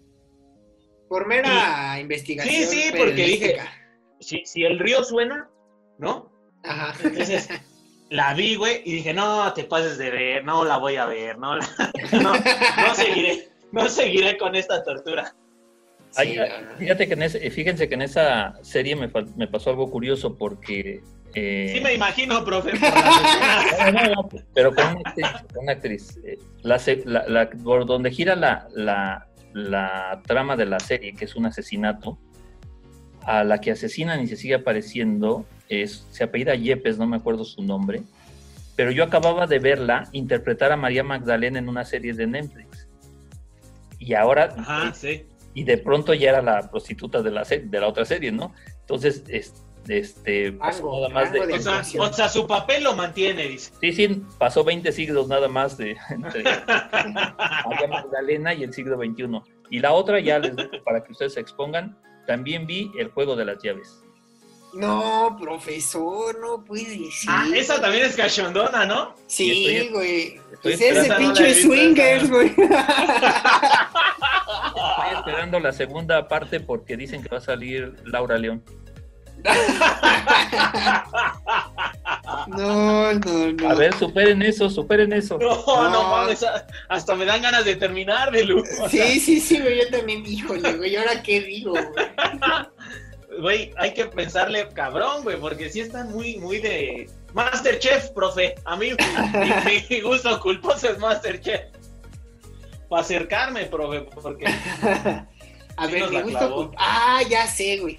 Por 1.08 1.26
mera 1.26 1.98
investigación. 2.00 2.54
Sí, 2.54 2.64
sí, 2.64 2.84
porque 2.96 3.12
periodística. 3.12 3.72
Si, 4.20 4.42
si 4.46 4.64
el 4.64 4.78
río 4.78 5.04
suena, 5.04 5.50
¿no? 5.98 6.32
Ajá. 6.62 6.94
Entonces, 7.04 7.48
la 8.14 8.32
vi, 8.34 8.54
güey, 8.54 8.80
y 8.84 8.92
dije, 8.96 9.12
no, 9.12 9.52
te 9.54 9.64
pases 9.64 9.98
de 9.98 10.08
ver, 10.10 10.44
no 10.44 10.64
la 10.64 10.76
voy 10.78 10.94
a 10.96 11.06
ver, 11.06 11.36
no, 11.38 11.56
la- 11.56 11.68
no, 12.22 12.32
no 12.34 12.94
seguiré, 12.94 13.48
no 13.72 13.88
seguiré 13.88 14.38
con 14.38 14.54
esta 14.54 14.82
tortura. 14.84 15.34
Fíjate 16.78 17.08
que 17.08 17.14
en 17.14 17.22
ese- 17.22 17.50
fíjense 17.50 17.88
que 17.88 17.94
en 17.94 18.02
esa 18.02 18.54
serie 18.62 18.94
me, 18.94 19.10
me 19.36 19.48
pasó 19.48 19.70
algo 19.70 19.90
curioso 19.90 20.36
porque... 20.38 21.00
eh, 21.34 21.72
Sí 21.74 21.80
me 21.80 21.94
imagino, 21.94 22.44
profe. 22.44 22.70
No, 23.92 23.92
no, 23.92 24.14
no, 24.14 24.28
pero 24.54 24.72
con 24.72 24.84
una 24.86 25.00
actriz. 25.04 25.26
con 25.52 25.62
una 25.64 25.72
actriz. 25.72 26.16
Eh, 26.24 26.38
La, 26.62 26.78
se- 26.78 27.02
la- 27.04 27.26
la- 27.26 27.50
por 27.50 27.84
donde 27.84 28.12
gira 28.12 28.36
la, 28.36 28.68
la, 28.74 29.26
la 29.54 30.22
trama 30.24 30.54
de 30.56 30.66
la 30.66 30.78
serie, 30.78 31.14
que 31.14 31.24
es 31.24 31.34
un 31.34 31.46
asesinato, 31.46 32.16
a 33.24 33.42
la 33.42 33.60
que 33.60 33.72
asesinan 33.72 34.22
y 34.22 34.28
se 34.28 34.36
sigue 34.36 34.54
apareciendo, 34.54 35.46
es, 35.68 36.06
se 36.10 36.24
apellida 36.24 36.54
Yepes, 36.54 36.98
no 36.98 37.06
me 37.06 37.16
acuerdo 37.16 37.44
su 37.44 37.62
nombre, 37.62 38.02
pero 38.76 38.90
yo 38.90 39.04
acababa 39.04 39.46
de 39.46 39.58
verla 39.58 40.08
interpretar 40.12 40.72
a 40.72 40.76
María 40.76 41.04
Magdalena 41.04 41.58
en 41.58 41.68
una 41.68 41.84
serie 41.84 42.12
de 42.14 42.26
Netflix. 42.26 42.88
Y 43.98 44.14
ahora, 44.14 44.54
Ajá, 44.58 44.92
sí. 44.92 45.26
y 45.54 45.64
de 45.64 45.78
pronto 45.78 46.12
ya 46.14 46.30
era 46.30 46.42
la 46.42 46.70
prostituta 46.70 47.22
de 47.22 47.30
la, 47.30 47.42
de 47.44 47.80
la 47.80 47.86
otra 47.88 48.04
serie, 48.04 48.32
¿no? 48.32 48.52
Entonces, 48.80 49.22
es- 49.28 49.54
este, 49.86 50.50
pasó 50.52 50.78
Algo, 50.94 51.08
nada 51.08 51.08
más 51.10 51.30
de, 51.32 51.40
O 51.40 51.44
sea, 51.46 51.56
actuación. 51.56 52.06
o 52.08 52.12
sea, 52.12 52.28
su 52.30 52.46
papel 52.46 52.84
lo 52.84 52.96
mantiene, 52.96 53.48
dice. 53.48 53.70
Sí, 53.82 53.92
sí, 53.92 54.22
pasó 54.38 54.64
20 54.64 54.90
siglos 54.92 55.28
nada 55.28 55.46
más 55.46 55.76
de 55.76 55.94
entre 56.08 56.42
María 57.04 57.88
Magdalena 57.90 58.54
y 58.54 58.62
el 58.64 58.72
siglo 58.72 58.96
XXI. 58.96 59.40
Y 59.70 59.80
la 59.80 59.92
otra, 59.92 60.20
ya 60.20 60.38
les 60.38 60.56
dejo 60.56 60.82
para 60.84 61.02
que 61.04 61.12
ustedes 61.12 61.34
se 61.34 61.40
expongan, 61.40 61.98
también 62.26 62.66
vi 62.66 62.90
el 62.98 63.08
juego 63.10 63.36
de 63.36 63.44
las 63.44 63.62
llaves. 63.62 64.02
No, 64.76 65.36
profesor, 65.40 66.38
no 66.40 66.64
puede 66.64 67.10
ser. 67.10 67.28
Ah, 67.28 67.46
esa 67.54 67.80
también 67.80 68.06
es 68.06 68.16
cachondona, 68.16 68.84
¿no? 68.86 69.14
Sí, 69.26 69.66
estoy- 69.66 69.88
güey. 69.92 70.22
estoy 70.52 70.58
Pues 70.62 70.74
es 70.74 70.80
de 70.80 71.00
esperando, 71.00 71.28
no 71.28 71.34
la 71.34 71.40
he 71.40 71.44
pinche 71.44 71.62
swingers, 71.62 72.30
güey. 72.30 72.46
Estoy 72.48 72.66
esperando 75.18 75.60
la 75.60 75.72
segunda 75.72 76.26
parte 76.28 76.60
porque 76.60 76.96
dicen 76.96 77.22
que 77.22 77.28
va 77.28 77.38
a 77.38 77.40
salir 77.40 77.94
Laura 78.04 78.36
León. 78.38 78.62
No, 82.46 83.12
no, 83.12 83.52
no. 83.52 83.68
A 83.70 83.74
ver, 83.74 83.94
superen 83.94 84.42
eso, 84.42 84.68
superen 84.70 85.12
eso. 85.12 85.38
No, 85.38 85.54
no, 85.66 85.90
No. 85.90 86.08
mames, 86.10 86.44
hasta 86.88 87.14
me 87.14 87.24
dan 87.24 87.42
ganas 87.42 87.64
de 87.64 87.76
terminar 87.76 88.30
de 88.30 88.44
luz. 88.44 88.66
Sí, 88.90 89.20
sí, 89.20 89.40
sí, 89.40 89.60
güey, 89.60 89.80
yo 89.80 89.88
también, 89.90 90.24
híjole, 90.26 90.72
güey, 90.74 90.92
¿y 90.92 90.96
ahora 90.96 91.22
qué 91.22 91.40
digo, 91.40 91.72
güey? 91.72 91.84
Güey, 93.40 93.72
hay 93.76 93.94
que 93.94 94.06
pensarle 94.06 94.68
cabrón, 94.68 95.22
güey, 95.22 95.38
porque 95.38 95.68
sí 95.70 95.80
están 95.80 96.10
muy, 96.12 96.36
muy 96.38 96.58
de. 96.60 97.08
Masterchef, 97.32 98.10
profe. 98.10 98.54
A 98.64 98.76
mí, 98.76 98.90
mi, 98.90 99.84
mi 99.90 100.00
gusto 100.00 100.38
culposo 100.40 100.90
es 100.90 100.98
Masterchef. 100.98 101.62
Para 102.88 103.02
acercarme, 103.02 103.64
profe, 103.66 104.02
porque. 104.22 104.46
A 105.76 105.86
Sí 105.86 105.92
ver, 105.92 106.12
la 106.12 106.22
gusta. 106.22 106.38
clavó. 106.38 106.70
Ah, 106.76 107.20
ya 107.28 107.46
sé, 107.48 107.78
güey. 107.78 107.98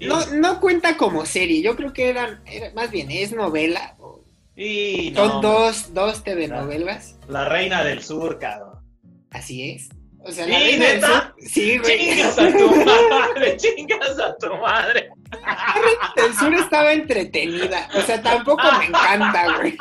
No, 0.00 0.24
no 0.26 0.60
cuenta 0.60 0.96
como 0.96 1.24
serie, 1.26 1.62
yo 1.62 1.74
creo 1.74 1.92
que 1.92 2.08
eran, 2.10 2.40
era, 2.46 2.72
más 2.74 2.90
bien, 2.90 3.10
es 3.10 3.32
novela. 3.32 3.96
Y 4.54 5.12
no, 5.12 5.26
Son 5.28 5.42
dos, 5.42 5.94
dos 5.94 6.22
telenovelas, 6.22 7.16
La 7.28 7.46
reina 7.48 7.82
del 7.82 8.02
sur, 8.02 8.38
cabrón. 8.38 8.80
así 9.30 9.70
es. 9.70 9.88
O 10.28 10.32
sea, 10.32 10.44
¿Sí, 10.44 10.50
la 10.50 10.58
reina 10.58 10.84
del 10.86 10.94
neta? 11.00 11.34
sur, 11.38 11.48
sí, 11.48 11.78
güey. 11.78 11.98
Chingas 11.98 12.38
a 12.38 12.52
tu 12.52 12.76
madre, 12.84 13.56
chingas 13.56 14.18
a 14.18 14.36
tu 14.36 14.56
madre. 14.56 15.10
El 16.16 16.34
sur 16.34 16.54
estaba 16.54 16.92
entretenida, 16.92 17.88
o 17.94 18.00
sea, 18.02 18.20
tampoco 18.22 18.62
me 18.78 18.86
encanta, 18.86 19.56
güey. 19.58 19.76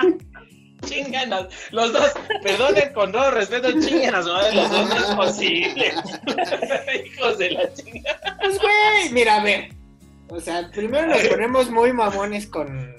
Chingan 0.86 1.34
a- 1.34 1.48
los 1.72 1.92
dos, 1.92 2.12
perdonen 2.44 2.94
con 2.94 3.12
todo 3.12 3.32
respeto, 3.32 3.72
chingan 3.82 4.16
a 4.16 4.24
su 4.24 4.30
madre, 4.30 4.56
los 4.56 4.72
dos 4.72 4.90
no 4.90 4.96
es 4.96 5.16
posible. 5.16 5.94
Hijos 7.06 7.38
de 7.40 7.52
la 7.52 7.74
chingada. 7.74 8.38
Pues, 8.40 8.58
güey, 8.60 9.10
mira, 9.12 9.38
a 9.38 9.44
ver. 9.44 9.70
O 10.30 10.40
sea, 10.40 10.70
primero 10.72 11.08
nos 11.08 11.22
ponemos 11.28 11.70
muy 11.72 11.92
mamones 11.94 12.48
con 12.48 12.96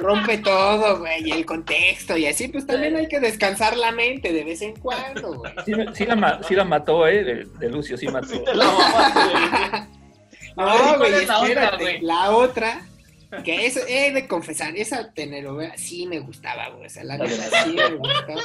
rompe 0.00 0.38
todo, 0.38 0.98
güey, 1.00 1.28
y 1.28 1.32
el 1.32 1.46
contexto 1.46 2.16
y 2.16 2.26
así, 2.26 2.48
pues 2.48 2.66
también 2.66 2.96
hay 2.96 3.08
que 3.08 3.20
descansar 3.20 3.76
la 3.76 3.92
mente 3.92 4.32
de 4.32 4.44
vez 4.44 4.62
en 4.62 4.76
cuando, 4.76 5.34
güey. 5.38 5.52
Sí, 5.64 5.72
sí 5.94 6.06
la, 6.06 6.40
sí 6.46 6.54
la 6.54 6.64
mató, 6.64 7.06
¿eh? 7.06 7.24
De, 7.24 7.44
de 7.44 7.68
Lucio, 7.70 7.96
sí 7.96 8.06
mató. 8.08 8.42
Te 8.42 8.54
la 8.54 8.64
mamaste, 8.66 9.20
güey. 9.32 9.88
A 10.56 10.64
ver, 10.64 10.74
¿y 10.74 10.86
No, 10.92 10.98
güey, 10.98 11.12
es 11.14 11.26
la 11.28 11.38
otra, 11.38 11.48
espérate. 11.48 11.82
güey? 11.82 12.00
La 12.02 12.30
otra, 12.30 12.82
que 13.44 13.66
eso, 13.66 13.80
he 13.88 14.12
de 14.12 14.28
confesar, 14.28 14.76
esa 14.76 15.12
telenovela 15.12 15.76
sí 15.76 16.06
me 16.06 16.20
gustaba, 16.20 16.68
güey. 16.70 16.86
O 16.86 16.90
sea, 16.90 17.04
la 17.04 17.16
La 17.16 17.24
de 17.24 17.38
neta 17.38 17.64
sí 17.64 17.72
me 17.74 17.94
gustaba. 17.94 18.42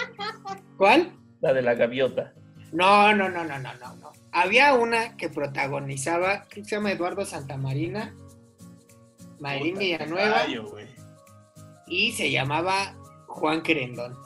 ¿Cuál? 0.77 1.11
La 1.41 1.53
de 1.53 1.61
la 1.61 1.73
gaviota. 1.75 2.33
No, 2.71 3.13
no, 3.13 3.29
no, 3.29 3.43
no, 3.43 3.59
no, 3.59 3.73
no, 3.73 3.95
no. 3.97 4.11
Había 4.31 4.73
una 4.73 5.17
que 5.17 5.29
protagonizaba, 5.29 6.45
creo 6.49 6.63
que 6.63 6.69
se 6.69 6.75
llama 6.75 6.91
Eduardo 6.91 7.25
Santamarina, 7.25 8.13
Mayrín 9.39 9.77
Villanueva, 9.77 10.45
y 11.87 12.11
se 12.11 12.31
llamaba 12.31 12.93
Juan 13.27 13.61
Querendón. 13.61 14.17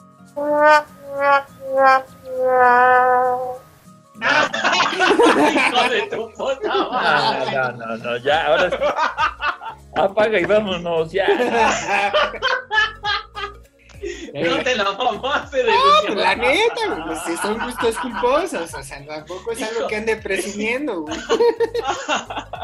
Hijo 5.52 5.88
de 5.88 6.02
tu 6.10 6.30
puta 6.32 6.68
No, 6.68 7.50
no, 7.50 7.72
no, 7.72 7.96
no, 7.96 8.16
ya, 8.18 8.46
ahora 8.46 8.70
sí. 8.70 8.76
Apaga 9.96 10.38
y 10.38 10.44
vámonos, 10.44 11.12
ya. 11.12 11.26
No 14.34 14.62
te 14.62 14.74
la 14.76 14.92
mamaste 14.92 15.58
de 15.58 15.72
Pues, 16.06 16.16
la 16.16 16.34
neta, 16.36 16.86
güey, 16.88 17.02
pues 17.26 17.40
son 17.40 17.58
gustos 17.58 17.98
culposos, 17.98 18.72
o 18.74 18.82
sea, 18.82 19.04
tampoco 19.06 19.52
es 19.52 19.62
algo 19.62 19.86
que 19.88 19.96
ande 19.96 20.16
presumiendo, 20.16 21.02
güey. 21.02 21.16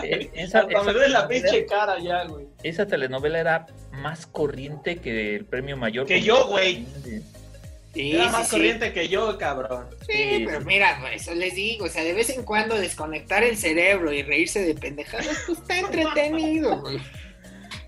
Eh, 0.03 0.31
Esa, 0.35 0.65
me 0.67 0.75
duele 0.93 1.09
la 1.09 1.27
telenovela- 1.27 1.29
pinche 1.29 1.67
cara 1.67 1.99
ya, 1.99 2.25
güey. 2.25 2.47
esa 2.63 2.87
telenovela 2.87 3.39
era 3.41 3.67
más 3.93 4.27
corriente 4.27 4.97
que 4.97 5.37
el 5.37 5.45
premio 5.45 5.77
mayor. 5.77 6.07
Que 6.07 6.23
yo, 6.23 6.47
güey. 6.47 6.87
Sí, 7.95 8.13
Era 8.13 8.31
más 8.31 8.47
sí. 8.49 8.57
corriente 8.57 8.93
que 8.93 9.09
yo, 9.09 9.37
cabrón. 9.39 9.87
Sí, 10.07 10.13
Sí, 10.13 10.43
pero 10.47 10.61
mira, 10.61 10.99
por 11.01 11.11
eso 11.13 11.35
les 11.35 11.55
digo, 11.55 11.87
o 11.87 11.89
sea, 11.89 12.05
de 12.05 12.13
vez 12.13 12.31
en 12.31 12.45
cuando 12.45 12.77
desconectar 12.77 13.43
el 13.43 13.57
cerebro 13.57 14.13
y 14.13 14.23
reírse 14.23 14.63
de 14.63 14.75
pendejadas, 14.75 15.43
pues 15.47 15.59
está 15.59 15.79
entretenido, 15.79 16.81
güey. 16.81 16.99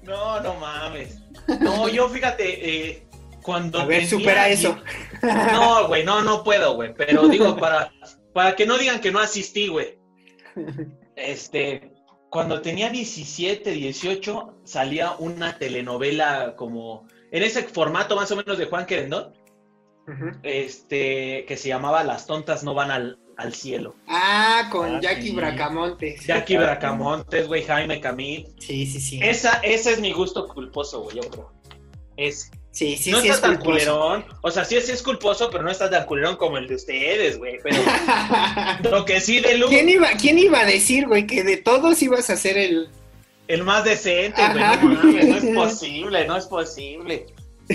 No, 0.02 0.40
no 0.40 0.54
mames. 0.54 1.18
No, 1.60 1.86
yo 1.88 2.08
fíjate, 2.08 2.88
eh, 2.88 3.02
cuando. 3.42 3.80
A 3.80 3.84
ver, 3.84 4.06
supera 4.06 4.48
eso. 4.48 4.78
No, 5.22 5.88
güey, 5.88 6.04
no, 6.04 6.22
no 6.22 6.42
puedo, 6.44 6.74
güey. 6.74 6.94
Pero 6.94 7.28
digo, 7.28 7.56
para, 7.56 7.92
para 8.32 8.56
que 8.56 8.66
no 8.66 8.78
digan 8.78 9.00
que 9.00 9.10
no 9.12 9.18
asistí, 9.20 9.68
güey. 9.68 9.98
Este, 11.16 11.92
cuando 12.30 12.62
tenía 12.62 12.90
17, 12.90 13.70
18, 13.70 14.60
salía 14.64 15.12
una 15.18 15.58
telenovela 15.58 16.54
como. 16.56 17.06
En 17.32 17.42
ese 17.42 17.62
formato 17.64 18.16
más 18.16 18.30
o 18.32 18.36
menos 18.36 18.58
de 18.58 18.66
Juan 18.66 18.86
Querendón, 18.86 19.32
este, 20.42 21.44
que 21.46 21.56
se 21.56 21.68
llamaba 21.68 22.02
Las 22.04 22.26
tontas 22.26 22.64
no 22.64 22.74
van 22.74 22.90
al, 22.90 23.18
al 23.36 23.54
cielo. 23.54 23.94
Ah, 24.08 24.68
con 24.72 24.96
Ah, 24.96 25.00
Jackie 25.00 25.28
sí. 25.28 25.34
Bracamontes. 25.36 26.26
Jackie 26.26 26.56
Bracamontes, 26.56 27.46
güey, 27.46 27.62
Jaime 27.62 28.00
Camil. 28.00 28.48
Sí, 28.58 28.86
sí, 28.86 29.00
sí. 29.00 29.20
Esa, 29.22 29.60
ese 29.62 29.92
es 29.92 30.00
mi 30.00 30.12
gusto 30.12 30.48
culposo, 30.48 31.02
güey, 31.02 31.16
yo 31.16 31.30
creo. 31.30 31.52
Es, 32.16 32.50
Sí, 32.72 32.96
sí, 32.96 33.10
no 33.10 33.20
sí, 33.20 33.28
está 33.28 33.48
es 33.48 33.54
tan 33.54 33.64
culerón. 33.64 34.24
O 34.42 34.50
sea, 34.50 34.64
sí, 34.64 34.80
sí 34.80 34.92
es 34.92 35.02
culposo, 35.02 35.50
pero 35.50 35.64
no 35.64 35.70
está 35.70 35.90
tan 35.90 36.04
culerón 36.06 36.36
como 36.36 36.56
el 36.56 36.68
de 36.68 36.76
ustedes, 36.76 37.36
güey. 37.38 37.58
Pero 37.62 37.78
lo 38.90 39.04
que 39.04 39.20
sí 39.20 39.40
de 39.40 39.58
luz, 39.58 39.70
¿Quién 39.70 39.88
iba, 39.88 40.08
¿Quién 40.20 40.38
iba 40.38 40.60
a 40.60 40.64
decir, 40.64 41.06
güey, 41.08 41.26
que 41.26 41.42
de 41.42 41.56
todos 41.56 42.00
ibas 42.02 42.30
a 42.30 42.36
ser 42.36 42.56
el... 42.56 42.88
el 43.48 43.64
más 43.64 43.82
decente, 43.84 44.40
güey. 44.40 44.54
No 44.54 44.94
mames, 44.94 45.26
no 45.26 45.36
es 45.36 45.44
posible, 45.56 46.26
no 46.26 46.36
es 46.36 46.46
posible. 46.46 47.26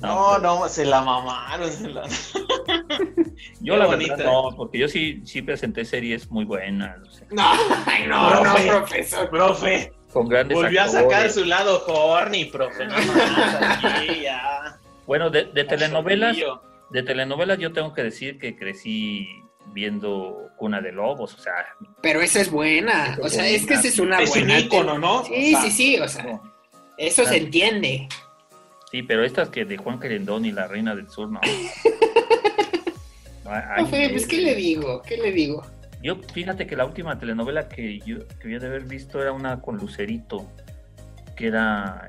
No, 0.00 0.38
no, 0.38 0.68
se 0.68 0.84
la 0.84 1.00
mamaron. 1.02 1.70
se 1.70 1.88
la- 1.88 2.08
Yo 3.60 3.74
Qué 3.74 3.78
la 3.78 3.86
bonita. 3.86 4.16
verdad 4.16 4.32
no, 4.32 4.50
porque 4.56 4.78
yo 4.78 4.88
sí, 4.88 5.20
sí 5.24 5.42
presenté 5.42 5.84
series 5.84 6.30
muy 6.30 6.44
buenas, 6.44 6.98
o 7.06 7.10
sea, 7.10 7.26
No, 7.30 7.50
ay, 7.86 8.06
no, 8.08 8.34
no, 8.34 8.40
Profe. 8.42 8.66
profesor. 8.68 9.30
Profe, 9.30 9.92
con 10.12 10.28
grandes 10.28 10.56
volvió 10.56 10.82
a 10.82 10.88
sacar 10.88 11.30
su 11.30 11.44
lado 11.44 11.84
horny, 11.86 12.44
profe. 12.46 12.86
No 12.86 12.94
mames, 12.96 13.84
aquí 13.84 14.20
ya. 14.22 14.78
Bueno, 15.06 15.30
de, 15.30 15.44
de 15.44 15.64
telenovelas, 15.64 16.36
de 16.90 17.02
telenovelas 17.02 17.58
yo 17.58 17.72
tengo 17.72 17.92
que 17.94 18.02
decir 18.02 18.38
que 18.38 18.56
crecí 18.56 19.26
viendo 19.72 20.50
Cuna 20.56 20.80
de 20.80 20.92
Lobos, 20.92 21.34
o 21.34 21.38
sea, 21.38 21.52
Pero 22.02 22.20
esa 22.20 22.40
es 22.40 22.50
buena. 22.50 23.16
O 23.22 23.28
sea, 23.28 23.46
es 23.48 23.64
que 23.66 23.74
esa 23.74 23.88
es 23.88 23.98
una 23.98 24.20
Es 24.20 24.30
un 24.36 24.40
buena. 24.46 24.58
ícono, 24.60 24.98
¿no? 24.98 25.24
Sí, 25.24 25.54
O 25.54 25.60
sea, 25.60 25.62
sí, 25.62 25.70
sí, 25.70 25.98
o 26.00 26.08
sea, 26.08 26.22
no. 26.24 26.42
eso 26.98 27.24
se 27.24 27.36
entiende. 27.36 28.08
sí, 28.90 29.02
pero 29.02 29.24
estas 29.24 29.48
que 29.48 29.64
de 29.64 29.76
Juan 29.76 29.98
Querendón 30.00 30.44
y 30.44 30.52
la 30.52 30.66
Reina 30.68 30.94
del 30.94 31.08
Sur, 31.10 31.28
no. 31.30 31.40
No, 33.44 33.50
ay, 33.50 33.62
Profe, 33.84 34.08
pues, 34.10 34.26
¿qué 34.26 34.38
le 34.38 34.54
digo? 34.54 35.02
¿Qué 35.02 35.16
le 35.16 35.32
digo? 35.32 35.66
Yo, 36.02 36.16
fíjate 36.32 36.66
que 36.66 36.74
la 36.76 36.84
última 36.84 37.18
telenovela 37.18 37.68
que 37.68 37.98
yo 38.00 38.26
que 38.26 38.44
había 38.44 38.58
de 38.58 38.66
haber 38.66 38.84
visto 38.84 39.22
era 39.22 39.32
una 39.32 39.60
con 39.60 39.76
Lucerito, 39.76 40.46
que 41.36 41.46
era, 41.46 42.08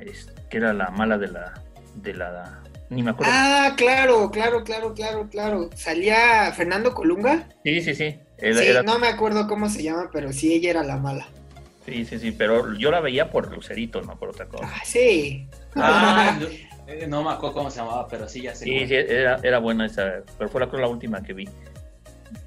que 0.49 0.57
era 0.57 0.73
la 0.73 0.89
mala 0.89 1.17
de 1.17 1.27
la, 1.27 1.53
de 1.95 2.13
la, 2.15 2.63
ni 2.89 3.03
me 3.03 3.11
acuerdo. 3.11 3.31
Ah, 3.35 3.73
claro, 3.77 4.31
claro, 4.31 4.63
claro, 4.63 4.93
claro, 4.93 5.29
claro. 5.29 5.69
Salía 5.75 6.51
Fernando 6.53 6.93
Colunga. 6.93 7.47
Sí, 7.63 7.81
sí, 7.81 7.93
sí. 7.93 8.19
Era- 8.37 8.59
Sí, 8.61 8.65
era- 8.67 8.81
no 8.83 8.97
me 8.97 9.07
acuerdo 9.07 9.47
cómo 9.47 9.69
se 9.69 9.83
llama, 9.83 10.09
pero 10.11 10.33
sí, 10.33 10.53
ella 10.53 10.71
era 10.71 10.83
la 10.83 10.97
mala. 10.97 11.27
sí, 11.85 12.03
sí, 12.05 12.17
sí, 12.17 12.31
pero 12.31 12.73
yo 12.75 12.89
la 12.91 12.99
veía 12.99 13.29
por 13.29 13.53
Lucerito, 13.53 14.01
no 14.01 14.17
por 14.17 14.29
otra 14.29 14.45
cosa. 14.47 14.65
Ah, 14.73 14.81
sí. 14.83 15.47
Ah, 15.75 16.35
no, 16.39 16.47
eh, 16.91 17.05
no 17.07 17.23
me 17.23 17.31
acuerdo 17.31 17.53
cómo 17.55 17.69
se 17.69 17.79
llamaba, 17.79 18.07
pero 18.07 18.27
sí, 18.27 18.41
ya 18.41 18.55
sé. 18.55 18.65
Sí, 18.65 18.87
sí, 18.87 18.95
era, 18.95 19.39
era 19.43 19.59
buena 19.59 19.85
esa, 19.85 20.23
pero 20.37 20.49
fue 20.49 20.61
la, 20.65 20.67
la 20.79 20.87
última 20.87 21.21
que 21.21 21.33
vi. 21.33 21.47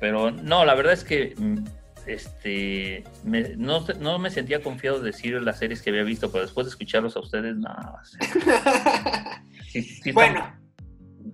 Pero 0.01 0.31
no, 0.31 0.65
la 0.65 0.75
verdad 0.75 0.93
es 0.93 1.05
que 1.05 1.35
mm, 1.37 1.59
este 2.07 3.05
me- 3.25 3.57
no, 3.57 3.85
no 4.01 4.19
me 4.19 4.31
sentía 4.31 4.63
confiado 4.63 5.01
de 5.01 5.07
decir 5.13 5.41
las 5.43 5.59
series 5.59 5.83
que 5.83 5.91
había 5.91 6.03
visto, 6.05 6.31
pero 6.31 6.45
después 6.45 6.67
de 6.67 6.71
escucharlos 6.71 7.17
a 7.17 7.21
ustedes, 7.21 7.57
no, 7.57 7.75
sí, 8.05 8.19
sí, 9.73 9.83
sí 9.83 10.09
están- 10.11 10.15
bueno, 10.15 10.55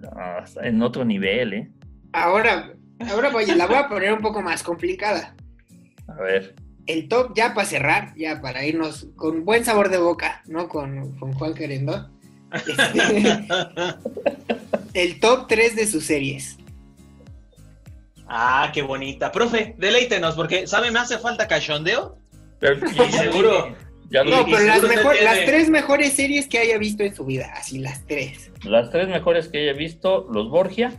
no, 0.00 0.44
está 0.44 0.66
en 0.66 0.80
otro 0.82 1.04
nivel, 1.04 1.52
¿eh? 1.54 1.70
ahora, 2.12 2.72
ahora 3.10 3.30
voy, 3.30 3.46
la 3.46 3.66
voy 3.66 3.76
a 3.76 3.88
poner 3.88 4.12
un 4.12 4.20
poco 4.20 4.42
más 4.42 4.62
complicada. 4.62 5.34
A 6.08 6.20
ver, 6.22 6.54
El 6.86 7.08
top, 7.08 7.32
ya 7.36 7.54
para 7.54 7.66
cerrar, 7.66 8.12
ya 8.16 8.40
para 8.40 8.64
irnos 8.66 9.06
con 9.16 9.44
buen 9.44 9.64
sabor 9.64 9.88
de 9.88 9.98
boca, 9.98 10.42
¿no? 10.46 10.68
Con, 10.68 11.16
con 11.18 11.32
Juan 11.34 11.54
Querendón. 11.54 12.10
Este, 12.52 13.46
el 14.94 15.20
top 15.20 15.46
3 15.48 15.74
de 15.76 15.86
sus 15.86 16.04
series. 16.04 16.58
Ah, 18.34 18.70
qué 18.72 18.80
bonita. 18.80 19.30
Profe, 19.30 19.74
deleítenos, 19.76 20.34
porque, 20.34 20.66
¿sabe? 20.66 20.90
Me 20.90 20.98
hace 21.00 21.18
falta 21.18 21.46
cachondeo. 21.46 22.16
pero- 22.58 22.80
Y 23.06 23.12
seguro. 23.12 23.76
ya 24.10 24.24
No, 24.24 24.46
pero 24.46 24.64
las, 24.64 24.82
mejor- 24.82 25.16
tres 25.44 25.68
mejores 25.68 26.14
series 26.14 26.46
que 26.46 26.58
haya 26.58 26.78
visto 26.78 27.02
en 27.02 27.14
su 27.14 27.26
vida, 27.26 27.52
así 27.54 27.78
las 27.78 28.06
tres. 28.06 28.50
Las 28.64 28.90
tres 28.90 29.08
mejores 29.08 29.48
que 29.48 29.58
haya 29.62 29.74
visto, 29.74 30.26
Los 30.32 30.48
Borgia, 30.48 30.92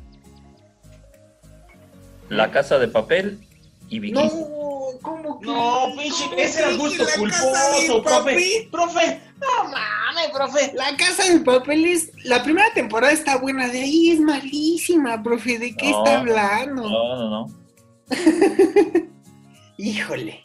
La 2.29 2.51
Casa 2.51 2.77
de 2.77 2.88
Papel 2.88 3.39
y. 3.97 4.11
No, 4.11 4.29
¿cómo 5.01 5.39
que? 5.39 5.45
No, 5.47 5.87
pinche, 5.97 6.23
ese 6.37 6.59
era 6.59 6.69
el 6.69 6.77
gusto 6.77 7.03
culposo, 7.17 8.03
profe. 8.03 8.67
Profe, 8.71 9.21
no 9.39 9.63
mames, 9.69 10.29
profe. 10.33 10.71
La 10.75 10.95
casa 10.97 11.31
de 11.31 11.39
papel 11.41 11.85
es. 11.85 12.11
La 12.25 12.43
primera 12.43 12.71
temporada 12.73 13.11
está 13.13 13.37
buena, 13.37 13.67
de 13.67 13.81
ahí 13.81 14.11
es 14.11 14.19
malísima, 14.19 15.21
profe. 15.21 15.59
¿De 15.59 15.75
qué 15.75 15.91
No. 15.91 15.97
está 16.05 16.19
hablando? 16.19 16.81
No, 16.89 17.15
no, 17.15 17.29
no. 17.29 17.63
Híjole. 19.77 20.41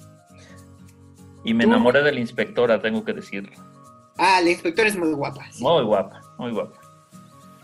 Y 1.44 1.54
me 1.54 1.64
¿Tú? 1.64 1.70
enamoré 1.70 2.02
de 2.02 2.12
la 2.12 2.20
inspectora, 2.20 2.80
tengo 2.80 3.04
que 3.04 3.12
decirlo. 3.12 3.52
Ah, 4.16 4.40
la 4.42 4.50
inspectora 4.50 4.88
es 4.88 4.96
muy 4.96 5.12
guapa. 5.12 5.46
sí. 5.52 5.62
Muy 5.62 5.84
guapa, 5.84 6.20
muy 6.38 6.50
guapa. 6.52 6.77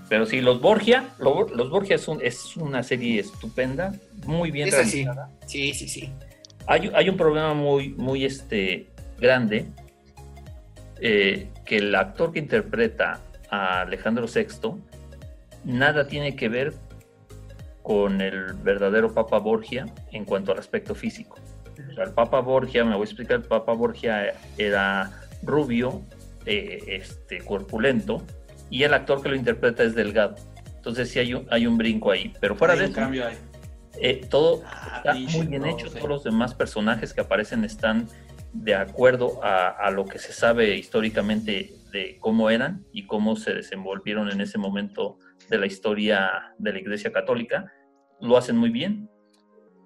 Pero 0.08 0.26
sí, 0.26 0.40
Los 0.40 0.60
Borgia, 0.60 1.08
lo- 1.18 1.48
Los 1.48 1.70
Borgia 1.70 1.96
es, 1.96 2.06
un- 2.08 2.20
es 2.22 2.56
una 2.56 2.82
serie 2.82 3.20
estupenda, 3.20 3.92
muy 4.26 4.50
bien 4.50 4.68
sí. 4.70 4.76
realizada. 4.76 5.30
Sí, 5.46 5.72
sí, 5.74 5.88
sí. 5.88 6.12
Hay, 6.66 6.90
hay 6.94 7.08
un 7.08 7.16
problema 7.16 7.54
muy, 7.54 7.90
muy 7.90 8.24
este, 8.24 8.88
grande, 9.18 9.66
eh, 11.00 11.48
que 11.64 11.78
el 11.78 11.94
actor 11.94 12.32
que 12.32 12.38
interpreta 12.38 13.20
a 13.50 13.82
Alejandro 13.82 14.26
VI 14.26 14.76
nada 15.64 16.06
tiene 16.06 16.36
que 16.36 16.48
ver 16.48 16.74
con 17.82 18.20
el 18.20 18.54
verdadero 18.54 19.12
Papa 19.12 19.38
Borgia 19.38 19.86
en 20.12 20.24
cuanto 20.24 20.52
al 20.52 20.58
aspecto 20.58 20.94
físico. 20.94 21.36
O 21.90 21.94
sea, 21.94 22.04
el 22.04 22.12
Papa 22.12 22.40
Borgia, 22.40 22.84
me 22.84 22.92
voy 22.94 23.02
a 23.02 23.04
explicar, 23.04 23.36
el 23.36 23.42
Papa 23.42 23.72
Borgia 23.72 24.34
era 24.56 25.10
rubio, 25.42 26.02
eh, 26.46 26.78
este, 26.88 27.38
corpulento, 27.38 28.22
y 28.70 28.82
el 28.82 28.94
actor 28.94 29.22
que 29.22 29.28
lo 29.28 29.36
interpreta 29.36 29.82
es 29.82 29.94
delgado. 29.94 30.34
Entonces 30.76 31.10
sí 31.10 31.18
hay 31.18 31.34
un, 31.34 31.46
hay 31.50 31.66
un 31.66 31.78
brinco 31.78 32.10
ahí. 32.10 32.32
Pero 32.40 32.54
fuera 32.54 32.74
Hay 32.74 32.80
de 32.80 32.84
eso, 32.86 32.94
cambio 32.94 33.26
ahí. 33.26 33.36
eh, 34.00 34.20
todo 34.28 34.62
Ah, 34.66 34.96
está 34.98 35.14
muy 35.14 35.46
bien 35.46 35.62
profe. 35.62 35.82
hecho. 35.82 35.90
Todos 35.90 36.08
los 36.08 36.24
demás 36.24 36.54
personajes 36.54 37.14
que 37.14 37.20
aparecen 37.22 37.64
están 37.64 38.06
de 38.52 38.74
acuerdo 38.74 39.42
a, 39.42 39.68
a 39.68 39.90
lo 39.90 40.04
que 40.04 40.18
se 40.18 40.32
sabe 40.32 40.76
históricamente 40.76 41.72
de 41.90 42.18
cómo 42.20 42.50
eran 42.50 42.84
y 42.92 43.06
cómo 43.06 43.36
se 43.36 43.54
desenvolvieron 43.54 44.30
en 44.30 44.40
ese 44.40 44.58
momento 44.58 45.18
de 45.48 45.58
la 45.58 45.66
historia 45.66 46.52
de 46.58 46.72
la 46.72 46.78
Iglesia 46.78 47.12
Católica. 47.12 47.72
Lo 48.20 48.36
hacen 48.36 48.56
muy 48.56 48.70
bien. 48.70 49.08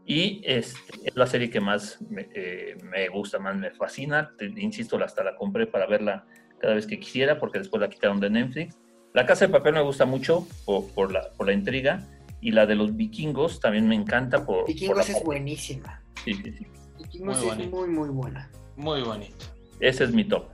Y 0.05 0.41
este, 0.45 0.81
es 1.05 1.17
la 1.17 1.27
serie 1.27 1.51
que 1.51 1.61
más 1.61 2.01
me, 2.11 2.29
eh, 2.35 2.77
me 2.83 3.09
gusta, 3.09 3.39
más 3.39 3.57
me 3.57 3.71
fascina. 3.73 4.33
Te- 4.39 4.47
insisto, 4.57 4.97
hasta 5.03 5.23
la 5.23 5.37
compré 5.37 5.67
para 5.67 5.87
verla 5.87 6.25
cada 6.59 6.75
vez 6.75 6.87
que 6.87 6.99
quisiera, 6.99 7.39
porque 7.39 7.59
después 7.59 7.81
la 7.81 7.89
quitaron 7.89 8.21
de 8.21 8.31
Netflix. 8.31 8.77
La 9.15 9.27
Casa 9.27 9.47
de 9.47 9.53
Papel 9.53 9.75
me 9.75 9.83
gusta 9.83 10.05
mucho 10.05 10.47
por, 10.65 10.87
por 10.93 11.13
la, 11.13 11.31
por 11.37 11.47
la 11.47 11.53
intriga. 11.53 12.07
Y 12.41 12.53
la 12.53 12.67
de 12.67 12.77
los 12.77 12.95
vikingos 12.95 13.59
también 13.59 13.89
me 13.89 13.97
encanta 13.97 14.47
por... 14.47 14.59
por 14.61 14.69
Vikingos 14.69 15.09
la- 15.09 15.17
es 15.17 15.25
buenísima. 15.25 16.03
Sí, 16.25 16.35
sí, 16.35 16.53
sí. 16.57 16.67
Vikingos 16.99 17.43
Muy 17.43 17.51
es 17.65 17.71
muy, 17.71 17.89
muy 17.89 18.09
buena. 18.11 18.51
Muy 18.77 19.03
bonito. 19.03 19.47
Ese 19.81 20.05
es 20.05 20.13
mi 20.13 20.23
top. 20.25 20.45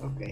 Ok. 0.00 0.22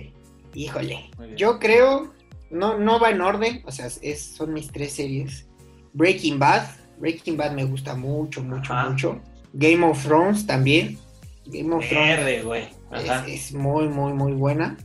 Híjole. 0.55 1.11
Yo 1.37 1.59
creo. 1.59 2.15
No, 2.51 2.79
no 2.79 2.99
va 2.99 3.11
en 3.11 3.21
orden. 3.21 3.63
O 3.67 3.73
sea, 3.73 3.87
es, 4.01 4.23
son 4.23 4.55
mis 4.55 4.69
tres 4.73 4.93
series. 4.95 5.49
Breaking 5.93 6.39
Bad. 6.39 6.65
Breaking 6.99 7.37
Bad 7.37 7.53
me 7.53 7.65
gusta 7.65 7.95
mucho, 7.95 8.43
mucho, 8.43 8.73
Ajá. 8.73 8.89
mucho. 8.91 9.21
Game 9.53 9.85
of 9.85 10.03
Thrones 10.03 10.47
también. 10.47 10.99
Game 11.47 11.75
of 11.75 11.87
Thrones. 11.89 12.69
Ajá. 12.91 13.27
es, 13.27 13.51
es 13.51 13.55
muy, 13.55 13.89
muy, 13.89 14.15
muy 14.15 14.33
buena. 14.33 14.79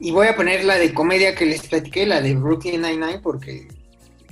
Y 0.00 0.12
voy 0.12 0.28
a 0.28 0.36
poner 0.36 0.64
la 0.64 0.76
de 0.76 0.94
comedia 0.94 1.34
que 1.34 1.46
les 1.46 1.66
platiqué, 1.66 2.06
la 2.06 2.20
de 2.20 2.34
Brooklyn 2.34 2.82
Nine-Nine, 2.82 3.20
porque 3.20 3.68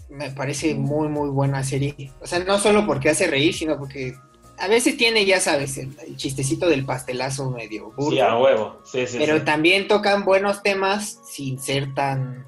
me 0.08 0.30
parece 0.30 0.74
muy, 0.74 1.08
muy 1.08 1.28
buena 1.28 1.62
serie. 1.64 2.12
O 2.20 2.26
sea, 2.26 2.38
no 2.40 2.58
solo 2.58 2.86
porque 2.86 3.10
hace 3.10 3.26
reír, 3.26 3.52
sino 3.52 3.76
porque 3.76 4.14
a 4.58 4.68
veces 4.68 4.96
tiene, 4.96 5.24
ya 5.24 5.40
sabes, 5.40 5.76
el, 5.78 5.96
el 6.06 6.16
chistecito 6.16 6.68
del 6.68 6.84
pastelazo 6.84 7.50
medio 7.50 7.90
burdo. 7.90 8.10
Sí, 8.10 8.20
a 8.20 8.36
huevo. 8.36 8.80
Sí, 8.84 9.06
sí, 9.06 9.18
pero 9.18 9.38
sí. 9.38 9.44
también 9.44 9.88
tocan 9.88 10.24
buenos 10.24 10.62
temas 10.62 11.20
sin 11.28 11.58
ser 11.58 11.94
tan... 11.94 12.46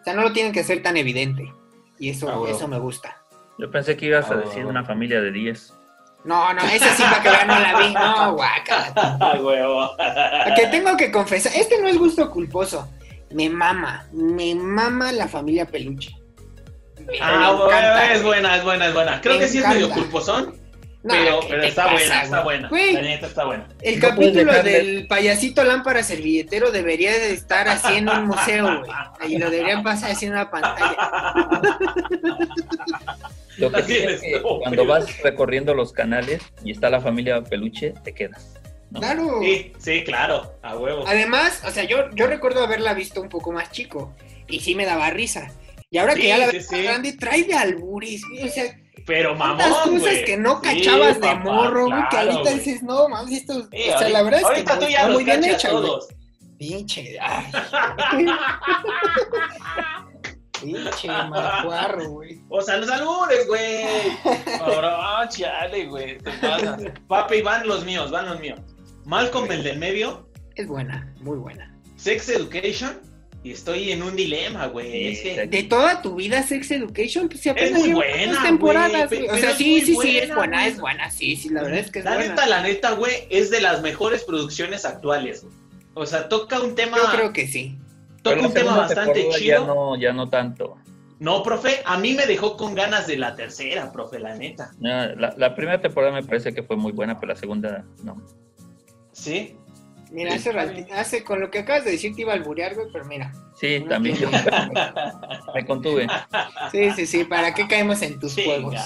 O 0.00 0.04
sea, 0.04 0.14
no 0.14 0.22
lo 0.22 0.32
tienen 0.32 0.52
que 0.52 0.64
ser 0.64 0.82
tan 0.82 0.96
evidente. 0.96 1.52
Y 1.98 2.10
eso, 2.10 2.46
eso 2.46 2.68
me 2.68 2.78
gusta. 2.78 3.22
Yo 3.58 3.70
pensé 3.70 3.96
que 3.96 4.06
ibas 4.06 4.30
a 4.30 4.36
decir 4.36 4.66
una 4.66 4.84
familia 4.84 5.20
de 5.20 5.32
10. 5.32 5.74
No, 6.26 6.52
no, 6.52 6.60
esa 6.62 6.94
sí 6.96 7.02
para 7.04 7.22
que 7.22 7.30
vean 7.30 7.46
no 7.46 7.58
la 7.58 7.78
vi. 7.78 7.94
No, 7.94 8.34
guácala. 8.34 9.16
A 9.32 9.34
huevo. 9.40 9.90
Que 10.56 10.66
tengo 10.66 10.96
que 10.96 11.10
confesar, 11.12 11.52
este 11.54 11.80
no 11.80 11.88
es 11.88 11.96
gusto 11.96 12.30
culposo. 12.30 12.88
Me 13.30 13.48
mama, 13.48 14.06
me 14.12 14.54
mama 14.54 15.12
la 15.12 15.28
familia 15.28 15.66
peluche. 15.66 16.10
Me 16.98 17.18
Ah, 17.20 17.52
encanta, 17.54 18.12
es 18.12 18.22
buena, 18.22 18.56
es 18.56 18.64
buena, 18.64 18.86
es 18.88 18.94
buena. 18.94 19.20
Creo 19.20 19.38
que 19.38 19.46
sí 19.48 19.58
es 19.58 19.68
medio 19.68 19.88
culposón, 19.90 20.56
No, 21.06 21.14
pero, 21.14 21.40
¿qué 21.40 21.46
pero 21.48 21.62
te 21.62 21.68
está 21.68 21.84
pasa, 21.84 21.94
buena, 21.96 22.22
está 22.22 22.42
buena. 22.42 22.68
Güey, 22.68 22.92
La 22.92 23.02
neta 23.02 23.26
está 23.26 23.44
buena. 23.44 23.68
el 23.80 24.00
No 24.00 24.08
capítulo 24.08 24.62
del 24.62 25.06
payasito 25.06 25.62
lámpara 25.64 26.02
servilletero 26.02 26.70
debería 26.72 27.12
de 27.12 27.30
estar 27.32 27.68
así 27.68 27.94
en 27.98 28.08
un 28.08 28.26
museo, 28.26 28.80
güey. 28.80 29.32
Y 29.34 29.38
lo 29.38 29.48
deberían 29.50 29.82
pasar 29.82 30.10
así 30.10 30.26
en 30.26 30.32
una 30.32 30.50
pantalla. 30.50 30.96
Lo 33.58 33.72
que 33.72 33.82
sí 33.84 33.96
es 33.96 34.10
es, 34.12 34.20
que 34.20 34.32
no, 34.40 34.58
cuando 34.58 34.82
pero- 34.82 34.86
vas 34.86 35.22
recorriendo 35.22 35.72
los 35.74 35.92
canales 35.92 36.42
y 36.62 36.72
está 36.72 36.90
la 36.90 37.00
familia 37.00 37.42
peluche, 37.42 37.94
te 38.04 38.12
quedas. 38.12 38.54
¿no? 38.90 39.00
Claro. 39.00 39.40
Sí, 39.42 39.72
sí, 39.78 40.04
claro, 40.04 40.52
a 40.62 40.76
huevo. 40.76 41.04
Además, 41.06 41.62
o 41.66 41.70
sea, 41.70 41.84
yo, 41.84 42.10
yo 42.14 42.26
recuerdo 42.26 42.62
haberla 42.62 42.92
visto 42.92 43.22
un 43.22 43.28
poco 43.30 43.52
más 43.52 43.70
chico. 43.70 44.14
Y 44.46 44.60
sí 44.60 44.74
me 44.74 44.84
daba 44.84 45.08
risa. 45.10 45.50
Y 45.90 45.98
ahora 45.98 46.14
Sí, 46.14 46.20
que 46.20 46.28
ya 46.28 46.38
la 46.38 46.50
sí, 46.50 46.56
ves 46.58 46.68
sí. 46.68 46.82
grande, 46.82 47.12
trae 47.14 47.44
de 47.44 47.54
albures, 47.54 48.20
güey. 48.30 48.44
O 48.44 48.48
sea, 48.48 48.64
Pero 49.06 49.34
mamón, 49.36 49.58
cosas 49.68 50.00
güey. 50.00 50.24
que 50.24 50.36
no 50.36 50.60
Sí, 50.62 50.82
cachabas 50.84 51.14
de 51.14 51.20
papá, 51.20 51.34
morro, 51.44 51.86
güey, 51.86 52.02
que 52.02 52.08
claro, 52.10 52.30
ahorita 52.32 52.50
dices, 52.50 52.82
no, 52.82 53.08
mames, 53.08 53.32
esto, 53.34 53.54
Sí, 53.54 53.60
o 53.70 53.76
sea, 53.84 53.92
ahorita- 53.98 54.08
la 54.10 54.22
verdad 54.22 54.40
es 54.40 54.46
que 54.46 54.52
ahorita 54.52 54.78
tú 54.80 54.86
ya 54.88 55.08
muy 55.08 55.24
bien 55.24 55.44
hecha, 55.44 55.70
todos. 55.70 56.08
Pinche, 56.58 57.18
ay, 57.20 57.44
pinche 60.60 61.08
macuarro, 61.08 62.08
güey. 62.10 62.40
O 62.48 62.60
sea, 62.62 62.78
los 62.78 62.90
albures, 62.90 63.46
güey. 63.46 63.84
Ahora, 64.60 65.28
chale, 65.28 65.86
güey. 65.86 66.18
Te 66.18 66.32
pasas. 66.32 66.82
Papi, 67.06 67.42
van 67.42 67.66
los 67.68 67.84
míos, 67.84 68.10
van 68.10 68.26
los 68.26 68.40
míos. 68.40 68.58
Malcolm, 69.04 69.50
el 69.52 69.62
del 69.62 69.78
medio, 69.78 70.28
Es 70.54 70.66
buena, 70.66 71.12
muy 71.20 71.36
buena. 71.36 71.70
Sex 71.96 72.28
Education. 72.30 72.98
Y 73.46 73.52
estoy 73.52 73.92
en 73.92 74.02
un 74.02 74.16
dilema, 74.16 74.66
güey. 74.66 75.06
Es 75.12 75.20
que. 75.20 75.46
De 75.46 75.62
toda 75.62 76.02
tu 76.02 76.16
vida, 76.16 76.42
Sex 76.42 76.68
Education, 76.68 77.28
pues 77.28 77.42
si 77.42 77.48
apenas 77.48 77.78
muy 77.78 77.88
lleva 77.90 78.00
buena, 78.00 78.32
dos 78.32 78.42
temporadas, 78.42 79.08
güey. 79.08 79.28
O 79.28 79.36
sea, 79.36 79.50
es 79.52 79.56
sí, 79.56 79.70
muy 79.70 79.80
sí, 79.82 79.96
sí, 80.02 80.18
es 80.18 80.34
buena, 80.34 80.56
güey. 80.62 80.72
es 80.72 80.80
buena, 80.80 81.10
sí, 81.12 81.36
sí, 81.36 81.48
la 81.50 81.62
verdad 81.62 81.78
es 81.78 81.92
que 81.92 82.00
es 82.00 82.04
La 82.06 82.14
buena. 82.14 82.30
neta, 82.30 82.46
la 82.48 82.62
neta, 82.64 82.90
güey, 82.94 83.14
es 83.30 83.50
de 83.50 83.60
las 83.60 83.82
mejores 83.82 84.24
producciones 84.24 84.84
actuales. 84.84 85.44
güey. 85.44 85.54
O 85.94 86.04
sea, 86.06 86.28
toca 86.28 86.58
un 86.60 86.74
tema. 86.74 86.96
Yo 86.96 87.04
creo 87.12 87.32
que 87.32 87.46
sí. 87.46 87.78
Toca 88.22 88.34
Pero 88.34 88.42
la 88.42 88.48
un 88.48 88.54
tema 88.54 88.76
bastante 88.78 89.28
chido. 89.28 89.60
Ya 89.60 89.60
no, 89.60 89.96
ya 89.96 90.12
no 90.12 90.28
tanto. 90.28 90.76
No, 91.20 91.44
profe, 91.44 91.82
a 91.84 91.98
mí 91.98 92.14
me 92.14 92.26
dejó 92.26 92.56
con 92.56 92.74
ganas 92.74 93.06
de 93.06 93.16
la 93.16 93.36
tercera, 93.36 93.92
profe, 93.92 94.18
la 94.18 94.34
neta. 94.34 94.72
La, 94.80 95.14
la 95.36 95.54
primera 95.54 95.80
temporada 95.80 96.12
me 96.12 96.24
parece 96.24 96.52
que 96.52 96.64
fue 96.64 96.76
muy 96.76 96.90
buena, 96.90 97.20
pero 97.20 97.32
la 97.32 97.38
segunda 97.38 97.84
no. 98.02 98.20
¿Sí? 99.12 99.54
Mira, 100.10 100.34
hace, 100.34 100.52
rati- 100.52 100.90
hace 100.92 101.24
con 101.24 101.40
lo 101.40 101.50
que 101.50 101.58
acabas 101.60 101.84
de 101.84 101.90
decir 101.92 102.14
te 102.14 102.20
iba 102.22 102.32
a 102.32 102.36
alburear, 102.36 102.74
güey, 102.74 102.86
pero 102.92 103.04
mira. 103.06 103.32
Sí, 103.60 103.80
no 103.80 103.88
también 103.88 104.16
yo 104.16 104.28
me 105.54 105.66
contuve. 105.66 106.06
Sí, 106.70 106.90
sí, 106.94 107.06
sí, 107.06 107.24
¿para 107.24 107.52
qué 107.54 107.66
caemos 107.66 108.00
en 108.02 108.18
tus 108.20 108.34
juegos? 108.34 108.76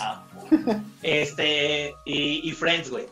Este, 1.03 1.95
y, 2.05 2.49
y 2.49 2.53
Friends, 2.53 2.91
güey. 2.91 3.05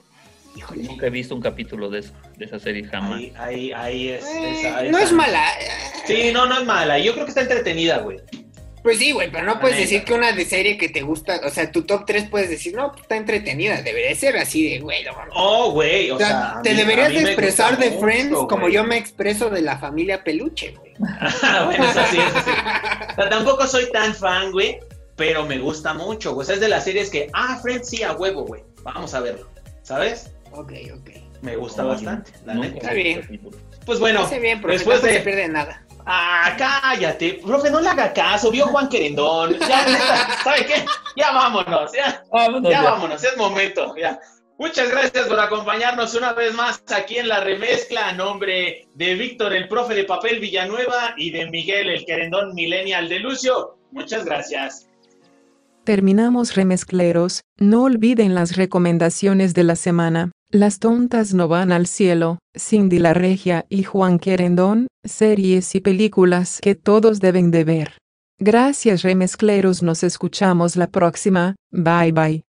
Híjole. 0.57 0.83
Nunca 0.85 1.07
he 1.07 1.11
visto 1.11 1.35
un 1.35 1.41
capítulo 1.41 1.89
de, 1.91 2.01
eso, 2.01 2.13
de 2.37 2.45
esa 2.47 2.59
serie 2.59 2.85
jamás. 2.85 3.13
Ahí, 3.21 3.33
ahí, 3.37 3.73
ahí 3.73 4.09
es. 4.09 4.25
Eh, 4.25 4.53
esa- 4.61 4.83
no 4.85 4.99
es 4.99 5.13
mala. 5.13 5.45
Sí, 6.07 6.31
no, 6.33 6.47
no 6.47 6.59
es 6.61 6.65
mala. 6.67 6.99
Yo 6.99 7.13
creo 7.13 7.25
que 7.27 7.31
está 7.31 7.43
entretenida, 7.43 7.99
güey. 7.99 8.19
Pues 8.83 8.99
sí, 8.99 9.13
güey, 9.13 9.31
pero 9.31 9.45
no 9.45 9.61
puedes 9.61 9.77
decir 9.77 10.05
que 10.05 10.15
una 10.15 10.33
de 10.33 10.45
serie 10.45 10.79
que 10.79 10.89
te 10.89 11.03
gusta, 11.03 11.41
o 11.45 11.51
sea, 11.51 11.71
tu 11.73 11.83
top 11.83 12.05
3 12.07 12.29
puedes 12.31 12.49
decir, 12.49 12.75
no, 12.75 12.91
pues, 12.93 13.03
está 13.03 13.17
entretenida, 13.17 13.83
debería 13.83 14.15
ser 14.15 14.37
así 14.37 14.69
de, 14.71 14.79
güey, 14.81 15.05
no 15.05 15.13
mames. 15.15 15.35
Oh, 15.37 15.73
güey. 15.73 16.11
O, 16.11 16.17
O 16.17 16.19
sea, 16.19 16.61
te 16.63 16.71
mí- 16.71 16.77
deberías 16.77 17.13
de 17.13 17.21
expresar 17.23 17.77
de 17.79 17.91
mucho, 17.91 18.01
Friends 18.01 18.39
como 18.49 18.69
yo 18.69 18.85
me 18.85 18.97
expreso 18.97 19.51
de 19.51 19.63
la 19.63 19.79
familia 19.79 20.23
Peluche, 20.23 20.75
güey. 20.79 20.93
bueno, 21.67 21.85
eso 21.91 22.01
sí, 22.11 22.19
eso 22.19 22.41
sí. 22.45 22.51
O 23.13 23.15
sea, 23.15 23.29
tampoco 23.29 23.67
soy 23.67 23.91
tan 23.91 24.15
fan, 24.15 24.53
güey, 24.53 24.79
pero 25.17 25.45
me 25.45 25.59
gusta 25.59 25.93
mucho, 25.95 26.35
güey. 26.35 26.45
O 26.45 26.47
sea, 26.47 26.55
es 26.55 26.61
de 26.61 26.69
las 26.69 26.85
series 26.85 27.11
que, 27.11 27.29
ah, 27.35 27.59
Friends 27.63 27.89
sí, 27.89 28.03
a 28.03 28.13
huevo, 28.13 28.45
güey. 28.45 28.63
Vamos 28.85 29.13
a 29.15 29.21
verlo, 29.21 29.49
¿sabes? 29.83 30.31
Ok, 30.53 30.73
ok. 30.95 31.11
Me 31.43 31.57
gusta 31.57 31.83
No, 31.83 31.89
bastante, 31.89 32.33
la 32.45 32.55
neta. 32.55 32.77
Está 32.79 32.93
bien. 32.95 33.21
capítulo. 33.23 33.57
Pues 33.85 33.99
bueno, 34.01 34.27
bien, 34.41 34.61
pero 34.61 34.73
después 34.73 35.03
de... 35.03 35.15
se 35.15 35.21
pierde 35.21 35.49
nada. 35.49 35.85
Ah, 36.11 36.57
cállate, 36.57 37.35
profe, 37.45 37.71
no 37.71 37.81
le 37.81 37.89
haga 37.91 38.15
caso, 38.15 38.51
vio 38.51 38.67
Juan 38.69 38.89
Querendón. 38.89 39.59
Ya, 39.59 40.39
¿sabe 40.43 40.65
qué? 40.65 40.85
Ya 41.17 41.33
vámonos, 41.33 41.93
ya, 41.93 42.25
Vámonos 42.33 42.71
ya 42.73 42.83
ya. 42.83 42.91
vámonos, 42.91 43.23
es 43.23 43.37
momento, 43.37 43.95
ya. 43.95 44.19
Muchas 44.59 44.91
gracias 44.91 45.27
por 45.29 45.39
acompañarnos 45.39 46.15
una 46.15 46.33
vez 46.33 46.55
más 46.55 46.83
aquí 46.97 47.19
en 47.19 47.29
la 47.29 47.41
remezcla 47.41 48.09
a 48.09 48.13
nombre 48.13 48.89
de 48.95 49.15
Víctor, 49.17 49.53
el 49.53 49.69
profe 49.69 49.95
de 49.95 50.05
papel 50.05 50.41
Villanueva, 50.41 51.13
y 51.19 51.31
de 51.31 51.51
Miguel, 51.51 51.91
el 51.91 52.07
querendón 52.07 52.55
millennial 52.55 53.09
de 53.11 53.19
Lucio. 53.19 53.77
Muchas 53.93 54.25
gracias. 54.25 54.89
Terminamos 55.85 56.55
remezcleros, 56.55 57.43
no 57.59 57.83
olviden 57.85 58.35
las 58.35 58.57
recomendaciones 58.57 59.53
de 59.53 59.65
la 59.65 59.77
semana. 59.77 60.33
Las 60.51 60.79
tontas 60.79 61.35
no 61.35 61.47
van 61.47 61.73
al 61.73 61.87
cielo, 61.87 62.39
Cindy 62.57 62.99
la 62.99 63.13
Regia 63.13 63.67
y 63.69 63.83
Juan 63.83 64.19
Querendón, 64.19 64.87
series 65.05 65.75
y 65.75 65.81
películas 65.81 66.61
que 66.63 66.75
todos 66.75 67.21
deben 67.21 67.51
de 67.51 67.65
ver. 67.65 67.99
Gracias 68.39 69.03
remezcleros, 69.03 69.83
nos 69.83 70.03
escuchamos 70.03 70.77
la 70.77 70.87
próxima, 70.87 71.55
bye 71.71 72.13
bye. 72.13 72.48